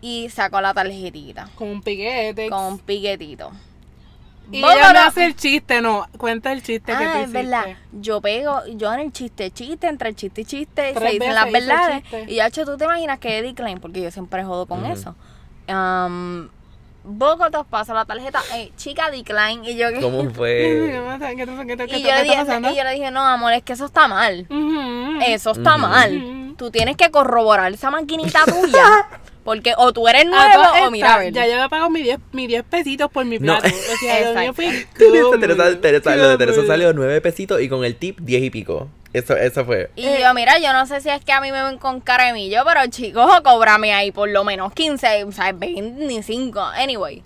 Y 0.00 0.28
saco 0.30 0.60
la 0.60 0.74
tarjetita 0.74 1.48
Con 1.54 1.68
un 1.68 1.82
piquete. 1.82 2.50
con 2.50 2.64
un 2.64 2.78
piquetito. 2.78 3.52
Y 4.52 4.58
ella 4.58 4.92
me 4.92 4.98
hace 4.98 5.24
el 5.24 5.34
chiste, 5.36 5.80
no. 5.80 6.06
Cuenta 6.18 6.52
el 6.52 6.62
chiste 6.62 6.92
que 6.92 6.98
tú 6.98 7.04
Ah, 7.04 7.20
es 7.20 7.28
hiciste. 7.28 7.38
verdad. 7.42 7.64
Yo 7.92 8.20
pego, 8.20 8.60
yo 8.76 8.92
en 8.92 9.00
el 9.00 9.12
chiste, 9.12 9.50
chiste, 9.50 9.86
entre 9.86 10.10
el 10.10 10.16
chiste 10.16 10.42
y 10.42 10.44
chiste, 10.44 10.92
Tres 10.92 10.98
se 10.98 11.10
dicen 11.18 11.34
las 11.34 11.50
verdades. 11.50 12.04
Y 12.26 12.34
ya, 12.34 12.48
hecho, 12.48 12.66
tú 12.66 12.76
te 12.76 12.84
imaginas 12.84 13.18
que 13.20 13.38
Eddie 13.38 13.54
Klein, 13.54 13.80
porque 13.80 14.02
yo 14.02 14.10
siempre 14.10 14.44
jodo 14.44 14.66
con 14.66 14.84
eso. 14.84 15.14
Um, 15.66 16.48
Bogotá 17.04 17.64
pasa 17.64 17.92
la 17.94 18.04
tarjeta, 18.06 18.42
eh, 18.54 18.70
chica 18.76 19.10
decline, 19.10 19.60
y 19.68 19.76
yo 19.76 19.90
que... 19.92 20.00
¿Cómo 20.00 20.22
¿Qué 20.22 20.30
fue? 20.34 21.18
te- 21.20 21.36
qué 21.36 21.46
te- 21.46 21.66
qué 21.66 21.76
te- 21.76 21.86
qué 21.86 21.98
Y 21.98 22.02
yo, 22.02 22.14
le 22.14 22.22
dije, 22.22 22.36
pasando? 22.36 22.70
y 22.70 22.76
yo 22.76 22.84
le 22.84 22.92
dije, 22.94 23.10
no, 23.10 23.20
amor, 23.20 23.52
es 23.52 23.62
que 23.62 23.74
eso 23.74 23.84
está 23.84 24.08
mal. 24.08 24.46
Eso 25.26 25.50
está 25.52 25.76
mal. 25.76 26.54
Tú 26.56 26.70
tienes 26.70 26.96
que 26.96 27.10
corroborar 27.10 27.72
esa 27.72 27.90
maquinita 27.90 28.44
tuya. 28.46 29.08
Porque 29.44 29.74
o 29.76 29.92
tú 29.92 30.08
eres 30.08 30.24
Ah, 30.24 30.48
nuevo 30.48 30.52
todas 30.54 30.88
o 30.88 30.90
mira, 30.90 31.16
a 31.16 31.18
ver. 31.18 31.30
Ya 31.34 31.44
yo 31.46 31.52
había 31.52 31.68
pagado 31.68 31.90
mis 31.90 32.02
10 32.04 32.18
mis 32.32 32.48
10 32.48 32.62
pesitos 32.64 33.10
por 33.10 33.26
mi 33.26 33.38
No. 33.38 33.58
plato. 33.58 33.68
O 33.68 33.96
sea, 33.98 34.32
lo 34.32 34.40
mío 34.40 34.54
fue 34.54 34.64
Teresa, 34.96 35.38
Teresa, 35.38 35.80
Teresa, 35.82 36.16
lo 36.16 36.28
de 36.30 36.38
Teresa 36.38 36.66
salió 36.66 36.94
9 36.94 37.20
pesitos 37.20 37.60
y 37.60 37.68
con 37.68 37.84
el 37.84 37.94
tip 37.96 38.20
10 38.20 38.42
y 38.44 38.48
pico. 38.48 38.88
Eso, 39.14 39.34
eso 39.36 39.64
fue. 39.64 39.90
Y 39.96 40.02
yo, 40.20 40.34
mira, 40.34 40.58
yo 40.58 40.72
no 40.72 40.84
sé 40.86 41.00
si 41.00 41.08
es 41.08 41.24
que 41.24 41.32
a 41.32 41.40
mí 41.40 41.50
me 41.52 41.62
ven 41.62 41.78
con 41.78 42.00
cara 42.00 42.26
de 42.26 42.32
millo, 42.34 42.62
pero 42.66 42.84
chicos, 42.88 43.30
cóbrame 43.42 43.94
ahí 43.94 44.10
por 44.12 44.28
lo 44.28 44.44
menos 44.44 44.72
15, 44.74 45.24
o 45.24 45.32
sea, 45.32 45.52
25. 45.52 46.60
Anyway, 46.60 47.22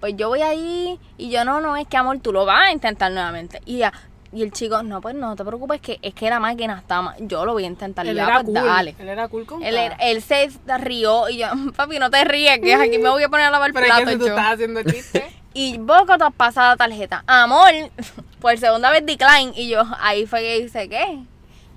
pues 0.00 0.14
yo 0.16 0.28
voy 0.28 0.42
ahí 0.42 0.98
y 1.16 1.30
yo, 1.30 1.44
no, 1.44 1.60
no, 1.60 1.76
es 1.76 1.88
que 1.88 1.96
amor, 1.96 2.18
tú 2.20 2.32
lo 2.32 2.44
vas 2.44 2.68
a 2.68 2.72
intentar 2.72 3.10
nuevamente. 3.10 3.60
Y 3.64 3.78
ya, 3.78 3.92
y 4.32 4.42
el 4.42 4.52
chico, 4.52 4.82
no, 4.82 5.00
pues 5.00 5.14
no 5.14 5.34
te 5.34 5.44
preocupes, 5.44 5.80
que 5.80 5.98
es 6.02 6.14
que 6.14 6.28
la 6.30 6.38
máquina 6.40 6.78
está 6.78 7.00
mal. 7.02 7.16
Yo 7.20 7.44
lo 7.46 7.52
voy 7.54 7.64
a 7.64 7.68
intentar. 7.68 8.06
Él 8.06 8.12
Y 8.12 8.16
yo, 8.18 8.22
era 8.24 8.36
"Ah, 8.36 8.42
pues 8.44 8.46
cool. 8.46 8.54
dale. 8.68 8.94
Él 8.98 9.08
era 9.08 9.26
cool 9.28 9.46
con 9.46 9.62
Él, 9.62 9.76
era- 9.76 9.96
él 9.96 10.22
se 10.22 10.48
rió 10.78 11.28
y 11.30 11.38
yo, 11.38 11.46
papi, 11.76 11.98
no 11.98 12.10
te 12.10 12.22
ríes, 12.24 12.58
que 12.60 12.74
aquí 12.74 12.98
me 12.98 13.08
voy 13.08 13.22
a 13.22 13.28
poner 13.30 13.46
a 13.46 13.50
lavar 13.50 13.72
Pero 13.72 13.86
es 13.86 13.92
platos. 13.92 14.04
que 14.06 14.12
si 14.12 14.18
tú 14.18 14.26
yo. 14.26 14.30
estás 14.36 14.52
haciendo 14.54 14.82
chiste. 14.82 15.36
Y 15.52 15.78
Bogotá 15.78 16.30
pasa 16.30 16.68
la 16.68 16.76
tarjeta. 16.76 17.24
Amor, 17.26 17.70
por 18.40 18.56
segunda 18.58 18.90
vez 18.90 19.04
decline. 19.06 19.52
Y 19.54 19.68
yo, 19.68 19.82
ahí 20.00 20.26
fue 20.26 20.40
que 20.40 20.62
dice, 20.62 20.88
¿qué? 20.88 21.20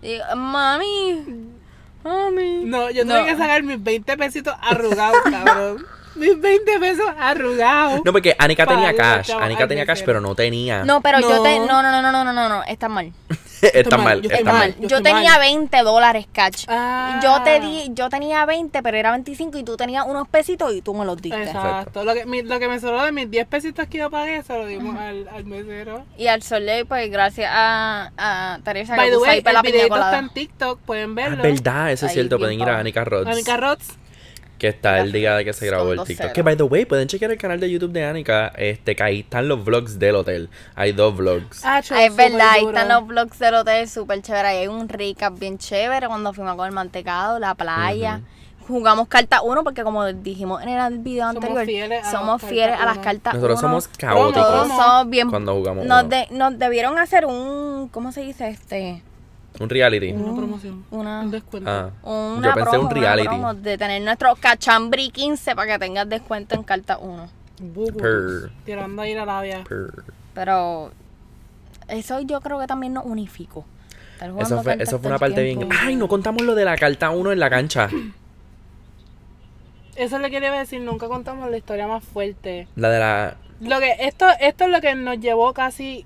Y 0.01 0.07
digo, 0.13 0.23
mami, 0.35 1.23
mami. 2.03 2.63
No, 2.65 2.89
yo 2.89 3.05
No. 3.05 3.15
tuve 3.15 3.25
que 3.25 3.37
sacar 3.37 3.63
mis 3.63 3.81
20 3.81 4.17
pesitos 4.17 4.55
arrugados, 4.61 5.21
cabrón. 5.29 5.85
Mis 6.15 6.39
20 6.39 6.79
pesos 6.79 7.05
arrugados. 7.19 8.01
No, 8.05 8.11
porque 8.11 8.35
Anika 8.37 8.65
tenía 8.65 8.95
cash. 8.95 9.31
Anika 9.31 9.67
tenía 9.67 9.85
cash, 9.85 10.01
pero 10.05 10.21
no 10.21 10.35
tenía. 10.35 10.83
No, 10.83 11.01
pero 11.01 11.19
yo 11.19 11.41
te. 11.41 11.59
No. 11.59 11.81
No, 11.81 11.81
no, 11.81 12.01
no, 12.01 12.23
no, 12.23 12.33
no, 12.33 12.49
no, 12.49 12.63
está 12.63 12.87
mal. 12.89 13.11
está 13.61 13.95
mal, 13.97 14.05
mal, 14.05 14.21
yo 14.21 14.29
está 14.29 14.43
mal. 14.51 14.75
mal. 14.77 14.87
Yo 14.89 15.01
tenía 15.01 15.31
mal. 15.31 15.39
20 15.39 15.77
dólares 15.83 16.27
cash. 16.33 16.65
Ah. 16.67 17.19
Yo 17.23 17.41
te 17.43 17.59
di, 17.61 17.85
yo 17.93 18.09
tenía 18.09 18.45
20, 18.45 18.83
pero 18.83 18.97
era 18.97 19.11
25 19.11 19.57
y 19.57 19.63
tú 19.63 19.77
tenías 19.77 20.05
unos 20.05 20.27
pesitos 20.27 20.73
y 20.73 20.81
tú 20.81 20.93
me 20.93 21.05
los 21.05 21.21
diste. 21.21 21.41
Exacto. 21.43 22.03
Lo 22.03 22.13
que, 22.13 22.25
mi- 22.25 22.41
lo 22.43 22.59
que 22.59 22.67
me 22.67 22.79
sobró 22.79 23.03
de 23.03 23.11
mis 23.11 23.31
10 23.31 23.47
pesitos 23.47 23.87
que 23.87 23.99
yo 23.99 24.09
pagué 24.11 24.43
se 24.43 24.57
lo 24.57 24.65
dimos 24.65 24.97
al, 24.99 25.27
al 25.29 25.45
mesero. 25.45 26.03
Y 26.17 26.27
al 26.27 26.43
Soleil, 26.43 26.85
pues 26.85 27.09
gracias 27.09 27.49
a, 27.53 28.11
a 28.17 28.59
Teresa 28.63 28.95
que 28.97 29.11
puso 29.11 29.25
ahí 29.25 29.41
para 29.41 29.53
la 29.53 29.61
piña 29.63 29.83
está 29.83 30.19
en 30.19 30.29
TikTok, 30.29 30.79
pueden 30.81 31.11
Ah, 31.11 31.15
verlo. 31.15 31.43
es 31.45 31.63
verdad, 31.63 31.91
eso 31.91 32.05
es 32.05 32.11
cierto. 32.13 32.37
Pueden 32.37 32.59
ir 32.59 32.69
a. 32.69 32.79
Anika 32.79 33.03
Rods. 33.05 33.27
Anika 33.27 33.55
Rots. 33.57 33.97
Que 34.63 34.69
está 34.69 35.01
el 35.01 35.11
día 35.11 35.35
de 35.35 35.43
que 35.43 35.51
se 35.51 35.65
grabó 35.67 35.91
el 35.91 36.01
TikTok. 36.05 36.27
2-0. 36.27 36.31
Que 36.31 36.41
by 36.41 36.55
the 36.55 36.63
way, 36.63 36.85
pueden 36.85 37.09
chequear 37.09 37.29
el 37.31 37.37
canal 37.37 37.59
de 37.59 37.69
YouTube 37.69 37.91
de 37.91 38.05
Anika. 38.05 38.47
Este, 38.55 38.95
que 38.95 39.03
ahí 39.03 39.19
están 39.19 39.49
los 39.49 39.61
vlogs 39.65 39.99
del 39.99 40.15
hotel. 40.15 40.49
Hay 40.73 40.93
dos 40.93 41.13
vlogs. 41.17 41.65
Ah, 41.65 41.81
cho, 41.81 41.95
Ah, 41.95 42.05
es 42.05 42.15
verdad, 42.15 42.51
ahí 42.51 42.61
duro. 42.61 42.77
están 42.77 42.87
los 42.87 43.05
vlogs 43.05 43.39
del 43.39 43.55
hotel 43.55 43.89
súper 43.89 44.21
chévere. 44.21 44.47
Ahí 44.47 44.57
hay 44.59 44.67
un 44.69 44.87
recap 44.87 45.37
bien 45.37 45.57
chévere 45.57 46.07
cuando 46.07 46.31
fuimos 46.31 46.55
con 46.55 46.65
el 46.65 46.71
mantecado, 46.71 47.39
la 47.39 47.55
playa. 47.55 48.21
Jugamos 48.65 49.09
carta 49.09 49.41
1 49.41 49.65
porque 49.65 49.83
como 49.83 50.05
dijimos 50.05 50.63
en 50.63 50.69
el 50.69 50.99
video 50.99 51.25
Somos 51.33 51.43
anterior, 51.43 51.65
fieles 51.65 52.05
a 52.07 52.11
somos 52.11 52.41
las 52.41 52.49
fieles 52.49 52.75
a 52.75 52.77
cartas 52.77 52.85
las 52.85 52.95
uno. 52.95 53.03
cartas 53.03 53.33
Nosotros 53.33 53.59
uno. 53.59 53.67
somos 53.67 53.87
caóticos 53.89 54.47
Todos 54.47 54.67
somos 54.69 55.09
bien... 55.09 55.29
cuando 55.29 55.53
jugamos 55.55 55.85
Nos, 55.85 56.07
de- 56.07 56.27
nos 56.31 56.57
debieron 56.57 56.97
hacer 56.97 57.25
un... 57.25 57.89
¿Cómo 57.91 58.13
se 58.13 58.21
dice 58.21 58.47
este? 58.47 59.03
Un 59.59 59.69
reality. 59.69 60.11
Una 60.13 60.35
promoción. 60.35 60.83
Una- 60.91 61.21
Un 61.21 61.31
descuento. 61.31 61.69
Ah. 61.69 61.91
Una 62.03 62.47
Yo 62.49 62.53
pensé 62.55 62.69
promo, 62.71 62.87
un 62.87 62.91
una 62.91 62.99
reality. 63.01 63.27
promo 63.27 63.53
de 63.53 63.77
tener 63.77 64.01
nuestro 64.01 64.35
cachambri 64.35 65.09
15 65.09 65.55
para 65.55 65.73
que 65.73 65.79
tengas 65.79 66.09
descuento 66.09 66.55
en 66.55 66.63
carta 66.63 66.97
1. 66.97 67.29
Bubu. 67.61 67.91
Purr. 67.97 68.51
Tirando 68.65 69.01
ahí 69.01 69.13
la 69.13 69.25
labia. 69.25 69.63
Purr. 69.63 70.05
Pero 70.33 70.91
eso 71.87 72.19
yo 72.21 72.41
creo 72.41 72.59
que 72.59 72.65
también 72.67 72.93
nos 72.93 73.05
unificó. 73.05 73.65
Eso 74.39 74.63
fue, 74.63 74.77
eso 74.81 74.99
fue 74.99 75.09
una 75.09 75.19
parte 75.19 75.43
bien. 75.43 75.67
Ay, 75.81 75.95
no 75.97 76.07
contamos 76.07 76.41
lo 76.43 76.55
de 76.55 76.65
la 76.65 76.75
carta 76.77 77.09
1 77.11 77.31
en 77.31 77.39
la 77.39 77.49
cancha. 77.49 77.89
Eso 79.95 80.17
le 80.17 80.31
quería 80.31 80.51
decir, 80.51 80.81
nunca 80.81 81.07
contamos 81.07 81.51
la 81.51 81.57
historia 81.57 81.87
más 81.87 82.03
fuerte. 82.03 82.67
La 82.75 82.89
de 82.89 82.99
la. 82.99 83.35
Lo 83.61 83.79
que, 83.79 83.95
esto, 83.99 84.25
esto 84.41 84.63
es 84.65 84.69
lo 84.71 84.81
que 84.81 84.95
nos 84.95 85.19
llevó 85.19 85.53
casi 85.53 86.05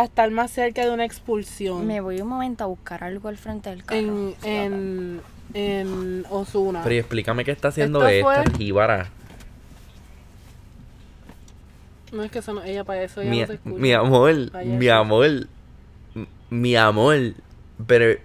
a 0.00 0.04
estar 0.04 0.30
más 0.30 0.50
cerca 0.50 0.84
de 0.84 0.90
una 0.90 1.04
expulsión. 1.04 1.86
Me 1.86 2.00
voy 2.00 2.20
un 2.20 2.28
momento 2.28 2.64
a 2.64 2.66
buscar 2.66 3.02
algo 3.04 3.28
al 3.28 3.36
frente 3.38 3.70
del 3.70 3.84
carro. 3.84 3.98
en, 4.00 4.34
en, 4.42 5.20
en 5.54 6.24
Osuna. 6.30 6.82
Pero 6.82 6.94
y 6.94 6.98
explícame 6.98 7.44
qué 7.44 7.50
está 7.52 7.68
haciendo 7.68 8.06
Esto 8.06 8.24
fue- 8.28 8.38
esta 8.42 8.56
jíbara. 8.58 9.08
No 12.12 12.22
es 12.22 12.30
que 12.30 12.38
eso 12.38 12.52
no, 12.52 12.62
ella 12.62 12.84
para 12.84 13.02
eso 13.02 13.20
ella 13.20 13.30
Mi, 13.30 13.40
no 13.40 13.46
se 13.46 13.54
escucha. 13.54 13.76
mi 13.78 13.92
amor, 13.92 14.50
Vaya 14.52 14.70
mi 14.76 14.88
amor, 14.88 15.28
mi 16.50 16.76
amor. 16.76 17.16
Pero, 17.86 18.18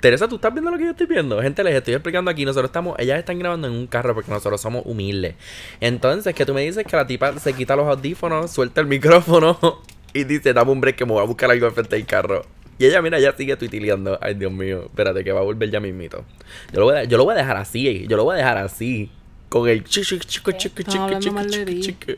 Teresa, 0.00 0.28
¿tú 0.28 0.36
estás 0.36 0.52
viendo 0.52 0.70
lo 0.70 0.76
que 0.76 0.84
yo 0.84 0.90
estoy 0.90 1.06
viendo? 1.06 1.40
Gente, 1.40 1.64
les 1.64 1.74
estoy 1.74 1.94
explicando 1.94 2.30
aquí. 2.30 2.44
Nosotros 2.44 2.68
estamos, 2.68 2.94
ellas 2.98 3.18
están 3.18 3.38
grabando 3.38 3.66
en 3.68 3.72
un 3.74 3.86
carro 3.86 4.14
porque 4.14 4.30
nosotros 4.30 4.60
somos 4.60 4.82
humildes. 4.84 5.34
Entonces, 5.80 6.34
que 6.34 6.44
tú 6.44 6.52
me 6.52 6.60
dices 6.60 6.84
que 6.84 6.94
la 6.96 7.06
tipa 7.06 7.38
se 7.38 7.52
quita 7.54 7.74
los 7.74 7.86
audífonos, 7.88 8.50
suelta 8.50 8.80
el 8.82 8.86
micrófono 8.86 9.58
y 10.16 10.24
dice, 10.24 10.52
dame 10.52 10.72
un 10.72 10.80
break 10.80 10.96
que 10.96 11.04
me 11.04 11.12
voy 11.12 11.22
a 11.22 11.26
buscar 11.26 11.50
algo 11.50 11.66
al 11.66 11.72
frente 11.72 11.96
del 11.96 12.06
carro. 12.06 12.44
Y 12.78 12.86
ella, 12.86 13.00
mira, 13.00 13.18
ella 13.18 13.34
sigue 13.36 13.56
tuitileando. 13.56 14.18
Ay, 14.20 14.34
Dios 14.34 14.52
mío, 14.52 14.84
espérate, 14.84 15.24
que 15.24 15.32
va 15.32 15.40
a 15.40 15.44
volver 15.44 15.70
ya 15.70 15.80
mismito. 15.80 16.24
Yo 16.72 16.80
lo 16.80 16.86
voy 16.86 16.96
a, 16.96 17.04
yo 17.04 17.16
lo 17.16 17.24
voy 17.24 17.34
a 17.34 17.38
dejar 17.38 17.56
así, 17.56 18.06
yo 18.06 18.16
lo 18.16 18.24
voy 18.24 18.34
a 18.34 18.38
dejar 18.38 18.58
así. 18.58 19.10
Con 19.48 19.68
el 19.68 19.84
chico, 19.84 20.16
chico, 20.24 20.52
chico, 20.52 20.82
chico, 20.82 21.18
chico, 21.18 21.40
chico. 21.80 22.12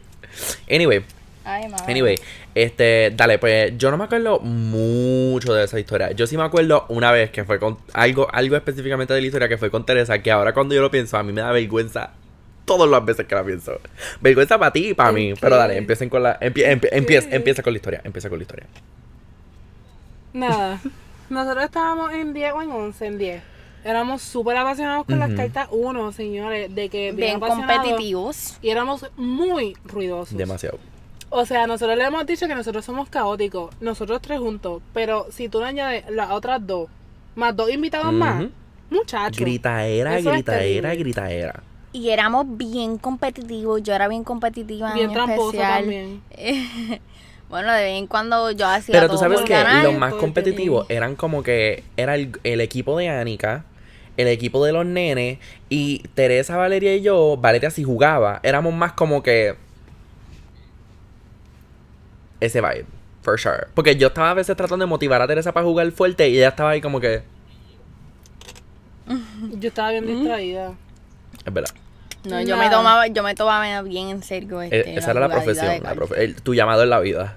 Anyway, 0.70 1.04
Ay. 1.44 1.70
Anyway, 1.86 2.16
este, 2.54 3.12
dale, 3.16 3.38
pues 3.38 3.72
yo 3.78 3.90
no 3.90 3.96
me 3.96 4.04
acuerdo 4.04 4.40
mucho 4.40 5.54
de 5.54 5.64
esa 5.64 5.78
historia. 5.80 6.12
Yo 6.12 6.26
sí 6.26 6.36
me 6.36 6.42
acuerdo 6.42 6.84
una 6.88 7.10
vez 7.10 7.30
que 7.30 7.44
fue 7.44 7.58
con 7.58 7.78
algo, 7.94 8.28
algo 8.32 8.56
específicamente 8.56 9.14
de 9.14 9.20
la 9.20 9.26
historia 9.26 9.48
que 9.48 9.56
fue 9.56 9.70
con 9.70 9.86
Teresa, 9.86 10.20
que 10.20 10.30
ahora 10.30 10.52
cuando 10.52 10.74
yo 10.74 10.82
lo 10.82 10.90
pienso, 10.90 11.16
a 11.16 11.22
mí 11.22 11.32
me 11.32 11.40
da 11.40 11.52
vergüenza 11.52 12.12
todas 12.68 12.88
las 12.88 13.04
veces 13.04 13.26
que 13.26 13.34
la 13.34 13.42
pienso. 13.42 13.80
Vergüenza 14.20 14.56
para 14.58 14.70
ti 14.72 14.90
y 14.90 14.94
para 14.94 15.10
mí. 15.10 15.34
Pero 15.40 15.56
dale, 15.56 15.76
empiecen 15.76 16.08
con 16.08 16.22
la. 16.22 16.38
empie- 16.38 16.66
empie- 16.70 16.88
empieza, 16.92 17.28
empieza 17.34 17.62
con 17.64 17.72
la 17.72 17.78
historia. 17.78 18.00
Empieza 18.04 18.28
con 18.28 18.38
la 18.38 18.42
historia. 18.42 18.66
Nada. 20.32 20.80
Nosotros 21.30 21.64
estábamos 21.64 22.12
en 22.12 22.32
10 22.32 22.52
o 22.54 22.62
en 22.62 22.70
11, 22.70 23.06
en 23.06 23.18
10. 23.18 23.42
Éramos 23.84 24.22
súper 24.22 24.56
apasionados 24.56 25.06
con 25.06 25.18
las 25.18 25.30
cartas 25.32 25.68
1, 25.70 26.12
señores. 26.12 26.74
De 26.74 26.88
que 26.88 27.12
bien, 27.12 27.38
competitivos. 27.40 28.58
Y 28.62 28.70
éramos 28.70 29.06
muy 29.16 29.76
ruidosos. 29.84 30.36
Demasiado. 30.36 30.78
O 31.30 31.44
sea, 31.44 31.66
nosotros 31.66 31.96
le 31.96 32.04
hemos 32.04 32.24
dicho 32.26 32.46
que 32.48 32.54
nosotros 32.54 32.84
somos 32.84 33.08
caóticos. 33.08 33.74
Nosotros 33.80 34.20
tres 34.22 34.38
juntos. 34.40 34.82
Pero 34.94 35.26
si 35.30 35.48
tú 35.48 35.60
le 35.60 35.66
añades 35.66 36.04
las 36.10 36.30
otras 36.30 36.66
dos, 36.66 36.88
más 37.36 37.54
dos 37.54 37.70
invitados 37.70 38.12
más, 38.12 38.44
Ujú. 38.44 38.50
muchachos. 38.90 39.38
Gritaera, 39.38 40.20
gritaera, 40.20 40.94
gritaera. 40.94 41.62
Y 41.92 42.10
éramos 42.10 42.46
bien 42.56 42.98
competitivos. 42.98 43.82
Yo 43.82 43.94
era 43.94 44.08
bien 44.08 44.24
competitiva. 44.24 44.92
Bien 44.92 45.10
especial. 45.10 45.80
también. 45.80 46.22
bueno, 47.48 47.72
de 47.72 47.82
vez 47.82 47.98
en 47.98 48.06
cuando 48.06 48.50
yo 48.50 48.66
hacía 48.66 48.92
Pero 48.92 49.06
tú 49.06 49.12
todo 49.12 49.20
sabes 49.20 49.38
por 49.38 49.48
que 49.48 49.54
ganar. 49.54 49.84
los 49.84 49.94
más 49.94 50.14
competitivos 50.14 50.86
eran 50.90 51.16
como 51.16 51.42
que 51.42 51.84
era 51.96 52.14
el, 52.14 52.32
el 52.44 52.60
equipo 52.60 52.98
de 52.98 53.08
Anika, 53.08 53.64
el 54.18 54.28
equipo 54.28 54.64
de 54.64 54.72
los 54.72 54.84
nenes 54.84 55.38
y 55.70 56.00
Teresa, 56.14 56.56
Valeria 56.56 56.94
y 56.94 57.00
yo, 57.02 57.36
Valeria 57.38 57.70
si 57.70 57.84
jugaba, 57.84 58.40
éramos 58.42 58.74
más 58.74 58.92
como 58.92 59.22
que 59.22 59.54
ese 62.40 62.60
vibe, 62.60 62.84
for 63.22 63.38
sure. 63.40 63.66
Porque 63.74 63.96
yo 63.96 64.08
estaba 64.08 64.30
a 64.30 64.34
veces 64.34 64.56
tratando 64.56 64.84
de 64.84 64.88
motivar 64.88 65.22
a 65.22 65.26
Teresa 65.26 65.52
para 65.52 65.64
jugar 65.64 65.90
fuerte 65.92 66.28
y 66.28 66.36
ella 66.36 66.48
estaba 66.48 66.70
ahí 66.70 66.80
como 66.80 67.00
que 67.00 67.22
Yo 69.58 69.68
estaba 69.68 69.90
bien 69.90 70.06
distraída. 70.06 70.74
Es 71.48 71.54
verdad. 71.54 71.70
No, 72.24 72.40
yo 72.42 72.56
me 72.56 72.68
tomaba, 72.68 73.06
yo 73.06 73.22
me 73.22 73.34
tomaba 73.34 73.82
bien 73.82 74.08
en 74.08 74.22
serio 74.22 74.60
E- 74.62 74.66
este, 74.66 74.96
esa 74.98 75.10
era 75.12 75.20
la 75.20 75.28
profesión, 75.28 75.82
la 75.82 75.94
profe- 75.94 76.18
el- 76.18 76.42
tu 76.42 76.54
llamado 76.54 76.82
en 76.82 76.90
la 76.90 77.00
vida. 77.00 77.36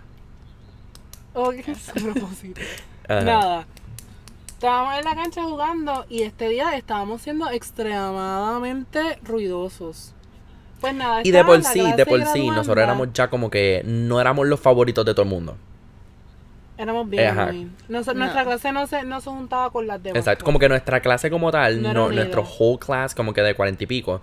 Ok, 1.34 1.56
a 1.70 1.94
propósito. 1.94 2.62
Ajá. 3.08 3.22
Nada. 3.22 3.66
Estábamos 4.48 4.98
en 5.00 5.06
la 5.06 5.16
cancha 5.16 5.44
jugando 5.44 6.06
y 6.10 6.24
este 6.24 6.50
día 6.50 6.76
estábamos 6.76 7.22
siendo 7.22 7.50
extremadamente 7.50 9.18
ruidosos. 9.24 10.14
Pues 10.82 10.94
nada, 10.96 11.22
Y 11.24 11.32
de 11.32 11.44
por 11.44 11.64
sí, 11.64 11.92
de 11.94 12.06
por 12.06 12.26
sí, 12.26 12.48
nosotros 12.48 12.84
éramos 12.84 13.10
ya 13.14 13.30
como 13.30 13.50
que 13.52 13.84
no 13.86 14.20
éramos 14.20 14.48
los 14.48 14.60
favoritos 14.60 15.06
de 15.06 15.14
todo 15.14 15.24
el 15.24 15.30
mundo. 15.30 15.56
Éramos 16.82 17.08
bien 17.08 17.28
Ajá. 17.28 17.52
No. 17.88 18.02
Nuestra 18.16 18.44
clase 18.44 18.72
no 18.72 18.88
se, 18.88 19.04
no 19.04 19.22
se 19.22 19.30
juntaba 19.30 19.70
con 19.70 19.86
las 19.86 20.02
demás. 20.02 20.18
Exacto, 20.18 20.44
como 20.44 20.58
que 20.58 20.68
nuestra 20.68 21.00
clase 21.00 21.30
como 21.30 21.52
tal, 21.52 21.80
No 21.80 22.12
nuestro 22.12 22.42
whole 22.42 22.80
class 22.80 23.14
como 23.14 23.34
que 23.34 23.42
de 23.42 23.54
cuarenta 23.54 23.84
y 23.84 23.88
pico, 23.88 24.20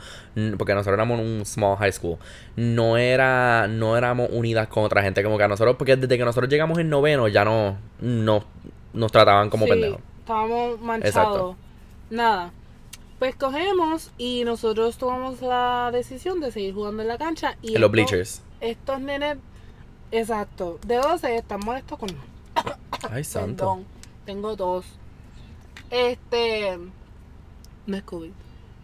porque 0.56 0.74
nosotros 0.74 0.94
éramos 0.94 1.20
un 1.20 1.46
small 1.46 1.76
high 1.76 1.92
school, 1.92 2.18
no 2.56 2.96
era, 2.96 3.68
no 3.68 3.96
éramos 3.96 4.30
unidas 4.32 4.66
con 4.66 4.82
otra 4.82 5.02
gente, 5.02 5.22
como 5.22 5.38
que 5.38 5.44
a 5.44 5.48
nosotros, 5.48 5.76
porque 5.76 5.94
desde 5.94 6.18
que 6.18 6.24
nosotros 6.24 6.50
llegamos 6.50 6.78
en 6.78 6.90
noveno 6.90 7.28
ya 7.28 7.44
no, 7.44 7.76
no 8.00 8.44
nos 8.92 9.12
trataban 9.12 9.50
como 9.50 9.66
Sí, 9.66 9.70
pendejos. 9.70 10.00
Estábamos 10.18 10.80
manchados. 10.80 11.14
Exacto. 11.14 11.56
Nada. 12.10 12.50
Pues 13.20 13.36
cogemos 13.36 14.10
y 14.18 14.42
nosotros 14.44 14.98
tomamos 14.98 15.42
la 15.42 15.90
decisión 15.92 16.40
de 16.40 16.50
seguir 16.50 16.74
jugando 16.74 17.02
en 17.02 17.08
la 17.08 17.18
cancha. 17.18 17.56
Y 17.62 17.76
En 17.76 17.80
los 17.80 17.90
bleachers. 17.90 18.42
Estos 18.60 19.00
nenes, 19.00 19.38
exacto, 20.10 20.80
de 20.84 20.96
12 20.96 21.36
están 21.36 21.60
molestos 21.64 21.98
con 21.98 22.08
Ay, 23.11 23.24
santo. 23.24 23.56
Perdón, 23.56 23.87
tengo 24.24 24.56
dos. 24.56 24.87
Este. 25.90 26.78
No 27.87 27.96
es 27.96 28.02
COVID. 28.02 28.32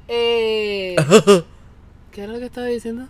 Eh, 0.09 0.97
¿Qué 2.13 2.23
era 2.23 2.33
lo 2.33 2.39
que 2.39 2.47
estaba 2.47 2.67
diciendo? 2.67 3.09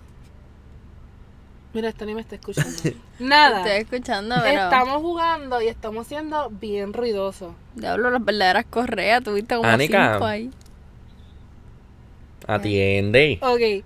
Mira, 1.72 1.88
esta 1.88 2.04
ni 2.04 2.14
me 2.14 2.20
está 2.20 2.36
escuchando. 2.36 2.70
Nada. 3.18 3.58
Estoy 3.58 3.82
escuchando, 3.82 4.36
pero. 4.42 4.62
Estamos 4.64 5.02
jugando 5.02 5.60
y 5.60 5.68
estamos 5.68 6.06
siendo 6.06 6.50
bien 6.50 6.92
ruidosos. 6.92 7.52
Diablo, 7.74 8.10
las 8.10 8.24
verdaderas 8.24 8.64
correas. 8.66 9.22
Tuviste 9.22 9.56
como 9.56 9.68
Anika. 9.68 10.12
cinco 10.14 10.26
ahí. 10.26 10.50
Atiende. 12.46 13.38
Ok. 13.42 13.84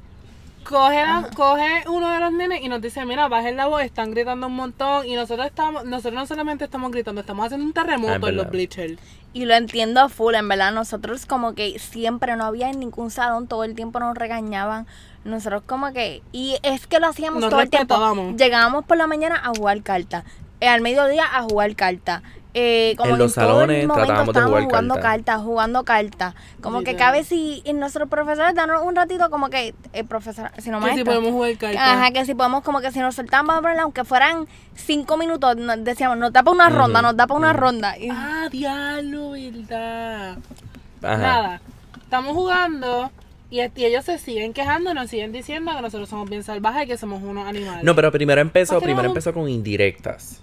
Coge, 0.68 1.02
la- 1.02 1.30
coge 1.34 1.84
uno 1.88 2.10
de 2.12 2.20
los 2.20 2.30
nenes 2.32 2.60
y 2.62 2.68
nos 2.68 2.82
dice, 2.82 3.04
mira, 3.06 3.26
bajen 3.28 3.56
la 3.56 3.66
voz, 3.66 3.82
están 3.82 4.10
gritando 4.10 4.48
un 4.48 4.54
montón. 4.54 5.06
Y 5.06 5.14
nosotros 5.14 5.46
estamos, 5.46 5.84
nosotros 5.84 6.14
no 6.14 6.26
solamente 6.26 6.64
estamos 6.64 6.90
gritando, 6.92 7.20
estamos 7.22 7.46
haciendo 7.46 7.64
un 7.64 7.70
Ah, 7.70 7.82
terremoto 7.82 8.28
en 8.28 8.36
los 8.36 8.50
bleachers. 8.50 8.98
Y 9.32 9.44
lo 9.46 9.54
entiendo 9.54 10.00
a 10.00 10.08
full, 10.08 10.34
en 10.34 10.46
verdad. 10.48 10.72
Nosotros 10.72 11.24
como 11.26 11.54
que 11.54 11.78
siempre 11.78 12.36
no 12.36 12.44
había 12.44 12.68
en 12.70 12.80
ningún 12.80 13.10
salón, 13.10 13.46
todo 13.46 13.64
el 13.64 13.74
tiempo 13.74 13.98
nos 14.00 14.16
regañaban. 14.16 14.86
Nosotros 15.24 15.62
como 15.66 15.92
que... 15.92 16.22
Y 16.32 16.56
es 16.62 16.86
que 16.86 17.00
lo 17.00 17.06
hacíamos 17.08 17.40
Nos 17.40 17.50
todo 17.50 17.60
el 17.60 17.70
tiempo. 17.70 17.94
Llegábamos 18.36 18.84
por 18.84 18.96
la 18.96 19.06
mañana 19.06 19.40
a 19.42 19.48
jugar 19.48 19.82
cartas. 19.82 20.24
Eh, 20.60 20.68
al 20.68 20.80
mediodía 20.80 21.24
a 21.32 21.42
jugar 21.42 21.74
cartas. 21.76 22.22
Eh, 22.54 22.94
como 22.96 23.10
En 23.12 23.18
los 23.18 23.34
todo 23.34 23.42
el 23.44 23.48
salones 23.50 23.86
momento 23.86 23.94
tratábamos 23.94 24.26
de 24.26 24.30
estábamos 24.30 24.50
jugar 24.50 24.64
jugando 24.64 24.94
cartas. 24.94 25.10
cartas, 25.12 25.42
jugando 25.42 25.84
cartas. 25.84 26.34
Como 26.60 26.82
que 26.82 26.96
cabe 26.96 27.22
si 27.22 27.62
y 27.64 27.72
nuestros 27.74 28.08
profesores 28.08 28.54
dan 28.54 28.70
un 28.70 28.96
ratito 28.96 29.30
como 29.30 29.48
que 29.50 29.74
el 29.92 30.06
profesor, 30.06 30.50
si 30.58 30.70
no 30.70 30.80
Que 30.80 30.94
si 30.94 31.04
podemos 31.04 31.30
jugar 31.30 31.56
cartas. 31.58 31.80
Ajá, 31.82 32.10
que 32.10 32.24
si 32.24 32.34
podemos, 32.34 32.64
como 32.64 32.80
que 32.80 32.90
si 32.90 32.98
nos 33.00 33.14
soltamos, 33.14 33.54
aunque 33.80 34.02
fueran 34.04 34.48
cinco 34.74 35.16
minutos, 35.16 35.56
decíamos, 35.80 36.16
nos 36.16 36.32
da 36.32 36.42
para 36.42 36.54
una 36.54 36.68
ronda, 36.70 37.02
nos 37.02 37.16
da 37.16 37.26
para 37.26 37.38
una 37.38 37.52
ronda. 37.52 37.96
Y- 37.98 38.08
Ah, 38.10 38.48
diablo, 38.50 39.32
verdad. 39.32 40.38
Ajá. 41.02 41.16
Nada, 41.18 41.60
estamos 42.02 42.32
jugando 42.34 43.12
y, 43.50 43.60
y 43.60 43.84
ellos 43.84 44.04
se 44.04 44.18
siguen 44.18 44.52
quejando, 44.52 44.92
nos 44.94 45.10
siguen 45.10 45.32
diciendo 45.32 45.72
que 45.74 45.82
nosotros 45.82 46.08
somos 46.08 46.28
bien 46.28 46.42
salvajes 46.42 46.84
y 46.84 46.86
que 46.86 46.96
somos 46.98 47.22
unos 47.22 47.46
animales. 47.46 47.82
No, 47.84 47.94
pero 47.94 48.12
primero 48.12 48.40
empezó, 48.40 48.74
¿Por 48.74 48.80
qué 48.82 48.84
primero 48.86 49.04
no? 49.04 49.10
empezó 49.10 49.32
con 49.32 49.48
indirectas. 49.48 50.42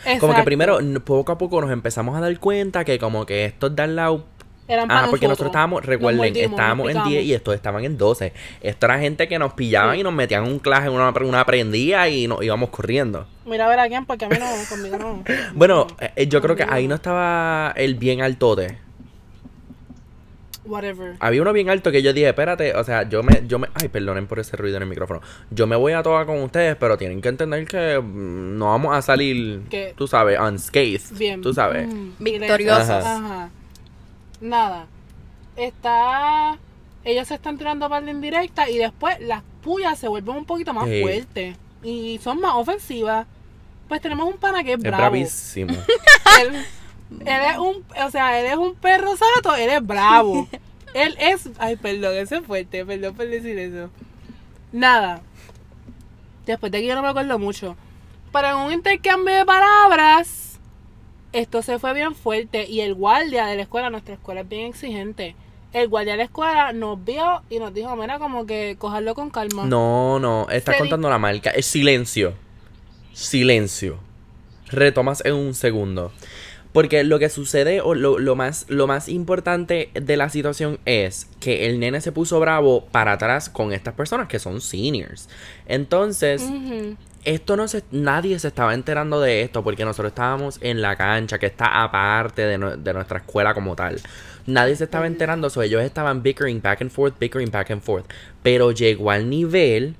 Exacto. 0.00 0.20
Como 0.20 0.34
que 0.34 0.42
primero, 0.44 0.78
poco 1.04 1.32
a 1.32 1.38
poco 1.38 1.60
nos 1.60 1.70
empezamos 1.70 2.16
a 2.16 2.20
dar 2.20 2.38
cuenta 2.38 2.84
que 2.84 2.98
como 2.98 3.26
que 3.26 3.44
estos 3.46 3.74
de 3.74 3.82
al 3.82 3.96
lado 3.96 4.24
Eran 4.68 4.86
para 4.86 5.04
Ah, 5.04 5.06
porque 5.10 5.26
nosotros 5.26 5.48
estábamos, 5.48 5.84
recuerden, 5.84 6.18
mordimos, 6.18 6.50
estábamos 6.50 6.86
en 6.86 6.92
picamos. 6.92 7.10
10 7.10 7.24
y 7.24 7.34
estos 7.34 7.54
estaban 7.56 7.84
en 7.84 7.98
12. 7.98 8.32
Esto 8.60 8.86
era 8.86 8.98
gente 9.00 9.26
que 9.26 9.38
nos 9.38 9.54
pillaban 9.54 9.94
Sí. 9.94 10.00
y 10.00 10.04
nos 10.04 10.12
metían 10.12 10.44
un 10.44 10.58
clase, 10.60 10.88
una, 10.90 11.08
una 11.10 11.44
prendía 11.46 12.08
y 12.08 12.28
nos 12.28 12.42
íbamos 12.42 12.70
corriendo. 12.70 13.26
Mira 13.44 13.66
a 13.66 13.68
ver 13.68 13.80
a 13.80 13.88
quién, 13.88 14.06
porque 14.06 14.24
a 14.26 14.28
mí 14.28 14.36
no, 14.38 14.46
conmigo 14.68 14.96
no. 14.98 15.24
Bueno, 15.54 15.86
eh, 16.00 16.26
yo 16.28 16.40
creo 16.40 16.54
que 16.54 16.64
ahí 16.68 16.86
no 16.86 16.94
estaba 16.96 17.72
el 17.76 17.96
bien 17.96 18.22
altote. 18.22 18.78
Whatever. 20.66 21.16
Había 21.20 21.42
uno 21.42 21.52
bien 21.52 21.70
alto 21.70 21.90
que 21.92 22.02
yo 22.02 22.12
dije, 22.12 22.28
espérate, 22.28 22.74
o 22.74 22.84
sea, 22.84 23.08
yo 23.08 23.22
me, 23.22 23.42
yo 23.46 23.58
me, 23.58 23.68
ay, 23.74 23.88
perdonen 23.88 24.26
por 24.26 24.38
ese 24.38 24.56
ruido 24.56 24.76
en 24.76 24.82
el 24.82 24.88
micrófono. 24.88 25.20
Yo 25.50 25.66
me 25.66 25.76
voy 25.76 25.92
a 25.92 26.02
toda 26.02 26.26
con 26.26 26.42
ustedes, 26.42 26.76
pero 26.76 26.96
tienen 26.98 27.20
que 27.20 27.28
entender 27.28 27.66
que 27.66 27.98
mm, 28.00 28.58
no 28.58 28.66
vamos 28.66 28.94
a 28.96 29.02
salir, 29.02 29.62
Que- 29.70 29.94
tú 29.96 30.06
sabes, 30.08 30.38
unscathed, 30.40 31.16
Bien. 31.16 31.40
tú 31.40 31.52
sabes. 31.54 31.86
Mm, 31.92 32.10
Victoriosos. 32.18 32.90
Ajá. 32.90 33.16
Ajá. 33.16 33.50
Nada. 34.40 34.86
Está. 35.56 36.58
Ellos 37.04 37.28
se 37.28 37.34
están 37.34 37.56
tirando 37.56 37.88
par 37.88 38.04
de 38.04 38.10
indirecta 38.10 38.68
y 38.68 38.78
después 38.78 39.18
las 39.20 39.42
puyas 39.62 39.98
se 39.98 40.08
vuelven 40.08 40.36
un 40.36 40.44
poquito 40.44 40.72
más 40.74 40.86
Sí. 40.88 41.02
fuertes. 41.02 41.56
Y 41.82 42.18
son 42.22 42.40
más 42.40 42.54
ofensivas. 42.54 43.26
Pues 43.88 44.00
tenemos 44.00 44.26
un 44.26 44.38
pana 44.38 44.64
que 44.64 44.72
es 44.72 44.78
Es 44.78 44.82
bravo. 44.82 44.96
bravísimo. 45.02 45.72
él, 46.42 46.64
él 47.10 47.42
es 47.52 47.58
un, 47.58 47.84
o 48.04 48.10
sea, 48.10 48.38
él 48.40 48.46
es 48.46 48.56
un 48.56 48.74
perro 48.74 49.10
sato, 49.16 49.54
él 49.54 49.70
es 49.70 49.84
bravo. 49.86 50.48
él 50.94 51.16
es, 51.20 51.48
ay, 51.58 51.76
perdón, 51.76 52.14
eso 52.16 52.36
es 52.36 52.46
fuerte, 52.46 52.84
perdón 52.84 53.14
por 53.14 53.26
decir 53.28 53.58
eso. 53.58 53.90
Nada. 54.72 55.20
Después 56.44 56.70
de 56.72 56.78
aquí 56.78 56.86
yo 56.86 56.94
no 56.94 57.02
me 57.02 57.08
acuerdo 57.08 57.38
mucho. 57.38 57.76
Pero 58.32 58.48
en 58.48 58.56
un 58.56 58.72
intercambio 58.72 59.34
de 59.34 59.44
palabras, 59.44 60.58
esto 61.32 61.62
se 61.62 61.78
fue 61.78 61.94
bien 61.94 62.14
fuerte 62.14 62.66
y 62.68 62.80
el 62.80 62.94
guardia 62.94 63.46
de 63.46 63.56
la 63.56 63.62
escuela, 63.62 63.90
nuestra 63.90 64.14
escuela 64.14 64.42
es 64.42 64.48
bien 64.48 64.66
exigente. 64.66 65.34
El 65.72 65.88
guardia 65.88 66.12
de 66.12 66.18
la 66.18 66.24
escuela 66.24 66.72
nos 66.72 67.02
vio 67.04 67.42
y 67.50 67.58
nos 67.58 67.72
dijo, 67.74 67.94
mira, 67.96 68.18
como 68.18 68.46
que 68.46 68.76
cogerlo 68.78 69.14
con 69.14 69.30
calma. 69.30 69.64
No, 69.64 70.18
no, 70.18 70.48
estás 70.50 70.74
Se 70.76 70.82
di- 70.82 70.88
contando 70.88 71.10
la 71.10 71.18
marca. 71.18 71.50
Es 71.50 71.66
silencio. 71.66 72.34
Silencio. 73.12 73.98
Retomas 74.68 75.24
en 75.24 75.34
un 75.34 75.54
segundo. 75.54 76.12
Porque 76.76 77.04
lo 77.04 77.18
que 77.18 77.30
sucede, 77.30 77.80
o 77.80 77.94
lo, 77.94 78.18
lo 78.18 78.36
más, 78.36 78.66
lo 78.68 78.86
más 78.86 79.08
importante 79.08 79.88
de 79.94 80.18
la 80.18 80.28
situación 80.28 80.78
es 80.84 81.26
que 81.40 81.64
el 81.64 81.80
nene 81.80 82.02
se 82.02 82.12
puso 82.12 82.38
bravo 82.38 82.84
para 82.92 83.12
atrás 83.12 83.48
con 83.48 83.72
estas 83.72 83.94
personas 83.94 84.28
que 84.28 84.38
son 84.38 84.60
seniors. 84.60 85.30
Entonces, 85.68 86.46
esto 87.24 87.56
no 87.56 87.66
se, 87.66 87.82
nadie 87.92 88.38
se 88.38 88.48
estaba 88.48 88.74
enterando 88.74 89.22
de 89.22 89.40
esto 89.40 89.64
porque 89.64 89.86
nosotros 89.86 90.10
estábamos 90.10 90.58
en 90.60 90.82
la 90.82 90.96
cancha 90.96 91.38
que 91.38 91.46
está 91.46 91.82
aparte 91.82 92.42
de, 92.42 92.58
de 92.76 92.92
nuestra 92.92 93.20
escuela 93.20 93.54
como 93.54 93.74
tal. 93.74 93.98
Nadie 94.44 94.76
se 94.76 94.84
estaba 94.84 95.06
enterando, 95.06 95.48
so 95.48 95.62
ellos 95.62 95.82
estaban 95.82 96.22
bickering 96.22 96.60
back 96.60 96.82
and 96.82 96.90
forth, 96.90 97.18
bickering 97.18 97.50
back 97.50 97.70
and 97.70 97.80
forth. 97.80 98.04
Pero 98.42 98.70
llegó 98.72 99.12
al 99.12 99.30
nivel 99.30 99.96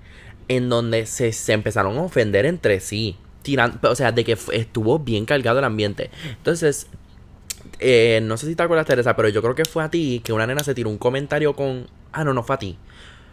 en 0.49 0.69
donde 0.69 1.07
se, 1.07 1.33
se 1.33 1.55
empezaron 1.55 1.97
a 1.97 2.03
ofender 2.03 2.45
entre 2.45 2.81
sí. 2.81 3.17
Tiran, 3.47 3.79
o 3.81 3.95
sea, 3.95 4.11
de 4.11 4.25
que 4.25 4.37
estuvo 4.53 4.99
bien 4.99 5.25
cargado 5.25 5.61
el 5.61 5.65
ambiente. 5.65 6.11
Entonces, 6.37 6.89
eh, 7.79 8.19
no 8.25 8.37
sé 8.37 8.49
si 8.49 8.57
te 8.57 8.63
acuerdas, 8.65 8.87
Teresa, 8.87 9.15
pero 9.15 9.29
yo 9.29 9.41
creo 9.41 9.55
que 9.55 9.65
fue 9.65 9.85
a 9.85 9.89
ti 9.89 10.21
que 10.25 10.33
una 10.33 10.49
nena 10.49 10.65
se 10.65 10.75
tiró 10.75 10.91
un 10.91 10.99
comentario 10.99 11.55
con. 11.55 11.87
Ah, 12.13 12.25
no, 12.25 12.35
no 12.35 12.43
fue 12.43 12.57
a 12.57 12.59
ti. 12.59 12.77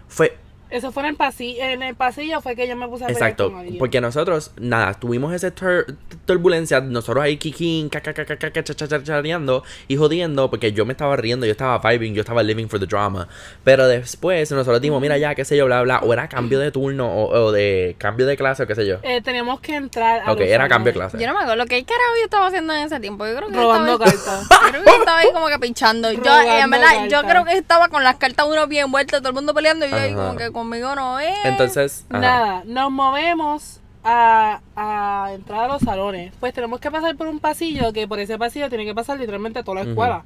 Fue, 0.08 0.38
Eso 0.74 0.92
fue 0.92 1.04
en 1.04 1.10
el 1.10 1.16
pasillo, 1.16 1.64
en 1.64 1.84
el 1.84 1.96
pasillo 1.96 2.42
fue 2.42 2.56
que 2.56 2.68
yo 2.68 2.76
me 2.76 2.88
puse 2.88 3.06
a 3.06 3.10
Exacto, 3.10 3.50
con 3.52 3.60
alguien. 3.60 3.78
porque 3.78 4.02
nosotros, 4.02 4.52
nada, 4.58 4.94
tuvimos 4.96 5.32
esa 5.34 5.54
tur- 5.54 5.96
turbulencia, 6.26 6.82
nosotros 6.82 7.24
ahí 7.24 7.38
kikín, 7.38 7.90
cacacacacachachachareando 7.90 9.64
y 9.88 9.98
jodiendo, 9.98 10.50
porque 10.50 10.72
yo 10.74 10.86
me 10.86 10.94
estaba 10.94 11.16
riendo, 11.16 11.46
yo 11.46 11.52
estaba 11.52 11.78
vibing, 11.90 12.14
yo 12.16 12.22
estaba 12.22 12.44
living 12.44 12.68
for 12.68 12.80
the 12.80 12.86
drama. 12.86 13.28
Pero 13.64 13.88
después 13.88 14.52
nosotros 14.52 14.82
dijimos, 14.82 15.02
mira 15.02 15.18
ya, 15.18 15.36
qué 15.36 15.46
sé 15.46 15.56
yo, 15.58 15.66
bla, 15.66 15.82
bla, 15.82 16.00
o 16.00 16.12
era 16.14 16.28
cambio 16.28 16.60
de 16.60 16.72
turno, 16.72 17.08
o, 17.14 17.30
o 17.46 17.52
de 17.52 17.96
cambio 17.98 18.26
de 18.26 18.38
clase, 18.38 18.64
o 18.64 18.68
qué 18.68 18.76
sé 18.76 18.86
yo. 18.88 18.98
Eh, 19.04 19.22
teníamos 19.22 19.60
que 19.60 19.76
entrar 19.76 20.22
a 20.26 20.32
Ok, 20.32 20.42
era 20.42 20.68
cambio 20.68 20.92
de 20.94 21.00
clase. 21.00 21.20
Yo 21.20 21.28
no 21.28 21.34
me 21.34 21.42
acuerdo 21.42 21.66
qué 21.66 21.84
carajo 21.84 22.14
yo 22.18 22.24
estaba 22.26 22.48
haciendo 22.48 22.74
en 22.74 22.84
ese 22.86 23.00
tiempo. 23.00 23.26
Yo 23.28 23.36
creo 23.36 23.50
que 23.50 23.56
Robando 23.56 23.94
estaba, 23.94 24.12
cartas. 24.12 24.50
yo 24.66 24.70
creo 24.72 24.84
que 24.84 24.92
estaba 25.00 25.18
ahí 25.20 25.28
como 25.34 25.48
que 25.48 25.60
pinchando. 25.60 26.12
Yo, 26.12 26.42
en 26.42 26.70
verdad, 26.70 27.08
yo 27.10 27.22
creo 27.24 27.46
que 27.46 27.54
estaba 27.58 27.90
con 27.90 28.04
las 28.04 28.16
cartas 28.18 28.46
uno 28.50 28.68
bien 28.68 28.92
vueltas, 28.92 29.20
todo 29.22 29.30
el 29.30 29.36
mundo 29.36 29.54
peleando 29.54 29.86
y 29.86 29.90
yo 29.90 29.96
ahí 29.98 30.14
como 30.14 30.36
que 30.36 30.52
conmigo 30.64 30.96
no 30.96 31.20
es. 31.20 31.38
Entonces, 31.44 32.06
ajá. 32.10 32.20
Nada, 32.20 32.64
nos 32.66 32.92
movemos 32.92 33.80
a, 34.04 34.62
a 34.76 35.30
entrar 35.34 35.66
a 35.66 35.68
los 35.68 35.82
salones. 35.82 36.34
Pues 36.40 36.54
tenemos 36.54 36.80
que 36.80 36.90
pasar 36.90 37.16
por 37.16 37.28
un 37.28 37.40
pasillo 37.40 37.94
que 37.94 38.08
por 38.08 38.20
ese 38.20 38.38
pasillo 38.38 38.70
tiene 38.70 38.86
que 38.86 38.96
pasar 38.96 39.20
literalmente 39.20 39.64
toda 39.64 39.84
la 39.84 39.90
escuela. 39.90 40.24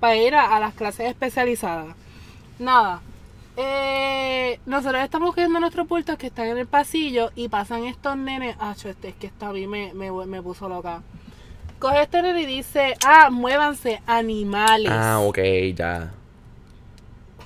Para 0.00 0.16
ir 0.16 0.34
a, 0.34 0.56
a 0.56 0.60
las 0.60 0.74
clases 0.74 1.08
especializadas. 1.08 1.94
Nada. 2.58 3.00
Eh, 3.56 4.60
nosotros 4.66 5.02
estamos 5.02 5.30
cogiendo 5.34 5.58
nuestros 5.58 5.88
bultos 5.88 6.16
que 6.16 6.28
están 6.28 6.46
en 6.46 6.58
el 6.58 6.66
pasillo 6.68 7.32
y 7.34 7.48
pasan 7.48 7.84
estos 7.84 8.16
nenes. 8.16 8.54
Ah, 8.60 8.74
este 8.76 9.08
es 9.08 9.14
que 9.16 9.26
esto 9.26 9.46
a 9.46 9.52
mí 9.52 9.66
me, 9.66 9.92
me, 9.94 10.12
me 10.12 10.40
puso 10.40 10.68
loca. 10.68 11.02
Coge 11.80 12.02
este 12.02 12.22
nene 12.22 12.42
y 12.42 12.46
dice, 12.46 12.94
ah, 13.04 13.30
muévanse, 13.30 14.00
animales. 14.06 14.92
Ah, 14.92 15.18
ok, 15.20 15.38
ya. 15.74 16.12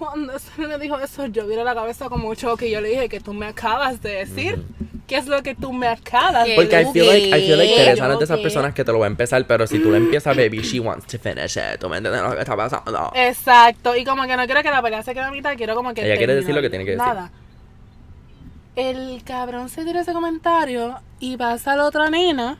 Cuando 0.03 0.33
ese 0.37 0.51
nene 0.59 0.79
dijo 0.79 0.99
eso, 0.99 1.27
yo 1.27 1.47
vi 1.47 1.55
la 1.55 1.75
cabeza 1.75 2.09
como 2.09 2.29
un 2.29 2.35
choque 2.35 2.67
y 2.67 2.73
yo 2.73 2.81
le 2.81 2.89
dije 2.89 3.09
que 3.09 3.21
tú 3.21 3.33
me 3.33 3.47
acabas 3.47 4.03
de 4.03 4.11
decir. 4.11 4.65
¿Qué 5.07 5.19
es 5.19 5.27
lo 5.27 5.43
que 5.43 5.55
tú 5.55 5.73
me 5.73 5.89
acabas 5.89 6.47
de 6.47 6.55
Porque 6.55 6.81
I 6.81 6.87
feel 6.87 7.07
like, 7.07 7.29
I 7.29 7.47
feel 7.47 7.59
like. 7.59 7.75
Teresa 7.75 8.07
no 8.07 8.15
es 8.15 8.19
de 8.21 8.25
esas 8.25 8.41
personas 8.41 8.73
que 8.73 8.83
te 8.83 8.93
lo 8.93 8.99
va 8.99 9.07
a 9.07 9.09
empezar, 9.09 9.47
pero 9.47 9.67
si 9.67 9.79
tú 9.79 9.91
lo 9.91 9.97
empiezas, 9.97 10.35
baby, 10.35 10.63
she 10.63 10.81
wants 10.81 11.07
to 11.07 11.19
finish 11.19 11.57
it. 11.57 11.79
¿Tú 11.79 11.89
me 11.89 11.99
entiendes 11.99 12.23
lo 12.23 12.31
que 12.35 12.41
está 12.41 12.57
pasando? 12.57 13.13
Exacto, 13.15 13.95
y 13.95 14.05
como 14.05 14.23
que 14.23 14.37
no 14.37 14.47
quiero 14.47 14.63
que 14.63 14.71
la 14.71 14.81
pelea 14.81 15.03
se 15.03 15.13
quede 15.13 15.25
a 15.25 15.31
mitad, 15.31 15.55
quiero 15.57 15.75
como 15.75 15.93
que. 15.93 16.05
Ella 16.05 16.17
quiere 16.17 16.35
decir 16.35 16.55
lo 16.55 16.63
que 16.63 16.71
tiene 16.71 16.85
que 16.85 16.93
decir. 16.93 17.07
Nada. 17.07 17.31
El 18.75 19.23
cabrón 19.25 19.69
se 19.69 19.85
tira 19.85 20.01
ese 20.01 20.15
comentario 20.15 20.99
y 21.21 21.37
pasa 21.37 21.73
a 21.73 21.77
la 21.77 21.85
otra 21.85 22.09
nena. 22.09 22.59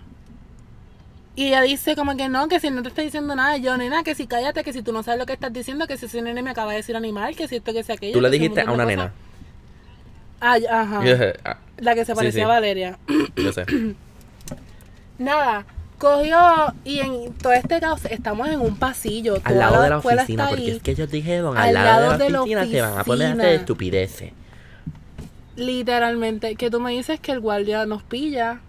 Y 1.35 1.49
ella 1.49 1.63
dice 1.63 1.97
como 1.97 2.17
que 2.17 2.29
no, 2.29 2.47
que 2.49 2.61
si 2.61 2.71
no 2.71 2.83
te 2.83 2.89
está 2.91 3.03
diciendo 3.03 3.35
nada, 3.35 3.57
yo 3.57 3.77
nena, 3.77 4.03
que 4.03 4.15
si 4.15 4.27
cállate, 4.27 4.65
que 4.65 4.73
si 4.73 4.83
tú 4.83 4.93
no 4.93 5.03
sabes 5.03 5.19
lo 5.19 5.27
que 5.27 5.33
estás 5.33 5.53
diciendo, 5.53 5.87
que 5.87 5.97
si 5.97 6.07
ese 6.07 6.21
nene 6.21 6.43
me 6.43 6.51
acaba 6.51 6.73
de 6.73 6.79
decir 6.79 6.95
animal, 6.95 7.35
que 7.37 7.49
si 7.49 7.57
esto, 7.57 7.73
que 7.73 7.83
si 7.83 7.93
aquello. 7.93 8.13
Tú 8.13 8.21
le 8.21 8.31
dijiste 8.31 8.61
a 8.61 8.71
una 8.71 8.85
nena. 8.85 9.13
Ah, 10.41 10.59
ajá. 10.71 11.01
Dije, 11.01 11.35
ah, 11.45 11.59
La 11.79 11.95
que 11.95 12.05
se 12.05 12.15
parecía 12.15 12.41
sí. 12.41 12.45
a 12.45 12.49
Valeria. 12.49 12.99
yo 13.37 13.53
sé. 13.53 13.65
Nada, 15.19 15.65
cogió 15.99 16.75
y 16.85 16.99
en 16.99 17.33
todo 17.35 17.53
este 17.53 17.81
caos 17.81 18.05
estamos 18.07 18.49
en 18.49 18.61
un 18.61 18.77
pasillo. 18.77 19.37
Al 19.45 19.59
lado 19.59 19.83
de 19.83 19.89
la 19.89 19.99
oficina, 19.99 20.49
porque 20.49 20.63
ahí. 20.65 20.71
es 20.71 20.83
que 20.83 20.91
ellos 20.91 21.11
dijeron, 21.11 21.57
Al 21.57 21.69
al 21.69 21.75
lado, 21.75 22.07
lado 22.09 22.19
de 22.19 22.31
la 22.31 22.43
oficina 22.43 22.67
se 22.67 22.81
van 22.83 22.99
a 22.99 23.05
poner 23.05 23.29
a 23.29 23.33
hacer 23.33 23.55
estupideces. 23.55 24.33
Literalmente, 25.57 26.57
que 26.57 26.71
tú 26.71 26.81
me 26.81 26.91
dices 26.91 27.21
que 27.21 27.33
el 27.33 27.41
guardia 27.41 27.87
nos 27.87 28.03
pilla 28.03 28.61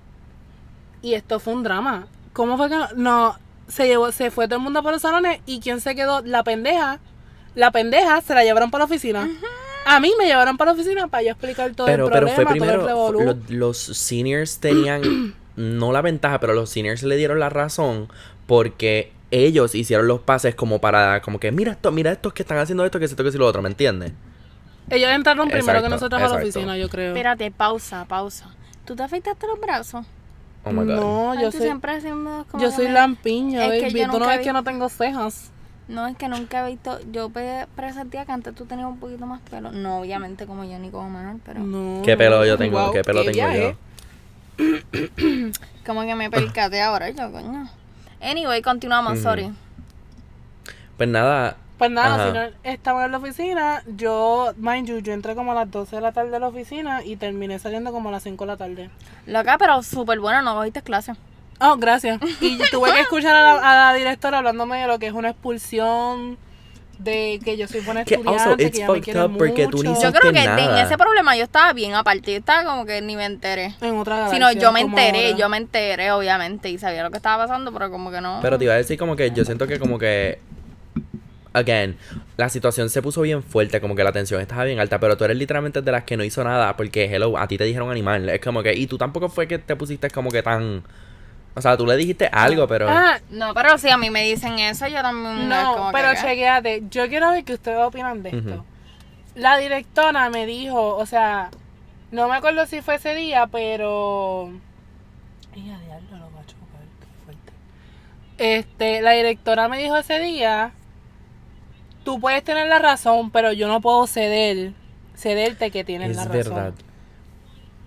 y 1.02 1.16
esto 1.16 1.40
fue 1.40 1.54
un 1.54 1.64
drama. 1.64 2.08
¿Cómo 2.34 2.58
fue 2.58 2.70
que 2.70 2.76
no? 2.76 2.88
no 2.96 3.38
se 3.68 3.88
llevó, 3.88 4.12
se 4.12 4.30
fue 4.32 4.48
todo 4.48 4.58
el 4.58 4.64
mundo 4.64 4.84
por 4.84 4.92
los 4.92 5.02
salones 5.02 5.40
y 5.46 5.60
quién 5.60 5.80
se 5.82 5.96
quedó, 5.96 6.22
la 6.22 6.44
pendeja, 6.44 7.00
la 7.56 7.72
pendeja 7.72 8.22
se 8.22 8.34
la 8.36 8.44
llevaron 8.44 8.72
para 8.72 8.82
la 8.82 8.86
oficina. 8.86 9.30
A 9.86 10.00
mí 10.00 10.12
me 10.18 10.26
llevaron 10.26 10.58
para 10.58 10.72
la 10.72 10.76
oficina 10.80 11.08
para 11.08 11.24
yo 11.24 11.30
explicar 11.32 11.74
todo 11.76 11.88
Pero, 11.88 12.06
el 12.06 12.12
pero 12.12 12.26
problema, 12.26 12.36
fue 12.36 12.44
todo 12.46 12.52
el 12.54 12.80
primero, 12.80 12.90
fu- 12.90 13.14
los, 13.14 13.36
los 13.50 13.78
seniors 13.78 14.60
tenían, 14.60 15.34
no 15.56 15.92
la 15.92 16.02
ventaja, 16.02 16.40
pero 16.40 16.54
los 16.54 16.70
seniors 16.70 17.04
le 17.04 17.16
dieron 17.18 17.40
la 17.40 17.50
razón 17.50 18.10
porque 18.48 19.12
ellos 19.32 19.76
hicieron 19.76 20.08
los 20.08 20.22
pases 20.22 20.56
como 20.56 20.80
para, 20.80 21.22
como 21.22 21.40
que, 21.40 21.52
mira 21.52 21.74
esto, 21.74 21.92
mira 21.92 22.12
estos 22.12 22.34
que 22.34 22.44
están 22.44 22.58
haciendo 22.58 22.86
esto, 22.86 23.00
que 23.00 23.06
esto, 23.06 23.24
que 23.24 23.32
si 23.32 23.38
lo 23.38 23.48
otro, 23.48 23.62
¿me 23.62 23.70
entiendes? 23.70 24.14
Ellos 24.90 25.10
entraron 25.12 25.50
primero 25.50 25.80
Exacto, 25.80 25.84
que 25.84 25.90
nosotros 25.90 26.20
a 26.22 26.28
la 26.28 26.36
exacto. 26.36 26.48
oficina, 26.48 26.78
yo 26.78 26.90
creo. 26.90 27.16
Espérate, 27.16 27.52
pausa, 27.52 28.06
pausa. 28.06 28.56
¿Tú 28.86 28.96
te 28.96 29.04
afeitaste 29.04 29.48
los 29.48 29.60
brazos? 29.60 30.06
Oh 30.66 30.72
my 30.72 30.86
god. 30.86 30.96
no, 30.96 31.42
yo 31.42 31.52
soy, 31.52 31.62
siempre 31.62 32.00
como 32.00 32.64
yo 32.64 32.70
que 32.70 32.76
soy 32.76 32.86
me- 32.88 32.94
lampiña, 32.94 33.66
Es 33.66 33.82
baby. 33.84 34.06
Tú 34.12 34.20
no 34.20 34.28
ves 34.28 34.40
vi- 34.40 34.44
que 34.46 34.54
no 34.54 34.64
tengo 34.64 34.88
cejas. 34.90 35.52
No, 35.90 36.08
es 36.08 36.16
que 36.16 36.30
nunca 36.30 36.66
he 36.66 36.72
visto. 36.72 37.00
Yo 37.12 37.30
presentía 37.76 38.26
que 38.26 38.32
antes 38.32 38.56
tú 38.56 38.66
tenías 38.66 38.88
un 38.88 39.00
poquito 39.00 39.26
más 39.26 39.42
pelo. 39.42 39.72
No, 39.74 40.00
obviamente, 40.00 40.46
como 40.46 40.64
yo 40.64 40.80
ni 40.80 40.90
como 40.90 41.10
Manuel, 41.10 41.42
pero. 41.46 41.60
No. 41.60 42.02
¿Qué 42.04 42.16
pelo 42.16 42.46
yo 42.46 42.58
tengo? 42.58 42.80
Wow, 42.80 42.94
¿Qué 42.94 43.04
pelo 43.04 43.24
tengo 43.26 43.52
yo? 43.52 43.74
Como 45.86 46.04
que 46.04 46.16
me 46.16 46.30
percaté 46.30 46.82
ahora, 46.82 47.10
yo, 47.10 47.32
coño. 47.32 47.68
Anyway, 48.22 48.62
continuamos, 48.62 49.14
Ujú. 49.14 49.24
sorry. 49.24 49.52
Pues 50.96 51.10
nada. 51.10 51.58
Pues 51.84 51.92
nada, 51.92 52.16
Ajá. 52.16 52.28
si 52.28 52.32
no 52.32 52.72
estaba 52.72 53.04
en 53.04 53.12
la 53.12 53.18
oficina, 53.18 53.84
yo, 53.98 54.54
mind 54.56 54.88
you, 54.88 55.00
yo 55.00 55.12
entré 55.12 55.36
como 55.36 55.52
a 55.52 55.56
las 55.56 55.70
12 55.70 55.98
de 55.98 56.02
la 56.02 56.14
tarde 56.14 56.34
a 56.34 56.40
la 56.40 56.48
oficina 56.48 57.04
y 57.04 57.18
terminé 57.18 57.60
saliendo 57.60 57.92
como 57.92 58.08
a 58.08 58.14
las 58.14 58.24
5 58.24 58.42
de 58.42 58.48
la 58.48 58.56
tarde. 58.56 58.90
Loca, 59.26 59.58
pero 59.58 59.84
súper 59.84 60.22
buena, 60.22 60.42
no 60.42 60.56
cogiste 60.56 60.82
clase. 60.82 61.12
Oh, 61.60 61.76
gracias. 61.76 62.22
Y 62.40 62.58
tuve 62.72 62.94
que 62.94 63.02
escuchar 63.02 63.36
a 63.36 63.42
la, 63.42 63.56
a 63.90 63.92
la 63.92 63.98
directora 63.98 64.38
hablándome 64.38 64.78
de 64.80 64.88
lo 64.88 64.98
que 64.98 65.08
es 65.08 65.14
una 65.14 65.32
expulsión, 65.32 66.38
de 67.00 67.42
que 67.44 67.58
yo 67.58 67.68
soy 67.68 67.82
buena 67.82 68.06
Que 68.06 68.16
also, 68.16 68.52
estudiante, 68.56 68.64
it's 68.64 68.72
que 68.72 68.78
ella 68.78 68.88
me 68.88 68.94
fucked 68.94 69.04
quiere 69.04 69.24
up 69.26 69.38
porque 69.38 69.68
tú 69.68 69.84
ni 69.84 69.90
mucho. 69.90 70.02
Yo 70.04 70.14
creo 70.14 70.32
que 70.32 70.40
en 70.44 70.78
ese 70.78 70.98
problema 70.98 71.36
yo 71.36 71.44
estaba 71.44 71.74
bien 71.74 71.96
aparte, 71.96 72.32
yo 72.32 72.38
estaba 72.38 72.64
como 72.64 72.86
que 72.86 73.02
ni 73.02 73.18
me 73.18 73.26
enteré. 73.26 73.76
En 73.82 73.98
otra 73.98 74.30
Si 74.30 74.40
galaxia, 74.40 74.40
no, 74.40 74.52
yo 74.54 74.72
me 74.72 74.80
enteré, 74.80 75.26
ahora. 75.26 75.38
yo 75.38 75.50
me 75.50 75.58
enteré, 75.58 76.12
obviamente, 76.14 76.70
y 76.70 76.78
sabía 76.78 77.04
lo 77.04 77.12
que 77.12 77.18
estaba 77.18 77.44
pasando, 77.44 77.74
pero 77.74 77.92
como 77.92 78.10
que 78.10 78.22
no. 78.22 78.40
Pero 78.42 78.58
te 78.58 78.64
iba 78.64 78.74
a 78.74 78.78
decir 78.78 78.98
como 78.98 79.18
que 79.18 79.32
yo 79.32 79.44
siento 79.44 79.68
que 79.68 79.80
como 79.80 80.00
que 80.00 80.40
again, 81.54 81.98
la 82.38 82.50
situación 82.50 82.90
se 82.90 83.02
puso 83.02 83.22
bien 83.22 83.44
fuerte, 83.44 83.80
como 83.80 83.96
que 83.96 84.04
la 84.04 84.12
tensión 84.12 84.42
estaba 84.42 84.64
bien 84.64 84.80
alta, 84.80 85.00
pero 85.00 85.16
tú 85.18 85.24
eres 85.24 85.38
literalmente 85.38 85.82
de 85.82 85.92
las 85.92 86.04
que 86.04 86.18
no 86.18 86.24
hizo 86.24 86.44
nada 86.44 86.76
porque 86.76 87.06
hello, 87.06 87.38
a 87.38 87.48
ti 87.48 87.58
te 87.58 87.64
dijeron 87.64 87.90
animal, 87.92 88.30
es 88.30 88.42
como 88.42 88.64
que 88.64 88.74
y 88.74 88.88
tú 88.88 88.98
tampoco 88.98 89.30
fue 89.30 89.48
que 89.48 89.60
te 89.60 89.76
pusiste 89.76 90.10
como 90.10 90.30
que 90.32 90.42
tan 90.44 90.84
o 91.56 91.62
sea, 91.62 91.78
tú 91.78 91.86
le 91.86 91.96
dijiste 91.96 92.28
algo, 92.32 92.68
pero 92.68 92.88
Ah, 92.90 93.20
No, 93.30 93.54
pero 93.54 93.78
si 93.78 93.90
a 93.90 93.98
mí 93.98 94.10
me 94.10 94.24
dicen 94.24 94.58
eso, 94.58 94.88
yo 94.88 95.02
también. 95.02 95.48
no, 95.48 95.74
como 95.76 95.92
que, 95.92 95.98
pero 95.98 96.12
¿qué? 96.14 96.18
chequeate, 96.18 96.84
yo 96.90 97.08
quiero 97.08 97.30
ver 97.32 97.44
qué 97.44 97.54
ustedes 97.54 97.78
opinan 97.78 98.24
de 98.24 98.30
esto. 98.30 98.66
La 99.36 99.58
directora 99.58 100.30
me 100.30 100.46
dijo, 100.48 100.96
o 100.96 101.06
sea, 101.06 101.52
no 102.12 102.28
me 102.28 102.36
acuerdo 102.36 102.66
si 102.66 102.82
fue 102.82 102.96
ese 102.96 103.14
día, 103.16 103.48
pero... 103.52 104.52
Ay, 105.54 105.70
a 105.72 105.80
diablo, 105.80 106.18
lo 106.18 106.32
va 106.36 106.42
a 106.42 106.46
chocar, 106.46 106.82
qué 107.00 107.24
fuerte. 107.24 107.54
Este, 108.38 109.02
la 109.02 109.12
directora 109.12 109.68
me 109.68 109.78
dijo 109.78 109.96
ese 109.98 110.20
día, 110.20 110.72
tú 112.04 112.20
puedes 112.20 112.44
tener 112.44 112.68
la 112.68 112.80
razón, 112.80 113.32
pero 113.32 113.52
yo 113.54 113.68
no 113.68 113.82
puedo 113.82 114.06
ceder, 114.08 114.72
cederte 115.16 115.72
que 115.72 115.84
tienes 115.84 116.16
la 116.16 116.24
es 116.24 116.28
razón. 116.30 116.56
verdad. 116.56 116.74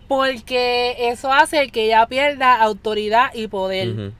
Porque 0.08 1.08
eso 1.08 1.32
hace 1.32 1.68
que 1.70 1.86
ella 1.86 2.06
pierda 2.06 2.62
autoridad 2.62 3.34
y 3.34 3.48
poder. 3.48 4.12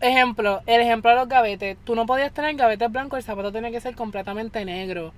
Ejemplo, 0.00 0.60
el 0.66 0.82
ejemplo 0.82 1.10
de 1.10 1.16
los 1.16 1.28
gavetes. 1.28 1.78
Tú 1.84 1.94
no 1.94 2.04
podías 2.04 2.32
tener 2.32 2.54
gavetes 2.56 2.92
blancos, 2.92 3.18
el 3.18 3.24
zapato 3.24 3.50
tiene 3.50 3.72
que 3.72 3.80
ser 3.80 3.94
completamente 3.94 4.64
negro. 4.64 5.12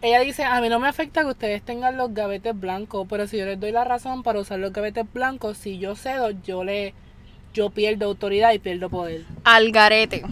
Ella 0.00 0.20
dice, 0.20 0.44
a 0.44 0.60
mí 0.60 0.68
no 0.68 0.78
me 0.78 0.88
afecta 0.88 1.22
que 1.22 1.28
ustedes 1.28 1.62
tengan 1.62 1.96
los 1.96 2.14
gavetes 2.14 2.58
blancos, 2.58 3.06
pero 3.08 3.26
si 3.26 3.36
yo 3.38 3.46
les 3.46 3.58
doy 3.58 3.72
la 3.72 3.84
razón 3.84 4.22
para 4.22 4.40
usar 4.40 4.58
los 4.58 4.72
gavetes 4.72 5.04
blancos, 5.12 5.56
si 5.56 5.78
yo 5.78 5.94
cedo, 5.96 6.30
yo 6.30 6.64
le 6.64 6.94
yo 7.54 7.70
pierdo 7.70 8.06
autoridad 8.06 8.52
y 8.52 8.58
pierdo 8.58 8.88
poder. 8.88 9.22
Al 9.44 9.72
garete. 9.72 10.22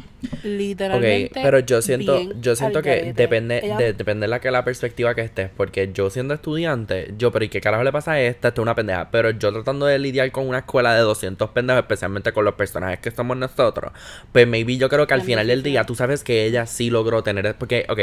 Literalmente. 0.43 1.39
Ok, 1.39 1.43
pero 1.45 1.59
yo 1.61 1.83
siento, 1.83 2.21
yo 2.41 2.57
siento 2.57 2.83
que 2.83 3.12
depende, 3.14 3.61
Ella- 3.62 3.77
de, 3.77 3.93
depende 3.93 4.25
de 4.25 4.29
la 4.29 4.41
que 4.41 4.51
la 4.51 4.64
perspectiva 4.64 5.14
que 5.14 5.21
estés, 5.23 5.51
porque 5.57 5.91
yo 5.93 6.11
siendo 6.11 6.35
estudiante, 6.35 7.14
yo, 7.17 7.31
pero 7.33 7.45
¿y 7.45 7.49
qué 7.49 7.61
carajo 7.61 7.85
le 7.85 7.93
pasa 7.93 8.12
a 8.12 8.21
esta? 8.21 8.49
Esta 8.49 8.61
es 8.61 8.62
una 8.62 8.75
pendeja, 8.75 9.11
pero 9.11 9.31
yo 9.31 9.53
tratando 9.53 9.87
de 9.87 9.99
lidiar 9.99 10.31
con 10.33 10.49
una 10.49 10.59
escuela 10.59 10.95
de 10.95 11.01
200 11.01 11.51
pendejos, 11.51 11.83
especialmente 11.83 12.33
con 12.33 12.45
los 12.45 12.55
personajes 12.55 12.99
que 13.01 13.11
somos 13.11 13.37
nosotros, 13.37 13.93
pues 14.33 14.47
maybe 14.47 14.77
yo 14.77 14.89
creo 14.89 15.07
que 15.07 15.14
al 15.14 15.23
final 15.23 15.47
del 15.47 15.62
día 15.62 15.85
tú 15.85 15.95
sabes 15.95 16.25
que 16.25 16.45
ella 16.45 16.67
sí 16.67 16.91
logró 16.91 17.23
tener, 17.23 17.55
porque, 17.57 17.87
ok, 17.89 18.01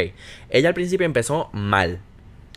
ella 0.50 0.68
al 0.68 0.74
principio 0.74 1.04
empezó 1.06 1.50
mal, 1.52 1.98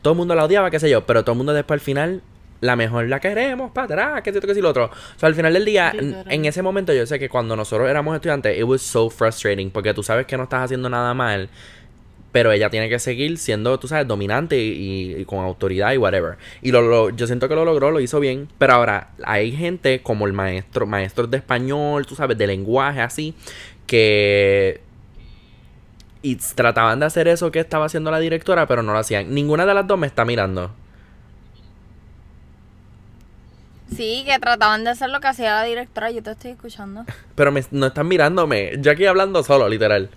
todo 0.02 0.14
el 0.14 0.18
mundo 0.18 0.36
la 0.36 0.46
odiaba, 0.46 0.72
qué 0.72 0.80
sé 0.80 0.90
yo, 0.90 1.06
pero 1.06 1.24
todo 1.24 1.34
el 1.34 1.38
mundo 1.38 1.54
después 1.54 1.80
al 1.80 1.84
final... 1.86 2.22
La 2.62 2.76
mejor 2.76 3.08
la 3.08 3.20
queremos 3.20 3.72
para 3.72 3.86
atrás, 3.86 4.22
que 4.24 4.32
esto, 4.32 4.42
que 4.48 4.56
si 4.56 4.62
lo 4.62 4.70
otro. 4.70 4.86
O 4.86 5.20
sea, 5.20 5.28
al 5.28 5.36
final 5.36 5.54
del 5.54 5.64
día, 5.66 5.94
en, 5.96 6.46
ese 6.46 6.62
momento 6.64 6.92
yo 6.94 7.06
sé 7.06 7.20
que 7.20 7.30
cuando 7.30 7.56
nosotros 7.56 7.88
éramos 7.90 8.16
estudiantes, 8.16 8.58
it 8.58 8.64
was 8.64 8.82
so 8.82 9.10
frustrating, 9.10 9.70
porque 9.70 9.94
tú 9.94 10.02
sabes 10.02 10.26
que 10.26 10.38
no 10.38 10.44
estás 10.44 10.64
haciendo 10.64 10.90
nada 10.90 11.14
mal, 11.14 11.50
pero 12.32 12.52
ella 12.52 12.70
tiene 12.70 12.90
que 12.90 12.98
seguir 13.00 13.38
siendo, 13.38 13.80
tú 13.80 13.88
sabes, 13.88 14.08
dominante 14.08 14.58
y, 14.58 15.16
y 15.18 15.26
con 15.26 15.40
autoridad 15.40 15.94
y 15.94 15.98
whatever. 15.98 16.38
Y 16.64 16.72
lo, 16.72 16.82
lo- 16.82 17.10
yo 17.12 17.28
siento 17.28 17.48
que 17.48 17.56
lo 17.56 17.64
logró, 17.64 17.92
lo 17.92 18.00
hizo 18.00 18.20
bien. 18.20 18.48
Pero 18.58 18.74
ahora, 18.74 19.10
hay 19.24 19.52
gente 19.52 20.02
como 20.02 20.26
el 20.26 20.34
maestro, 20.34 20.86
maestros 20.88 21.30
de 21.30 21.38
español, 21.38 22.06
tú 22.08 22.16
sabes, 22.16 22.38
de 22.38 22.48
lenguaje, 22.48 23.02
así, 23.02 23.34
que... 23.86 24.82
Y 26.24 26.36
trataban 26.36 27.00
de 27.00 27.06
hacer 27.06 27.28
eso 27.28 27.52
que 27.52 27.60
estaba 27.60 27.86
haciendo 27.86 28.12
la 28.12 28.20
directora, 28.20 28.66
pero 28.68 28.82
no 28.84 28.92
lo 28.92 29.00
hacían. 29.00 29.34
Ninguna 29.34 29.66
de 29.66 29.74
las 29.74 29.88
dos 29.88 29.98
me 29.98 30.08
está 30.08 30.26
mirando. 30.26 30.72
Sí, 33.96 34.24
que 34.26 34.38
trataban 34.40 34.84
de 34.84 34.90
hacer 34.92 35.10
lo 35.10 35.20
que 35.20 35.28
hacía 35.28 35.54
la 35.54 35.64
directora, 35.64 36.12
yo 36.12 36.22
te 36.22 36.32
estoy 36.32 36.52
escuchando. 36.52 37.06
Pero 37.36 37.52
me, 37.52 37.64
no 37.72 37.88
están 37.88 38.08
mirándome. 38.08 38.74
Yo 38.80 38.92
aquí 38.92 39.06
hablando 39.06 39.44
solo, 39.44 39.68
literal. 39.70 40.10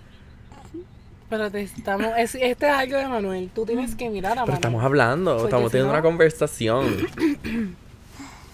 Pero 1.29 1.49
te 1.49 1.61
estamos. 1.61 2.07
es- 2.17 2.35
este 2.35 2.67
es 2.67 2.73
algo 2.73 2.97
de 2.97 3.07
Manuel. 3.07 3.49
Tú 3.55 3.65
tienes 3.65 3.95
que 3.95 4.09
mirar 4.09 4.33
a 4.33 4.35
Pero 4.35 4.41
Manuel. 4.47 4.55
estamos 4.55 4.83
hablando, 4.83 5.31
Porque 5.35 5.45
estamos 5.45 5.69
si 5.69 5.71
teniendo 5.71 5.93
no- 5.93 5.99
una 5.99 6.03
conversación. 6.03 7.07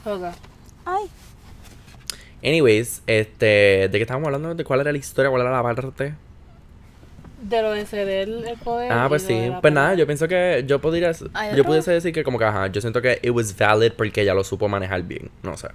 Ok. 0.05 0.23
Ay. 0.85 1.03
Anyways, 2.41 3.01
este, 3.07 3.89
¿de 3.89 3.91
qué 3.91 4.01
estábamos 4.03 4.27
hablando? 4.27 4.55
¿De 4.55 4.63
cuál 4.63 4.79
era 4.79 4.91
la 4.91 4.97
historia? 4.97 5.29
¿Cuál 5.29 5.41
era 5.41 5.51
la 5.51 5.61
parte? 5.63 6.13
De 7.41 7.61
lo 7.61 7.71
de 7.71 7.85
ceder 7.85 8.27
el 8.29 8.57
poder. 8.63 8.91
Ah, 8.91 9.05
pues 9.07 9.21
sí. 9.23 9.51
Pues 9.61 9.71
nada, 9.71 9.93
yo 9.93 10.05
pienso 10.07 10.27
que 10.27 10.63
yo 10.65 10.81
podría, 10.81 11.11
yo 11.55 11.63
pudiese 11.63 11.91
decir 11.91 12.11
que 12.11 12.23
como 12.23 12.39
que 12.39 12.45
ajá, 12.45 12.67
yo 12.67 12.81
siento 12.81 13.01
que 13.01 13.19
it 13.21 13.29
was 13.29 13.55
valid 13.55 13.91
porque 13.95 14.21
ella 14.21 14.33
lo 14.33 14.43
supo 14.43 14.67
manejar 14.67 15.03
bien, 15.03 15.29
no 15.43 15.55
sé. 15.55 15.67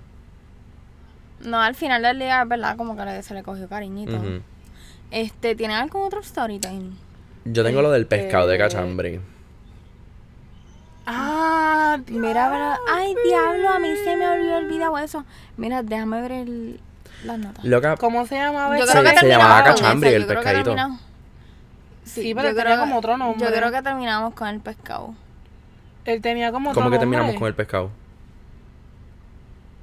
No, 1.41 1.61
al 1.61 1.75
final 1.75 2.03
del 2.03 2.19
día, 2.19 2.43
es 2.43 2.49
verdad, 2.49 2.77
como 2.77 2.97
que 2.97 3.23
se 3.23 3.35
le 3.35 3.43
cogió 3.43 3.69
cariñito. 3.69 4.21
Este, 5.11 5.55
¿tienen 5.55 5.77
algún 5.77 6.03
otro 6.03 6.21
story 6.21 6.59
time? 6.59 6.91
Yo 7.45 7.63
tengo 7.65 7.83
lo 7.83 7.91
del 7.91 8.03
Este- 8.03 8.19
pescado 8.19 8.47
de 8.49 8.59
cachambre. 8.59 9.21
Ah, 11.07 11.99
Mira, 12.09 12.49
¿verdad? 12.49 12.77
Ay, 12.89 13.15
diablo, 13.29 13.69
a 13.69 13.79
mí 13.79 13.89
se 14.05 14.17
me 14.17 14.25
había 14.25 14.57
olvidado 14.59 14.97
eso. 14.99 15.25
Mira, 15.57 15.83
déjame 15.83 16.23
ver 16.23 16.33
el, 16.33 16.81
las 17.25 17.39
notas. 17.39 17.65
Loca, 17.65 17.97
¿Cómo 17.97 18.27
se 18.27 18.37
llamaba? 18.37 18.79
Yo 18.79 18.87
creo 18.87 19.03
que 19.03 19.19
se 19.19 19.29
llamaba 19.29 19.71
ese, 19.71 20.17
el 20.17 20.27
pescadito. 20.27 20.77
Sí, 22.05 22.35
pero 22.35 22.49
yo 22.51 22.55
tenía 22.57 22.73
creo- 22.75 22.81
como 22.81 22.99
otro 22.99 23.17
nombre. 23.17 23.47
Yo 23.47 23.53
creo 23.55 23.71
que 23.71 23.83
terminamos 23.83 24.35
con 24.35 24.49
el 24.49 24.61
pescado. 24.61 25.15
Él 26.05 26.21
tenía 26.21 26.51
como 26.51 26.71
otro 26.71 26.81
¿cómo 26.81 26.91
que 26.91 26.97
nombre. 26.97 27.17
terminamos 27.19 27.39
con 27.39 27.49
el 27.49 27.55
pescado? 27.55 27.91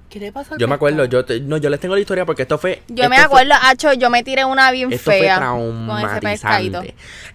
¿Qué 0.10 0.20
le 0.20 0.32
pasó 0.32 0.56
al 0.56 0.60
Yo 0.60 0.68
me 0.68 0.74
acuerdo, 0.76 1.06
yo 1.06 1.24
te- 1.24 1.40
no, 1.40 1.58
yo 1.58 1.70
les 1.70 1.80
tengo 1.80 1.94
la 1.94 2.02
historia 2.02 2.26
porque 2.26 2.42
esto 2.42 2.58
fue 2.58 2.82
Yo 2.88 2.96
esto 3.04 3.10
me 3.10 3.16
fue- 3.18 3.26
acuerdo, 3.26 3.54
Hacho, 3.62 3.94
yo 3.94 4.10
me 4.10 4.24
tiré 4.24 4.44
una 4.44 4.72
bien 4.72 4.92
esto 4.92 5.06
fue 5.12 5.20
fea 5.20 5.40
con 5.40 6.00
ese 6.00 6.20
pescadito. 6.20 6.82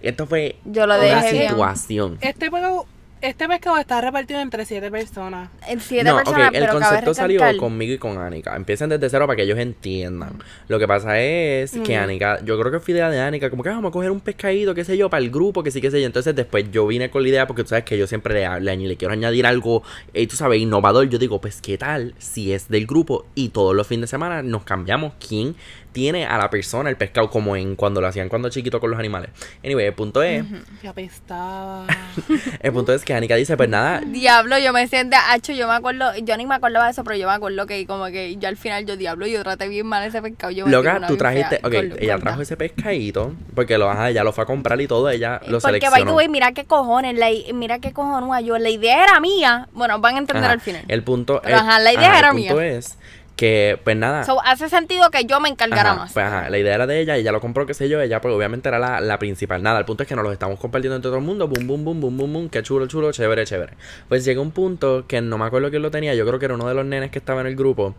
Esto 0.01 0.27
fue 0.27 0.57
Yo 0.65 0.85
lo 0.85 0.95
una 0.95 1.03
dejé 1.03 1.31
bien. 1.31 1.49
situación. 1.49 2.17
Este 2.19 2.51
pescado, 2.51 2.85
este 3.27 3.47
pescado 3.47 3.77
está 3.77 4.01
repartido 4.01 4.39
entre 4.39 4.65
siete 4.65 4.91
personas. 4.91 5.49
En 5.67 5.79
siete 5.79 6.09
No, 6.09 6.17
personas, 6.17 6.49
ok, 6.49 6.55
el 6.55 6.61
pero 6.61 6.73
concepto 6.73 7.13
cabe 7.13 7.15
salió 7.15 7.57
conmigo 7.57 7.93
y 7.93 7.97
con 7.97 8.17
Anika. 8.17 8.55
Empiecen 8.55 8.89
desde 8.89 9.09
cero 9.09 9.25
para 9.27 9.35
que 9.35 9.43
ellos 9.43 9.57
entiendan. 9.57 10.33
Lo 10.67 10.79
que 10.79 10.87
pasa 10.87 11.19
es 11.19 11.71
que. 11.83 11.95
Anika, 11.97 12.39
yo 12.43 12.59
creo 12.59 12.71
que 12.71 12.79
fue 12.79 12.93
idea 12.93 13.09
de 13.09 13.19
Anika, 13.19 13.49
como 13.49 13.63
que 13.63 13.69
"Ah, 13.69 13.73
vamos 13.73 13.89
a 13.89 13.91
coger 13.91 14.11
un 14.11 14.19
pescadito, 14.19 14.75
qué 14.75 14.83
sé 14.83 14.97
yo, 14.97 15.09
para 15.09 15.23
el 15.23 15.31
grupo, 15.31 15.63
que 15.63 15.71
sí, 15.71 15.81
qué 15.81 15.91
sé 15.91 15.99
yo. 15.99 16.05
Entonces 16.07 16.35
después 16.35 16.69
yo 16.71 16.85
vine 16.87 17.09
con 17.09 17.23
la 17.23 17.29
idea, 17.29 17.47
porque 17.47 17.63
tú 17.63 17.69
sabes 17.69 17.85
que 17.85 17.97
yo 17.97 18.07
siempre 18.07 18.33
le, 18.33 18.59
le, 18.61 18.75
le 18.77 18.97
quiero 18.97 19.13
añadir 19.13 19.45
algo, 19.45 19.83
eh, 20.13 20.27
tú 20.27 20.35
sabes, 20.35 20.59
innovador. 20.59 21.09
Yo 21.09 21.17
digo, 21.17 21.41
pues 21.41 21.61
qué 21.61 21.77
tal 21.77 22.13
si 22.17 22.53
es 22.53 22.69
del 22.69 22.85
grupo 22.85 23.25
y 23.35 23.49
todos 23.49 23.75
los 23.75 23.87
fines 23.87 24.01
de 24.01 24.07
semana 24.07 24.41
nos 24.43 24.63
cambiamos 24.63 25.13
quién 25.25 25.55
tiene 25.95 26.25
a 26.25 26.37
la 26.37 26.49
persona 26.49 26.89
el 26.89 26.97
pescado, 26.97 27.29
como 27.29 27.55
en 27.55 27.77
cuando 27.77 28.01
lo 28.01 28.07
hacían 28.07 28.27
cuando 28.27 28.49
chiquito 28.49 28.81
con 28.81 28.89
los 28.91 28.99
animales. 28.99 29.29
Anyway, 29.63 29.85
el 29.85 29.93
punto 29.93 30.21
es, 30.21 30.43
Que 30.81 30.89
apestaba. 30.89 31.87
el 32.61 32.73
punto 32.73 32.93
es 32.93 33.05
que 33.05 33.13
Anika 33.13 33.35
dice, 33.37 33.55
pues 33.55 33.69
nada, 33.69 34.01
Diablo, 34.05 34.59
yo 34.59 34.73
me 34.73 34.85
siento, 34.89 35.15
Hacho, 35.29 35.53
yo 35.53 35.69
me 35.69 35.73
acuerdo, 35.73 36.11
yo 36.17 36.35
ni 36.35 36.45
me 36.45 36.55
acordaba 36.55 36.83
de 36.85 36.91
eso, 36.91 37.05
pero 37.05 37.15
yo 37.15 37.27
me 37.29 37.33
acuerdo 37.33 37.65
que 37.65 37.87
como 37.87 38.07
que 38.07 38.35
yo 38.35 38.49
al 38.49 38.57
final, 38.57 38.85
yo 38.85 38.97
diablo, 38.97 39.25
yo 39.25 39.41
traté 39.41 39.69
bien 39.69 39.87
mal 39.87 40.05
ese 40.05 40.21
pescado. 40.21 40.51
Yo 40.51 40.67
Loca, 40.67 40.99
tú 41.07 41.15
trajiste, 41.15 41.59
fea, 41.59 41.67
ok, 41.67 41.97
ella 42.01 42.19
trajo 42.19 42.41
ese 42.41 42.57
pescadito, 42.57 43.33
porque 43.55 43.77
lo, 43.77 43.89
ajá, 43.89 44.09
ella 44.09 44.25
lo 44.25 44.33
fue 44.33 44.43
a 44.43 44.47
comprar 44.47 44.81
y 44.81 44.87
todo, 44.87 45.09
ella 45.09 45.39
lo 45.47 45.61
Porque, 45.61 45.79
by 45.79 45.79
the 45.79 45.85
seleccionó. 45.87 46.15
way, 46.15 46.27
mira 46.27 46.51
qué 46.51 46.65
cojones, 46.65 47.15
la, 47.17 47.27
mira 47.53 47.79
qué 47.79 47.93
cojonúa 47.93 48.41
yo. 48.41 48.57
La 48.57 48.69
idea 48.69 49.03
era 49.05 49.19
mía. 49.21 49.69
Bueno, 49.71 49.99
van 49.99 50.15
a 50.15 50.17
entender 50.17 50.43
Ajá, 50.43 50.53
al 50.53 50.59
final. 50.61 50.83
El 50.89 51.03
punto, 51.03 51.39
Pero, 51.41 51.55
el- 51.55 51.61
ajá, 51.61 51.79
la 51.79 51.93
idea 51.93 52.09
ajá, 52.09 52.19
era 52.19 52.27
el 52.31 52.35
punto 52.35 52.55
mía. 52.55 52.65
es 52.75 52.97
que, 53.35 53.79
pues 53.83 53.97
nada, 53.97 54.23
So, 54.23 54.41
hace 54.43 54.69
sentido 54.69 55.09
que 55.11 55.25
yo 55.25 55.39
me 55.39 55.49
encargara 55.49 55.91
Ajá, 55.91 55.99
más. 55.99 56.13
Pues 56.13 56.25
ajá, 56.25 56.49
la 56.49 56.57
idea 56.57 56.75
era 56.75 56.87
de 56.87 56.99
ella, 56.99 57.17
ella 57.17 57.31
lo 57.31 57.41
compró, 57.41 57.65
qué 57.65 57.73
sé 57.73 57.89
yo, 57.89 57.99
ella 58.01 58.21
pues 58.21 58.33
obviamente 58.33 58.69
era 58.69 58.79
la, 58.79 59.01
la 59.01 59.19
principal. 59.19 59.61
Nada, 59.61 59.79
el 59.79 59.85
punto 59.85 60.03
es 60.03 60.09
que 60.09 60.15
nos 60.15 60.23
lo 60.23 60.31
estamos 60.31 60.59
compartiendo 60.59 60.95
entre 60.95 61.09
todo 61.09 61.19
el 61.19 61.25
mundo, 61.25 61.47
boom, 61.47 61.67
boom, 61.67 61.83
boom, 61.83 62.01
boom, 62.01 62.17
boom, 62.17 62.33
boom, 62.33 62.49
qué 62.49 62.63
chulo, 62.63 62.87
chulo, 62.87 63.11
chévere, 63.11 63.45
chévere. 63.45 63.73
Pues 64.07 64.23
llega 64.25 64.41
un 64.41 64.51
punto 64.51 65.05
que 65.07 65.21
no 65.21 65.37
me 65.37 65.45
acuerdo 65.45 65.69
quién 65.69 65.81
lo 65.81 65.91
tenía, 65.91 66.15
yo 66.15 66.25
creo 66.25 66.39
que 66.39 66.45
era 66.45 66.55
uno 66.55 66.67
de 66.67 66.73
los 66.73 66.85
nenes 66.85 67.11
que 67.11 67.19
estaba 67.19 67.41
en 67.41 67.47
el 67.47 67.55
grupo, 67.55 67.95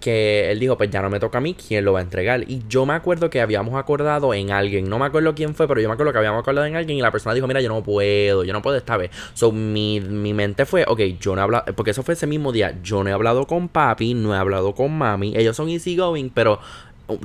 que 0.00 0.50
él 0.50 0.60
dijo, 0.60 0.76
pues 0.76 0.90
ya 0.90 1.02
no 1.02 1.10
me 1.10 1.18
toca 1.18 1.38
a 1.38 1.40
mí, 1.40 1.54
¿quién 1.54 1.84
lo 1.84 1.92
va 1.92 1.98
a 1.98 2.02
entregar? 2.02 2.44
Y 2.48 2.62
yo 2.68 2.86
me 2.86 2.94
acuerdo 2.94 3.30
que 3.30 3.40
habíamos 3.40 3.74
acordado 3.74 4.32
en 4.34 4.50
alguien, 4.50 4.88
no 4.88 4.98
me 4.98 5.06
acuerdo 5.06 5.34
quién 5.34 5.54
fue, 5.54 5.66
pero 5.66 5.80
yo 5.80 5.88
me 5.88 5.94
acuerdo 5.94 6.12
que 6.12 6.18
habíamos 6.18 6.40
acordado 6.40 6.66
en 6.66 6.76
alguien 6.76 6.98
y 6.98 7.02
la 7.02 7.10
persona 7.10 7.34
dijo, 7.34 7.46
mira, 7.46 7.60
yo 7.60 7.68
no 7.68 7.82
puedo, 7.82 8.44
yo 8.44 8.52
no 8.52 8.62
puedo 8.62 8.76
esta 8.76 8.96
vez. 8.96 9.10
So, 9.34 9.50
mi, 9.52 10.00
mi 10.00 10.34
mente 10.34 10.66
fue, 10.66 10.84
ok, 10.86 11.00
yo 11.20 11.34
no 11.34 11.40
he 11.40 11.44
hablado, 11.44 11.64
porque 11.74 11.90
eso 11.90 12.02
fue 12.02 12.14
ese 12.14 12.26
mismo 12.26 12.52
día, 12.52 12.78
yo 12.82 13.02
no 13.02 13.10
he 13.10 13.12
hablado 13.12 13.46
con 13.46 13.68
papi, 13.68 14.14
no 14.14 14.34
he 14.34 14.38
hablado 14.38 14.74
con 14.74 14.96
mami, 14.96 15.36
ellos 15.36 15.56
son 15.56 15.68
easygoing, 15.68 16.30
pero 16.30 16.60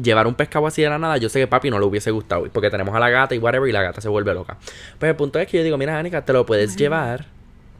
llevar 0.01 0.28
un 0.28 0.36
pescado 0.36 0.65
así 0.65 0.82
de 0.82 0.89
la 0.89 0.97
nada, 0.97 1.17
yo 1.17 1.30
sé 1.30 1.39
que 1.39 1.47
papi 1.47 1.69
no 1.69 1.78
le 1.78 1.86
hubiese 1.86 2.09
gustado, 2.11 2.47
porque 2.51 2.69
tenemos 2.69 2.95
a 2.95 2.99
la 2.99 3.09
gata 3.09 3.36
y 3.36 3.38
whatever, 3.38 3.69
y 3.69 3.71
la 3.71 3.84
gata 3.84 4.01
se 4.01 4.09
vuelve 4.09 4.34
loca. 4.34 4.57
Pues 4.97 5.09
el 5.09 5.15
punto 5.15 5.39
es 5.39 5.47
que 5.47 5.57
yo 5.57 5.63
digo, 5.63 5.78
mira, 5.78 5.99
Anika, 5.99 6.24
te 6.26 6.34
lo 6.34 6.45
puedes 6.45 6.76
llevar 6.76 7.26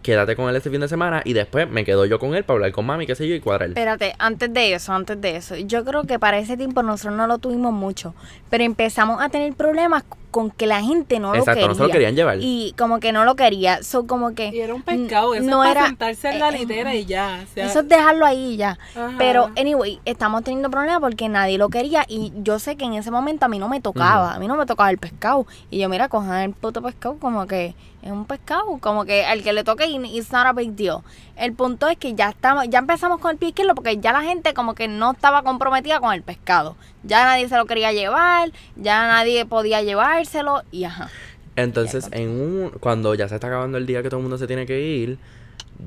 quédate 0.04 0.36
con 0.36 0.49
él 0.49 0.56
este 0.56 0.70
fin 0.70 0.82
de 0.82 0.88
semana 0.88 1.22
y 1.26 1.34
después 1.34 1.68
me 1.70 1.84
quedo 1.84 2.06
yo 2.06 2.20
con 2.20 2.36
él 2.36 2.43
para 2.43 2.58
hablar 2.58 2.72
con 2.72 2.86
mami, 2.86 3.08
qué 3.08 3.16
sé 3.16 3.28
yo, 3.28 3.34
y 3.34 3.39
cuadrar. 3.39 3.70
Espérate, 3.70 4.14
antes 4.20 4.54
de 4.54 4.74
eso, 4.74 4.93
antes 4.93 5.20
de 5.20 5.38
eso, 5.38 5.56
yo 5.56 5.84
creo 5.84 6.04
que 6.04 6.20
para 6.20 6.38
ese 6.38 6.58
tiempo 6.58 6.84
nosotros 6.84 7.16
no 7.16 7.26
lo 7.26 7.39
tuvimos 7.39 7.74
mucho, 7.74 8.14
pero 8.49 8.64
empezamos 8.64 9.22
a 9.22 9.30
tener 9.30 9.54
problemas 9.54 10.04
con 10.34 10.50
que 10.52 10.68
la 10.68 10.82
gente 10.82 11.20
no 11.20 11.34
Exacto, 11.36 11.52
lo 11.52 11.54
quería. 11.54 11.68
no 11.70 11.76
se 11.76 11.82
lo 11.84 11.90
querían 11.90 12.16
llevar. 12.16 12.38
Y 12.42 12.74
como 12.78 13.00
que 13.00 13.12
no 13.14 13.24
lo 13.24 13.36
quería, 13.36 13.84
so 13.84 14.06
como 14.08 14.34
que 14.34 14.50
Y 14.50 14.60
era 14.60 14.74
un 14.74 14.82
pescado, 14.82 15.36
eso 15.36 15.46
no 15.50 15.64
es 15.64 15.70
para 15.70 15.80
era- 15.82 15.88
sentarse 15.90 16.30
en 16.32 16.40
la 16.40 16.50
eh, 16.50 16.58
litera 16.60 16.96
y 16.96 17.06
ya. 17.06 17.40
o 17.50 17.54
sea, 17.54 17.66
eso 17.68 17.80
es 17.82 17.88
dejarlo 17.88 18.26
ahí 18.26 18.54
y 18.54 18.58
ya. 18.58 18.78
Ajá. 18.96 19.14
Pero, 19.20 19.52
anyway, 19.58 20.00
estamos 20.06 20.44
teniendo 20.44 20.70
problemas 20.72 21.00
porque 21.00 21.30
nadie 21.30 21.58
lo 21.60 21.70
quería 21.70 22.04
y 22.10 22.34
yo 22.38 22.58
sé 22.60 22.76
que 22.76 22.86
en 22.86 22.96
ese 22.96 23.12
momento 23.12 23.46
a 23.46 23.48
mí 23.48 23.60
no 23.60 23.70
me 23.70 23.80
tocaba, 23.80 24.34
a 24.34 24.40
mí 24.40 24.48
no 24.48 24.58
me 24.58 24.66
tocaba 24.66 24.90
el 24.90 24.98
pescado. 24.98 25.46
Y 25.70 25.78
yo, 25.80 25.88
mira, 25.88 26.10
cojan 26.10 26.42
el 26.42 26.52
puto 26.54 26.82
pescado 26.82 27.18
como 27.20 27.46
que 27.46 27.76
es 28.02 28.12
un 28.12 28.26
pescado, 28.26 28.80
como 28.82 29.06
que 29.06 29.24
al 29.24 29.44
que 29.44 29.54
le 29.54 29.64
toque 29.64 29.86
y 29.86 29.96
it's 30.18 30.32
not 30.34 30.46
a 30.48 30.52
big 30.52 30.72
deal. 30.76 30.98
El 31.36 31.54
punto 31.54 31.88
es 31.88 31.98
que 31.98 32.14
ya 32.14 32.30
estamos, 32.30 32.66
ya 32.70 32.80
empezamos 32.80 33.20
con 33.20 33.32
el 33.32 33.38
pie 33.38 33.50
izquierdo 33.50 33.74
porque 33.74 33.98
ya 33.98 34.14
la 34.14 34.22
gente 34.22 34.54
como 34.54 34.76
que 34.76 34.88
no 34.88 35.12
estaba 35.12 35.42
comprometida 35.44 36.00
con 36.00 36.14
el 36.14 36.22
pescado. 36.22 36.76
Ya 37.04 37.24
nadie 37.26 37.50
se 37.50 37.58
lo 37.58 37.66
quería 37.66 37.92
llevar, 37.92 38.52
ya 38.76 39.08
nadie 39.08 39.46
podía 39.46 39.82
llevárselo 39.82 40.62
y 40.72 40.84
ajá. 40.84 41.10
Entonces, 41.56 42.08
en 42.12 42.30
un, 42.30 42.70
cuando 42.80 43.14
ya 43.16 43.28
se 43.28 43.36
está 43.36 43.48
acabando 43.48 43.78
el 43.78 43.86
día 43.86 44.02
que 44.02 44.10
todo 44.10 44.20
el 44.20 44.24
mundo 44.24 44.38
se 44.38 44.48
tiene 44.48 44.66
que 44.66 44.80
ir, 44.80 45.18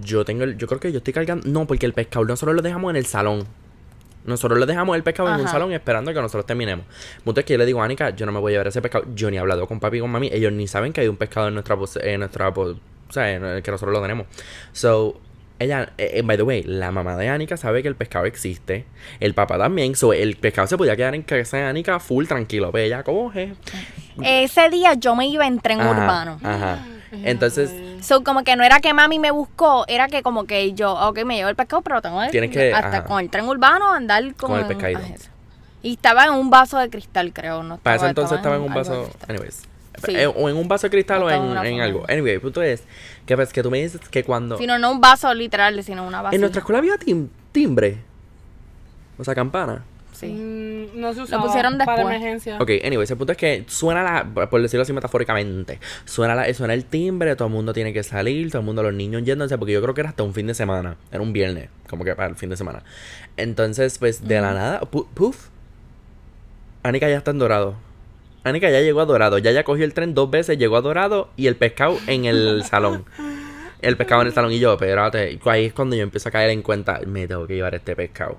yo 0.01 0.24
tengo 0.24 0.44
el, 0.44 0.57
yo 0.57 0.66
creo 0.66 0.80
que 0.80 0.92
yo 0.92 0.99
estoy 0.99 1.12
cargando, 1.12 1.49
no, 1.49 1.66
porque 1.66 1.86
el 1.86 1.92
pescado 1.92 2.24
nosotros 2.24 2.55
lo 2.55 2.62
dejamos 2.62 2.90
en 2.90 2.97
el 2.97 3.07
salón. 3.07 3.47
Nosotros 4.24 4.59
le 4.59 4.66
dejamos 4.66 4.97
el 4.97 5.05
pescado 5.05 5.32
en 5.32 5.40
un 5.40 5.47
salón 5.47 5.72
esperando 5.72 6.12
que 6.12 6.20
nosotros 6.20 6.44
terminemos. 6.47 6.84
Punto 7.22 7.38
es 7.38 7.47
que 7.47 7.53
yo 7.53 7.59
le 7.59 7.66
digo 7.66 7.80
a 7.80 7.84
Anika, 7.84 8.11
yo 8.11 8.26
no 8.26 8.32
me 8.32 8.40
voy 8.40 8.53
a 8.53 8.55
llevar 8.55 8.66
ese 8.66 8.82
pescado. 8.82 9.05
Yo 9.14 9.30
ni 9.30 9.36
he 9.36 9.40
hablado 9.40 9.68
con 9.68 9.78
papi 9.78 9.99
y 9.99 10.01
con 10.01 10.11
mami. 10.11 10.28
Ellos 10.32 10.53
ni 10.53 10.66
saben 10.66 10.92
que 10.92 11.03
hay 11.03 11.07
un 11.07 11.16
pescado 11.16 11.47
en 11.47 11.55
nuestra, 11.55 11.76
en 12.03 12.18
nuestra, 12.18 12.49
o 12.49 12.76
sea, 13.09 13.32
en 13.32 13.44
el 13.44 13.62
que 13.62 13.70
nosotros 13.70 13.94
lo 13.94 14.03
tenemos. 14.03 14.26
So, 14.72 15.20
ella, 15.59 15.90
eh, 15.98 16.11
eh, 16.14 16.22
by 16.22 16.36
the 16.36 16.42
way, 16.42 16.62
la 16.62 16.90
mamá 16.90 17.16
de 17.16 17.28
Anika 17.28 17.57
sabe 17.57 17.82
que 17.82 17.88
el 17.88 17.96
pescado 17.96 18.24
existe. 18.26 18.84
El 19.20 19.34
papá 19.34 19.57
también. 19.59 19.94
So, 19.96 20.12
el 20.12 20.36
pescado 20.36 20.66
se 20.66 20.76
podía 20.76 20.96
quedar 20.96 21.14
en 21.14 21.22
casa 21.22 21.57
de 21.57 21.62
Anika 21.64 21.98
full 22.00 22.26
tranquilo. 22.26 22.70
Pero 22.72 22.84
ella 22.84 23.02
coge. 23.02 23.54
Ese 24.22 24.68
día 24.70 24.94
yo 24.94 25.14
me 25.16 25.26
iba 25.28 25.46
en 25.46 25.61
tren 25.61 25.80
Ajá, 25.80 25.90
urbano. 25.90 26.40
Ajá. 26.42 26.78
Entonces, 27.12 27.70
So, 28.04 28.22
como 28.22 28.44
que 28.44 28.57
no 28.57 28.62
era 28.64 28.80
que 28.80 28.92
mami 28.92 29.18
me 29.18 29.30
buscó, 29.30 29.84
era 29.88 30.07
que 30.09 30.22
como 30.22 30.44
que 30.44 30.74
yo, 30.74 30.92
ok, 30.92 31.24
me 31.24 31.36
llevo 31.36 31.48
el 31.48 31.57
pescado, 31.57 31.80
pero 31.82 32.02
tengo 32.02 32.20
que 32.20 32.28
Tienes 32.28 32.50
que- 32.50 32.72
hasta 32.74 32.88
ajá. 32.98 33.04
con 33.04 33.20
el 33.20 33.30
tren 33.30 33.46
urbano 33.48 33.90
andar 33.92 34.22
como 34.34 34.54
Con 34.54 34.61
el 34.62 34.66
pescadito. 34.66 35.00
ah. 35.02 35.30
Y 35.82 35.94
estaba 35.94 36.24
en 36.24 36.32
un 36.32 36.50
vaso 36.50 36.78
de 36.78 36.90
cristal, 36.90 37.32
creo. 37.32 37.62
No 37.62 37.78
Para 37.78 37.96
eso 37.96 38.07
estaba- 38.07 38.11
entonces 38.11 38.36
estaba 38.38 38.57
en 38.57 38.62
un 38.62 38.74
vaso. 38.74 39.09
Anyways. 39.28 39.62
Sí. 40.05 40.14
Eh, 40.16 40.26
O 40.26 40.49
en 40.49 40.57
un 40.57 40.68
vaso 40.68 40.86
de 40.86 40.90
cristal 40.90 41.22
o 41.22 41.30
en 41.30 41.57
en, 41.66 41.80
algo. 41.80 42.05
Anyway, 42.09 42.34
el 42.34 42.40
punto 42.40 42.62
es 42.62 42.82
que, 43.24 43.36
pues, 43.36 43.53
que 43.53 43.62
tú 43.62 43.70
me 43.70 43.80
dices 43.82 44.01
que 44.11 44.24
cuando. 44.24 44.59
Sino 44.59 44.78
no 44.78 44.90
un 44.92 45.01
vaso 45.01 45.32
literal, 45.34 45.82
sino 45.84 46.07
una 46.07 46.22
vasija. 46.22 46.34
En 46.36 46.40
nuestra 46.40 46.61
escuela 46.61 46.78
había 46.78 46.97
tim- 46.99 47.28
timbre. 47.53 47.99
O 49.18 49.24
sea, 49.24 49.34
campana. 49.34 49.82
Sí. 50.12 50.28
mm, 50.28 50.99
no 50.99 51.12
se 51.12 51.20
usaba 51.22 51.42
pusieron 51.44 51.76
para 51.76 51.92
después. 51.97 52.16
emergencia. 52.16 52.57
Ok, 52.59 52.70
anyways, 52.84 53.11
el 53.11 53.18
punto 53.18 53.32
es 53.32 53.38
que 53.38 53.64
suena 53.68 54.03
la, 54.03 54.49
por 54.49 54.62
decirlo 54.62 54.82
así 54.82 54.94
metafóricamente, 54.94 55.78
suena, 56.07 56.34
la, 56.34 56.55
suena 56.55 56.72
el 56.72 56.86
timbre, 56.86 57.36
todo 57.36 57.49
el 57.49 57.53
mundo 57.55 57.74
tiene 57.74 57.92
que 57.92 58.03
salir, 58.03 58.49
todo 58.51 58.61
el 58.61 58.64
mundo, 58.64 58.82
los 58.82 58.94
niños 58.94 59.24
yéndose, 59.24 59.59
porque 59.59 59.74
yo 59.74 59.82
creo 59.82 59.92
que 59.92 60.01
era 60.01 60.09
hasta 60.09 60.22
un 60.22 60.32
fin 60.32 60.47
de 60.47 60.55
semana, 60.55 60.97
era 61.12 61.20
un 61.20 61.34
viernes, 61.34 61.68
como 61.90 62.03
que 62.03 62.14
para 62.14 62.28
el 62.30 62.36
fin 62.36 62.49
de 62.49 62.57
semana. 62.57 62.82
Entonces, 63.36 63.99
pues, 63.99 64.26
de 64.26 64.40
la 64.40 64.55
nada, 64.55 64.80
pu- 64.80 65.07
puff, 65.12 65.49
Anika 66.82 67.09
ya 67.11 67.18
está 67.18 67.30
en 67.32 67.38
Dorado. 67.38 67.74
Anika 68.47 68.70
ya 68.70 68.80
llegó 68.80 69.01
a 69.01 69.07
Dorado, 69.07 69.38
ya 69.38 69.51
ya 69.51 69.64
cogió 69.64 69.84
el 69.84 69.92
tren 69.92 70.14
dos 70.14 70.30
veces, 70.30 70.57
llegó 70.57 70.76
a 70.76 70.80
Dorado 70.80 71.30
y 71.36 71.49
el 71.49 71.57
pescado 71.57 71.99
en 72.07 72.26
el 72.26 72.62
salón. 72.70 73.05
El 73.82 73.97
pescado 73.97 74.20
en 74.22 74.28
el 74.28 74.32
salón 74.32 74.53
y 74.53 74.61
yo, 74.61 74.74
espérate, 74.74 75.40
ahí 75.47 75.64
es 75.64 75.72
cuando 75.72 75.97
yo 75.97 76.05
empiezo 76.05 76.28
a 76.28 76.32
caer 76.32 76.51
en 76.51 76.62
cuenta, 76.62 77.01
me 77.09 77.26
tengo 77.26 77.44
que 77.49 77.57
llevar 77.57 77.74
este 77.74 77.97
pescado. 77.97 78.36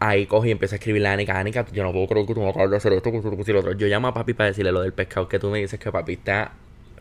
Ahí 0.00 0.24
cogí 0.24 0.48
y 0.48 0.52
empecé 0.52 0.76
a 0.76 0.78
escribirle 0.78 1.08
a 1.08 1.12
Anika, 1.12 1.38
Anika, 1.38 1.66
yo 1.72 1.82
no 1.82 1.92
puedo 1.92 2.06
creer 2.06 2.26
que 2.26 2.32
tú 2.32 2.40
me 2.40 2.48
acabas 2.48 2.70
de 2.70 2.78
hacer 2.78 2.94
esto, 2.94 3.12
que 3.12 3.20
tú 3.20 3.58
otro. 3.58 3.72
Yo 3.72 3.86
llamo 3.86 4.08
a 4.08 4.14
papi 4.14 4.32
para 4.32 4.48
decirle 4.48 4.72
lo 4.72 4.80
del 4.80 4.94
pescado, 4.94 5.28
que 5.28 5.38
tú 5.38 5.50
me 5.50 5.58
dices 5.58 5.78
que 5.78 5.92
papi 5.92 6.14
está 6.14 6.52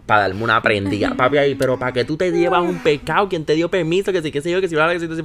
para 0.08 0.22
darme 0.22 0.44
una 0.44 0.62
prendida. 0.62 1.14
Papi 1.16 1.38
ahí, 1.38 1.54
pero 1.56 1.78
para 1.78 1.92
que 1.92 2.06
tú 2.06 2.18
te 2.18 2.32
llevas 2.32 2.62
un 2.64 2.80
pescado, 2.80 3.28
¿quién 3.30 3.46
te 3.46 3.54
dio 3.54 3.70
permiso? 3.70 4.12
Que 4.12 4.22
sí, 4.24 4.32
que 4.32 4.42
sé 4.42 4.50
yo, 4.50 4.60
que 4.62 4.68
si 4.70 4.74
bla, 4.76 4.92
que 4.92 5.00
si, 5.00 5.08
que 5.08 5.16
si. 5.16 5.22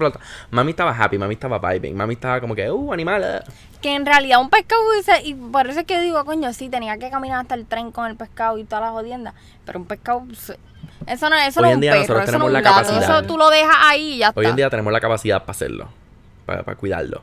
Mami 0.50 0.70
estaba 0.70 0.90
happy, 0.90 1.16
mami 1.16 1.34
estaba 1.34 1.58
vibing, 1.58 1.96
mami 1.96 2.14
estaba 2.14 2.40
como 2.40 2.54
que, 2.54 2.70
uh, 2.70 2.92
animal. 2.92 3.22
eh". 3.24 3.40
Que 3.80 3.94
en 3.94 4.04
realidad 4.04 4.40
un 4.40 4.50
pescado 4.50 4.82
hubiese, 4.90 5.22
y 5.26 5.34
por 5.34 5.66
eso 5.68 5.80
es 5.80 5.86
que 5.86 6.00
digo, 6.00 6.22
coño, 6.24 6.52
sí, 6.52 6.68
tenía 6.68 6.98
que 6.98 7.08
caminar 7.10 7.40
hasta 7.40 7.54
el 7.54 7.64
tren 7.64 7.90
con 7.92 8.06
el 8.10 8.16
pescado 8.16 8.58
y 8.58 8.64
todas 8.64 8.82
las 8.84 8.90
jodiendas. 8.92 9.34
Pero 9.64 9.78
un 9.78 9.86
pescado, 9.86 10.24
eso 11.06 11.30
no, 11.30 11.36
eso 11.36 11.60
Hoy 11.60 11.62
no 11.62 11.68
es 11.68 11.70
en 11.72 11.74
un 11.76 11.80
día 11.80 11.92
perro, 11.92 12.00
nosotros 12.02 12.22
eso 12.28 12.32
no 12.38 12.44
tenemos 12.44 12.48
es 12.48 12.52
la 12.52 12.58
un 12.58 12.64
gato. 12.64 12.76
capacidad. 12.88 13.18
Eso 13.18 13.26
tú 13.26 13.38
lo 13.38 13.50
dejas 13.50 13.76
ahí 13.80 14.14
y 14.14 14.18
ya 14.18 14.32
Hoy 14.34 14.44
está. 14.44 14.50
en 14.50 14.56
día 14.56 14.70
tenemos 14.70 14.92
la 14.92 15.00
capacidad 15.00 15.40
para 15.40 15.50
hacerlo, 15.52 15.88
para, 16.44 16.62
para 16.64 16.76
cuidarlo. 16.76 17.22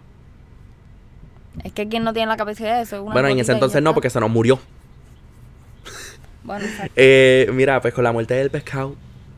Es 1.64 1.74
que 1.74 1.90
quien 1.90 2.04
no 2.04 2.14
tiene 2.14 2.28
la 2.28 2.38
capacidad 2.38 2.78
de 2.78 2.84
eso. 2.84 2.96
es 2.98 3.02
una 3.02 3.12
Bueno, 3.14 3.28
en 3.28 3.40
ese 3.40 3.52
y 3.52 3.56
entonces 3.56 3.82
no, 3.82 3.94
porque 3.94 4.10
se 4.10 4.20
nos 4.22 4.30
murió. 4.30 4.60
Eh, 6.96 7.50
mira, 7.54 7.82
pues 7.82 7.94
con 7.94 8.04
la 8.04 8.12
muerte 8.12 8.34
del 8.34 8.50
pescado, 8.50 8.96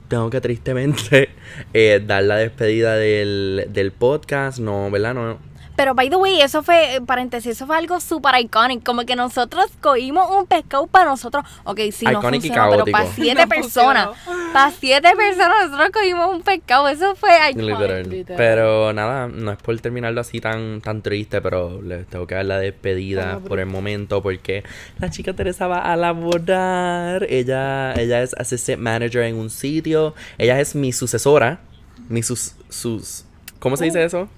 tengo 0.08 0.30
que 0.30 0.42
tristemente 0.42 1.30
eh, 1.74 2.02
dar 2.06 2.24
la 2.24 2.38
despedida 2.38 2.96
del, 2.96 3.68
del 3.70 3.92
podcast. 3.92 4.60
No, 4.60 4.90
¿verdad? 4.92 5.14
No. 5.14 5.51
Pero, 5.82 5.96
by 5.96 6.12
the 6.12 6.16
way, 6.16 6.40
eso 6.42 6.62
fue, 6.62 6.98
eh, 6.98 7.02
paréntesis, 7.02 7.54
eso 7.54 7.66
fue 7.66 7.76
algo 7.76 8.00
súper 8.00 8.36
icónico. 8.40 8.84
Como 8.84 9.04
que 9.04 9.16
nosotros 9.16 9.66
cogimos 9.82 10.30
un 10.30 10.46
pescado 10.46 10.86
para 10.86 11.06
nosotros. 11.06 11.44
Ok, 11.64 11.80
sí, 11.92 12.06
no 12.06 12.20
Iconic 12.20 12.44
y 12.44 12.48
funcionó, 12.50 12.70
pero 12.70 12.86
para 12.86 13.08
siete 13.08 13.42
No 13.46 13.50
personas. 13.50 14.10
funcionó. 14.24 14.54
Para 14.54 14.70
siete 14.70 15.10
personas 15.16 15.72
nosotros 15.72 15.90
cogimos 15.90 16.36
un 16.36 16.44
pescado. 16.44 16.88
Eso 16.88 17.16
fue 17.16 17.32
icónico. 17.50 17.80
Literal. 17.80 18.10
literal. 18.12 18.38
Pero 18.38 18.94
nada, 18.94 19.28
no 19.28 19.52
es 19.54 19.58
por 19.58 19.80
terminarlo 19.80 20.22
así 20.22 20.40
tan, 20.40 20.82
tan 20.82 21.02
triste, 21.02 21.42
pero 21.42 21.82
les 21.82 22.06
tengo 22.06 22.28
que 22.28 22.36
dar 22.36 22.46
la 22.46 22.60
despedida 22.60 23.40
por 23.40 23.60
el 23.60 23.66
momento 23.66 24.22
porque 24.22 24.64
la 25.00 25.10
chica 25.10 25.34
Teresa 25.34 25.66
va 25.66 25.80
a 25.80 25.96
laborar. 25.96 27.26
Ella, 27.28 27.94
ella 27.94 28.22
es 28.22 28.36
assistant 28.38 28.80
manager 28.80 29.24
en 29.24 29.36
un 29.36 29.50
sitio. 29.50 30.14
Ella 30.38 30.60
es 30.60 30.76
mi 30.76 30.92
sucesora. 30.92 31.60
Mi 32.08 32.22
sus, 32.22 32.54
sus 32.70 33.26
¿Cómo 33.58 33.78
se 33.78 33.86
dice 33.86 34.04
eso? 34.04 34.30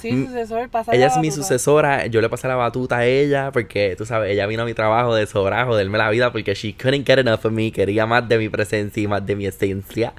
Sí, 0.00 0.12
Mm, 0.12 0.26
sucesor, 0.26 0.68
pasa 0.70 0.92
Ella 0.92 1.06
la 1.08 1.12
es 1.12 1.18
mi 1.18 1.30
sucesora, 1.30 2.06
yo 2.06 2.20
le 2.20 2.28
pasé 2.28 2.48
la 2.48 2.56
batuta 2.56 2.98
a 2.98 3.06
ella 3.06 3.50
porque, 3.52 3.94
tú 3.96 4.06
sabes, 4.06 4.30
ella 4.32 4.46
vino 4.46 4.62
a 4.62 4.66
mi 4.66 4.74
trabajo 4.74 5.14
de 5.14 5.26
sobra, 5.26 5.64
joderme 5.66 5.98
la 5.98 6.08
vida 6.10 6.32
porque 6.32 6.54
she 6.54 6.74
couldn't 6.74 7.06
get 7.06 7.18
enough 7.18 7.44
of 7.44 7.52
me, 7.52 7.70
quería 7.72 8.06
más 8.06 8.28
de 8.28 8.38
mi 8.38 8.48
presencia 8.48 9.02
y 9.02 9.06
más 9.06 9.24
de 9.26 9.36
mi 9.36 9.46
esencia. 9.46 10.12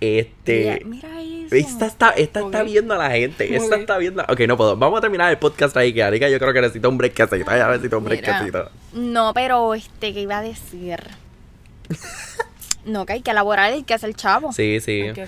Este... 0.00 0.80
Mira, 0.84 1.08
mira 1.08 1.22
eso. 1.22 1.54
Esta 1.54 1.86
está, 1.86 2.10
esta 2.10 2.40
está 2.40 2.62
viendo 2.62 2.94
a 2.94 2.98
la 2.98 3.10
gente. 3.10 3.54
Esta 3.54 3.76
está 3.76 3.96
viendo. 3.98 4.22
Ok, 4.28 4.40
no 4.46 4.56
puedo. 4.56 4.76
Vamos 4.76 4.98
a 4.98 5.00
terminar 5.00 5.30
el 5.30 5.38
podcast 5.38 5.76
ahí. 5.76 5.92
Que 5.94 6.02
Arica, 6.02 6.28
yo 6.28 6.38
creo 6.38 6.52
que 6.52 6.60
necesito 6.60 6.88
un 6.88 6.98
breakcito. 6.98 7.36
Ya 7.36 7.68
necesito 7.68 7.98
un 7.98 8.04
Mira. 8.04 8.20
breakcito. 8.20 8.70
No, 8.92 9.32
pero 9.32 9.74
este, 9.74 10.12
¿qué 10.12 10.20
iba 10.20 10.38
a 10.38 10.42
decir? 10.42 10.98
no, 12.88 13.06
que 13.06 13.12
hay 13.14 13.20
que 13.22 13.30
elaborar 13.30 13.74
y 13.74 13.82
que 13.84 13.94
hacer 13.94 14.14
chavo. 14.14 14.52
Sí, 14.52 14.80
sí. 14.80 15.10
Que. 15.14 15.26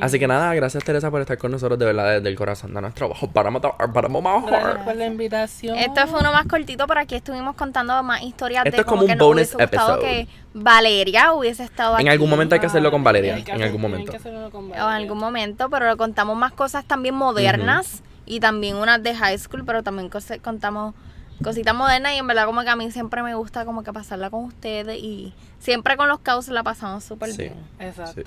Así 0.00 0.18
que 0.18 0.26
nada, 0.26 0.52
gracias 0.54 0.82
Teresa 0.84 1.10
por 1.10 1.20
estar 1.20 1.38
con 1.38 1.50
nosotros 1.52 1.78
de 1.78 1.84
verdad 1.86 2.14
desde 2.16 2.28
el 2.28 2.34
corazón 2.36 2.74
de 2.74 2.80
nuestro 2.80 3.06
trabajo. 3.06 3.30
Para 3.30 3.50
matar, 3.50 3.72
para 3.92 4.08
Gracias 4.08 4.84
por 4.84 4.96
la 4.96 5.06
invitación. 5.06 5.76
Este 5.78 6.06
fue 6.06 6.20
uno 6.20 6.32
más 6.32 6.46
cortito, 6.46 6.86
pero 6.86 7.00
aquí 7.00 7.14
estuvimos 7.14 7.54
contando 7.56 8.02
más 8.02 8.22
historias 8.22 8.64
Esto 8.66 8.76
de 8.76 8.80
es 8.80 8.86
como 8.86 8.94
como 9.00 9.02
un 9.02 9.08
que 9.08 9.16
nos 9.16 9.26
bonus 9.26 9.54
hubiese 9.54 9.66
gustado 9.66 9.94
episode. 9.98 10.26
que 10.26 10.28
Valeria 10.54 11.32
hubiese 11.32 11.64
estado 11.64 11.94
En 11.94 12.00
aquí. 12.00 12.08
algún 12.08 12.30
momento 12.30 12.54
hay 12.54 12.60
que 12.60 12.66
hacerlo 12.66 12.90
con 12.90 13.02
Valeria. 13.04 13.36
En 13.46 13.62
algún 13.62 13.80
momento. 13.80 14.10
que 14.12 14.16
hacerlo 14.18 14.50
con 14.50 14.62
O 14.62 14.64
en 14.64 14.70
Valeria. 14.70 14.96
algún 14.96 15.18
momento, 15.18 15.68
pero 15.70 15.88
le 15.90 15.96
contamos 15.96 16.36
más 16.36 16.52
cosas 16.52 16.84
también 16.84 17.14
modernas 17.14 18.02
y 18.26 18.40
también 18.40 18.76
unas 18.76 19.02
de 19.02 19.14
high 19.14 19.38
school, 19.38 19.64
pero 19.66 19.82
también 19.82 20.10
contamos 20.42 20.94
cositas 21.42 21.74
modernas 21.74 22.12
y 22.14 22.18
en 22.18 22.26
verdad 22.26 22.46
como 22.46 22.62
que 22.62 22.70
a 22.70 22.76
mí 22.76 22.90
siempre 22.90 23.22
me 23.22 23.34
gusta 23.34 23.64
como 23.64 23.82
que 23.82 23.92
pasarla 23.92 24.30
con 24.30 24.44
ustedes 24.44 24.98
y 24.98 25.32
siempre 25.58 25.96
con 25.96 26.08
los 26.08 26.20
caos 26.20 26.48
la 26.48 26.62
pasamos 26.62 27.04
súper 27.04 27.30
Sí. 27.32 27.38
bien. 27.42 27.54
Exacto. 27.80 28.22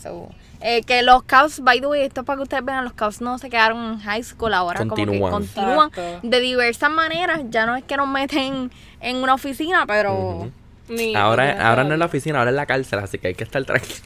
So, 0.00 0.28
eh, 0.60 0.82
que 0.82 1.02
los 1.02 1.22
caos, 1.22 1.60
by 1.60 1.80
the 1.80 1.86
way, 1.86 2.02
esto 2.02 2.20
es 2.20 2.26
para 2.26 2.36
que 2.36 2.42
ustedes 2.42 2.64
vean, 2.64 2.84
los 2.84 2.92
caos 2.92 3.20
no 3.22 3.38
se 3.38 3.48
quedaron 3.48 3.92
en 3.94 3.98
high 4.00 4.22
school 4.22 4.52
ahora, 4.52 4.80
como 4.80 4.94
que 4.94 5.06
Continúan. 5.06 5.32
continúan 5.32 5.88
Exacto. 5.88 6.20
de 6.28 6.40
diversas 6.40 6.90
maneras. 6.90 7.40
Ya 7.48 7.64
no 7.64 7.74
es 7.76 7.84
que 7.84 7.96
nos 7.96 8.08
meten 8.08 8.70
en 9.00 9.16
una 9.16 9.32
oficina, 9.34 9.86
pero 9.86 10.50
Ahora, 11.16 11.54
ni- 11.54 11.60
ahora 11.60 11.84
no 11.84 11.94
es 11.94 11.98
la 11.98 12.04
oficina, 12.04 12.38
ahora 12.40 12.50
es 12.50 12.56
la 12.56 12.66
cárcel. 12.66 12.98
Así 12.98 13.18
que 13.18 13.28
hay 13.28 13.34
que 13.34 13.44
estar 13.44 13.64
tranquilo. 13.64 14.00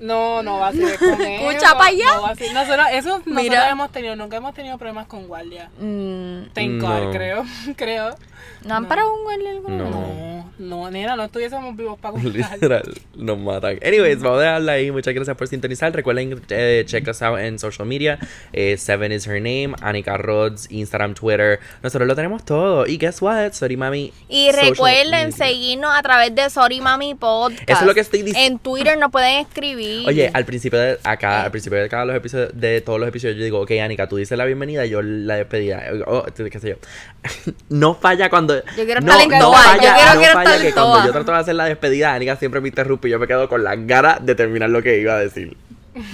No, 0.00 0.42
no 0.42 0.58
va 0.58 0.68
a 0.68 0.72
ser 0.72 0.98
con 0.98 1.20
él. 1.20 1.42
Escucha 1.42 1.72
no- 1.72 1.78
pa' 1.78 1.86
allá. 1.86 2.14
no 2.16 2.22
va 2.22 2.30
a 2.30 2.34
ser- 2.34 2.52
Nosotros, 2.52 2.86
eso 2.92 3.08
nosotros 3.10 3.34
Mira. 3.42 3.70
hemos 3.70 3.92
tenido, 3.92 4.16
nunca 4.16 4.36
hemos 4.38 4.54
tenido 4.54 4.78
problemas 4.78 5.06
con 5.06 5.26
guardia. 5.28 5.70
Mm, 5.78 6.46
Thank 6.54 6.70
No. 6.70 6.88
God, 6.88 7.12
creo, 7.12 7.44
creo. 7.76 8.16
¿No 8.64 8.74
han 8.74 8.82
No. 8.82 8.88
parado 8.88 9.14
un 9.14 9.22
guardia 9.24 9.50
alguna 9.50 9.76
No. 9.76 9.90
No, 9.90 10.50
no, 10.58 10.90
nena, 10.90 11.16
no 11.16 11.24
estuviésemos 11.24 11.74
vivos 11.76 11.98
para 11.98 12.12
contar. 12.20 12.52
Literal, 12.52 12.82
nos 13.16 13.38
matan. 13.38 13.78
Anyways, 13.84 14.20
vamos 14.20 14.38
a 14.40 14.42
dejarla 14.42 14.72
ahí. 14.72 14.90
Muchas 14.90 15.14
gracias 15.14 15.36
por 15.36 15.48
sintonizar. 15.48 15.94
Recuerden 15.94 16.40
eh, 16.50 16.82
check 16.86 17.08
us 17.08 17.22
out 17.22 17.38
en 17.38 17.58
social 17.58 17.86
media. 17.86 18.18
Eh, 18.52 18.76
Seven 18.76 19.12
is 19.12 19.26
her 19.26 19.40
name. 19.40 19.74
Anika 19.80 20.16
Rods, 20.16 20.70
Instagram, 20.70 21.14
Twitter. 21.14 21.60
Nosotros 21.82 22.06
lo 22.08 22.14
tenemos 22.14 22.44
todo. 22.44 22.86
Y 22.86 22.98
guess 22.98 23.22
what? 23.22 23.52
Sorry, 23.52 23.76
mami. 23.76 24.12
Y 24.28 24.46
social 24.50 24.70
recuerden 24.70 25.10
media. 25.28 25.32
seguirnos 25.32 25.92
a 25.94 26.02
través 26.02 26.34
de 26.34 26.50
Sorry 26.50 26.80
Mami 26.80 27.14
Podcast. 27.14 27.68
Eso 27.68 27.80
es 27.80 27.86
lo 27.86 27.94
que 27.94 28.00
estoy 28.00 28.22
diciendo. 28.22 28.46
En 28.54 28.58
Twitter 28.58 28.98
nos 28.98 29.10
pueden 29.10 29.40
escribir. 29.46 30.06
Oye, 30.08 30.30
al 30.32 30.44
principio 30.44 30.78
de 30.78 30.98
acá, 31.04 31.42
al 31.44 31.50
principio 31.50 31.78
de 31.78 31.88
cada 31.88 32.04
los 32.04 32.16
episodios, 32.16 32.50
de 32.54 32.80
todos 32.80 32.98
los 32.98 33.08
episodios, 33.08 33.36
yo 33.38 33.44
digo, 33.44 33.60
ok, 33.60 33.72
Anika, 33.82 34.08
tú 34.08 34.16
dices 34.16 34.36
la 34.38 34.44
bienvenida 34.44 34.86
y 34.86 34.90
yo 34.90 35.02
la 35.02 35.36
despedida. 35.36 35.82
O, 36.06 36.24
qué 36.24 36.58
sé 36.60 36.68
yo. 36.70 36.76
no 37.68 37.94
falla 37.94 38.29
cuando. 38.30 38.56
Yo 38.76 38.84
quiero 38.86 39.00
no, 39.00 39.12
estar 39.12 39.32
en 39.32 39.38
no 39.38 39.52
falla, 39.52 39.74
yo 39.74 39.80
quiero- 39.80 40.14
no 40.14 40.20
quiero 40.20 40.32
falla 40.34 40.50
estar 40.54 40.66
que 40.66 40.72
cuando 40.72 41.06
yo 41.06 41.12
trato 41.12 41.32
de 41.32 41.38
hacer 41.38 41.54
la 41.56 41.64
despedida, 41.66 42.14
Anika 42.14 42.36
siempre 42.36 42.60
me 42.60 42.68
interrumpe 42.68 43.08
y 43.08 43.10
yo 43.10 43.18
me 43.18 43.26
quedo 43.26 43.48
con 43.48 43.62
las 43.62 43.76
ganas 43.86 44.24
de 44.24 44.34
terminar 44.34 44.70
lo 44.70 44.82
que 44.82 44.98
iba 44.98 45.14
a 45.14 45.18
decir. 45.18 45.56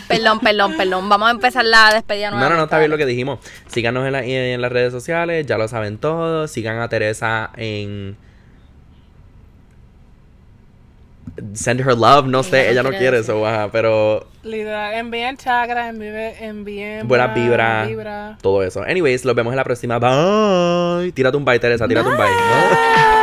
Perdón, 0.08 0.40
perdón, 0.40 0.76
perdón. 0.76 1.08
Vamos 1.08 1.28
a 1.28 1.30
empezar 1.32 1.64
la 1.64 1.92
despedida 1.92 2.30
No, 2.30 2.36
nueva. 2.38 2.50
no, 2.50 2.56
no, 2.56 2.64
está 2.64 2.78
bien 2.78 2.90
lo 2.90 2.96
que 2.96 3.04
dijimos. 3.06 3.38
Síganos 3.68 4.06
en, 4.06 4.12
la- 4.12 4.24
en 4.24 4.60
las 4.60 4.72
redes 4.72 4.90
sociales, 4.92 5.46
ya 5.46 5.58
lo 5.58 5.68
saben 5.68 5.98
todos. 5.98 6.50
Sigan 6.50 6.78
a 6.80 6.88
Teresa 6.88 7.50
en. 7.56 8.16
Send 11.54 11.80
her 11.80 11.94
love, 11.96 12.26
no 12.26 12.42
sé, 12.42 12.62
Ella 12.62 12.70
ella 12.70 12.82
no 12.82 12.90
quiere 12.90 13.18
eso, 13.18 13.46
ajá, 13.46 13.68
pero 13.70 14.26
Literal, 14.42 14.94
envíen 14.94 15.36
chakras, 15.36 15.88
envíen, 15.90 16.34
envíen 16.40 17.08
buenas 17.08 17.34
vibras, 17.34 17.88
vibra. 17.88 18.38
todo 18.40 18.62
eso. 18.62 18.82
Anyways, 18.82 19.24
los 19.24 19.34
vemos 19.34 19.52
en 19.52 19.56
la 19.56 19.64
próxima. 19.64 19.98
Bye. 19.98 21.12
Tírate 21.12 21.36
un 21.36 21.44
bye, 21.44 21.58
Teresa, 21.58 21.86
tírate 21.86 22.08
un 22.08 22.16
bye. 22.16 22.26
Bye. 22.26 23.15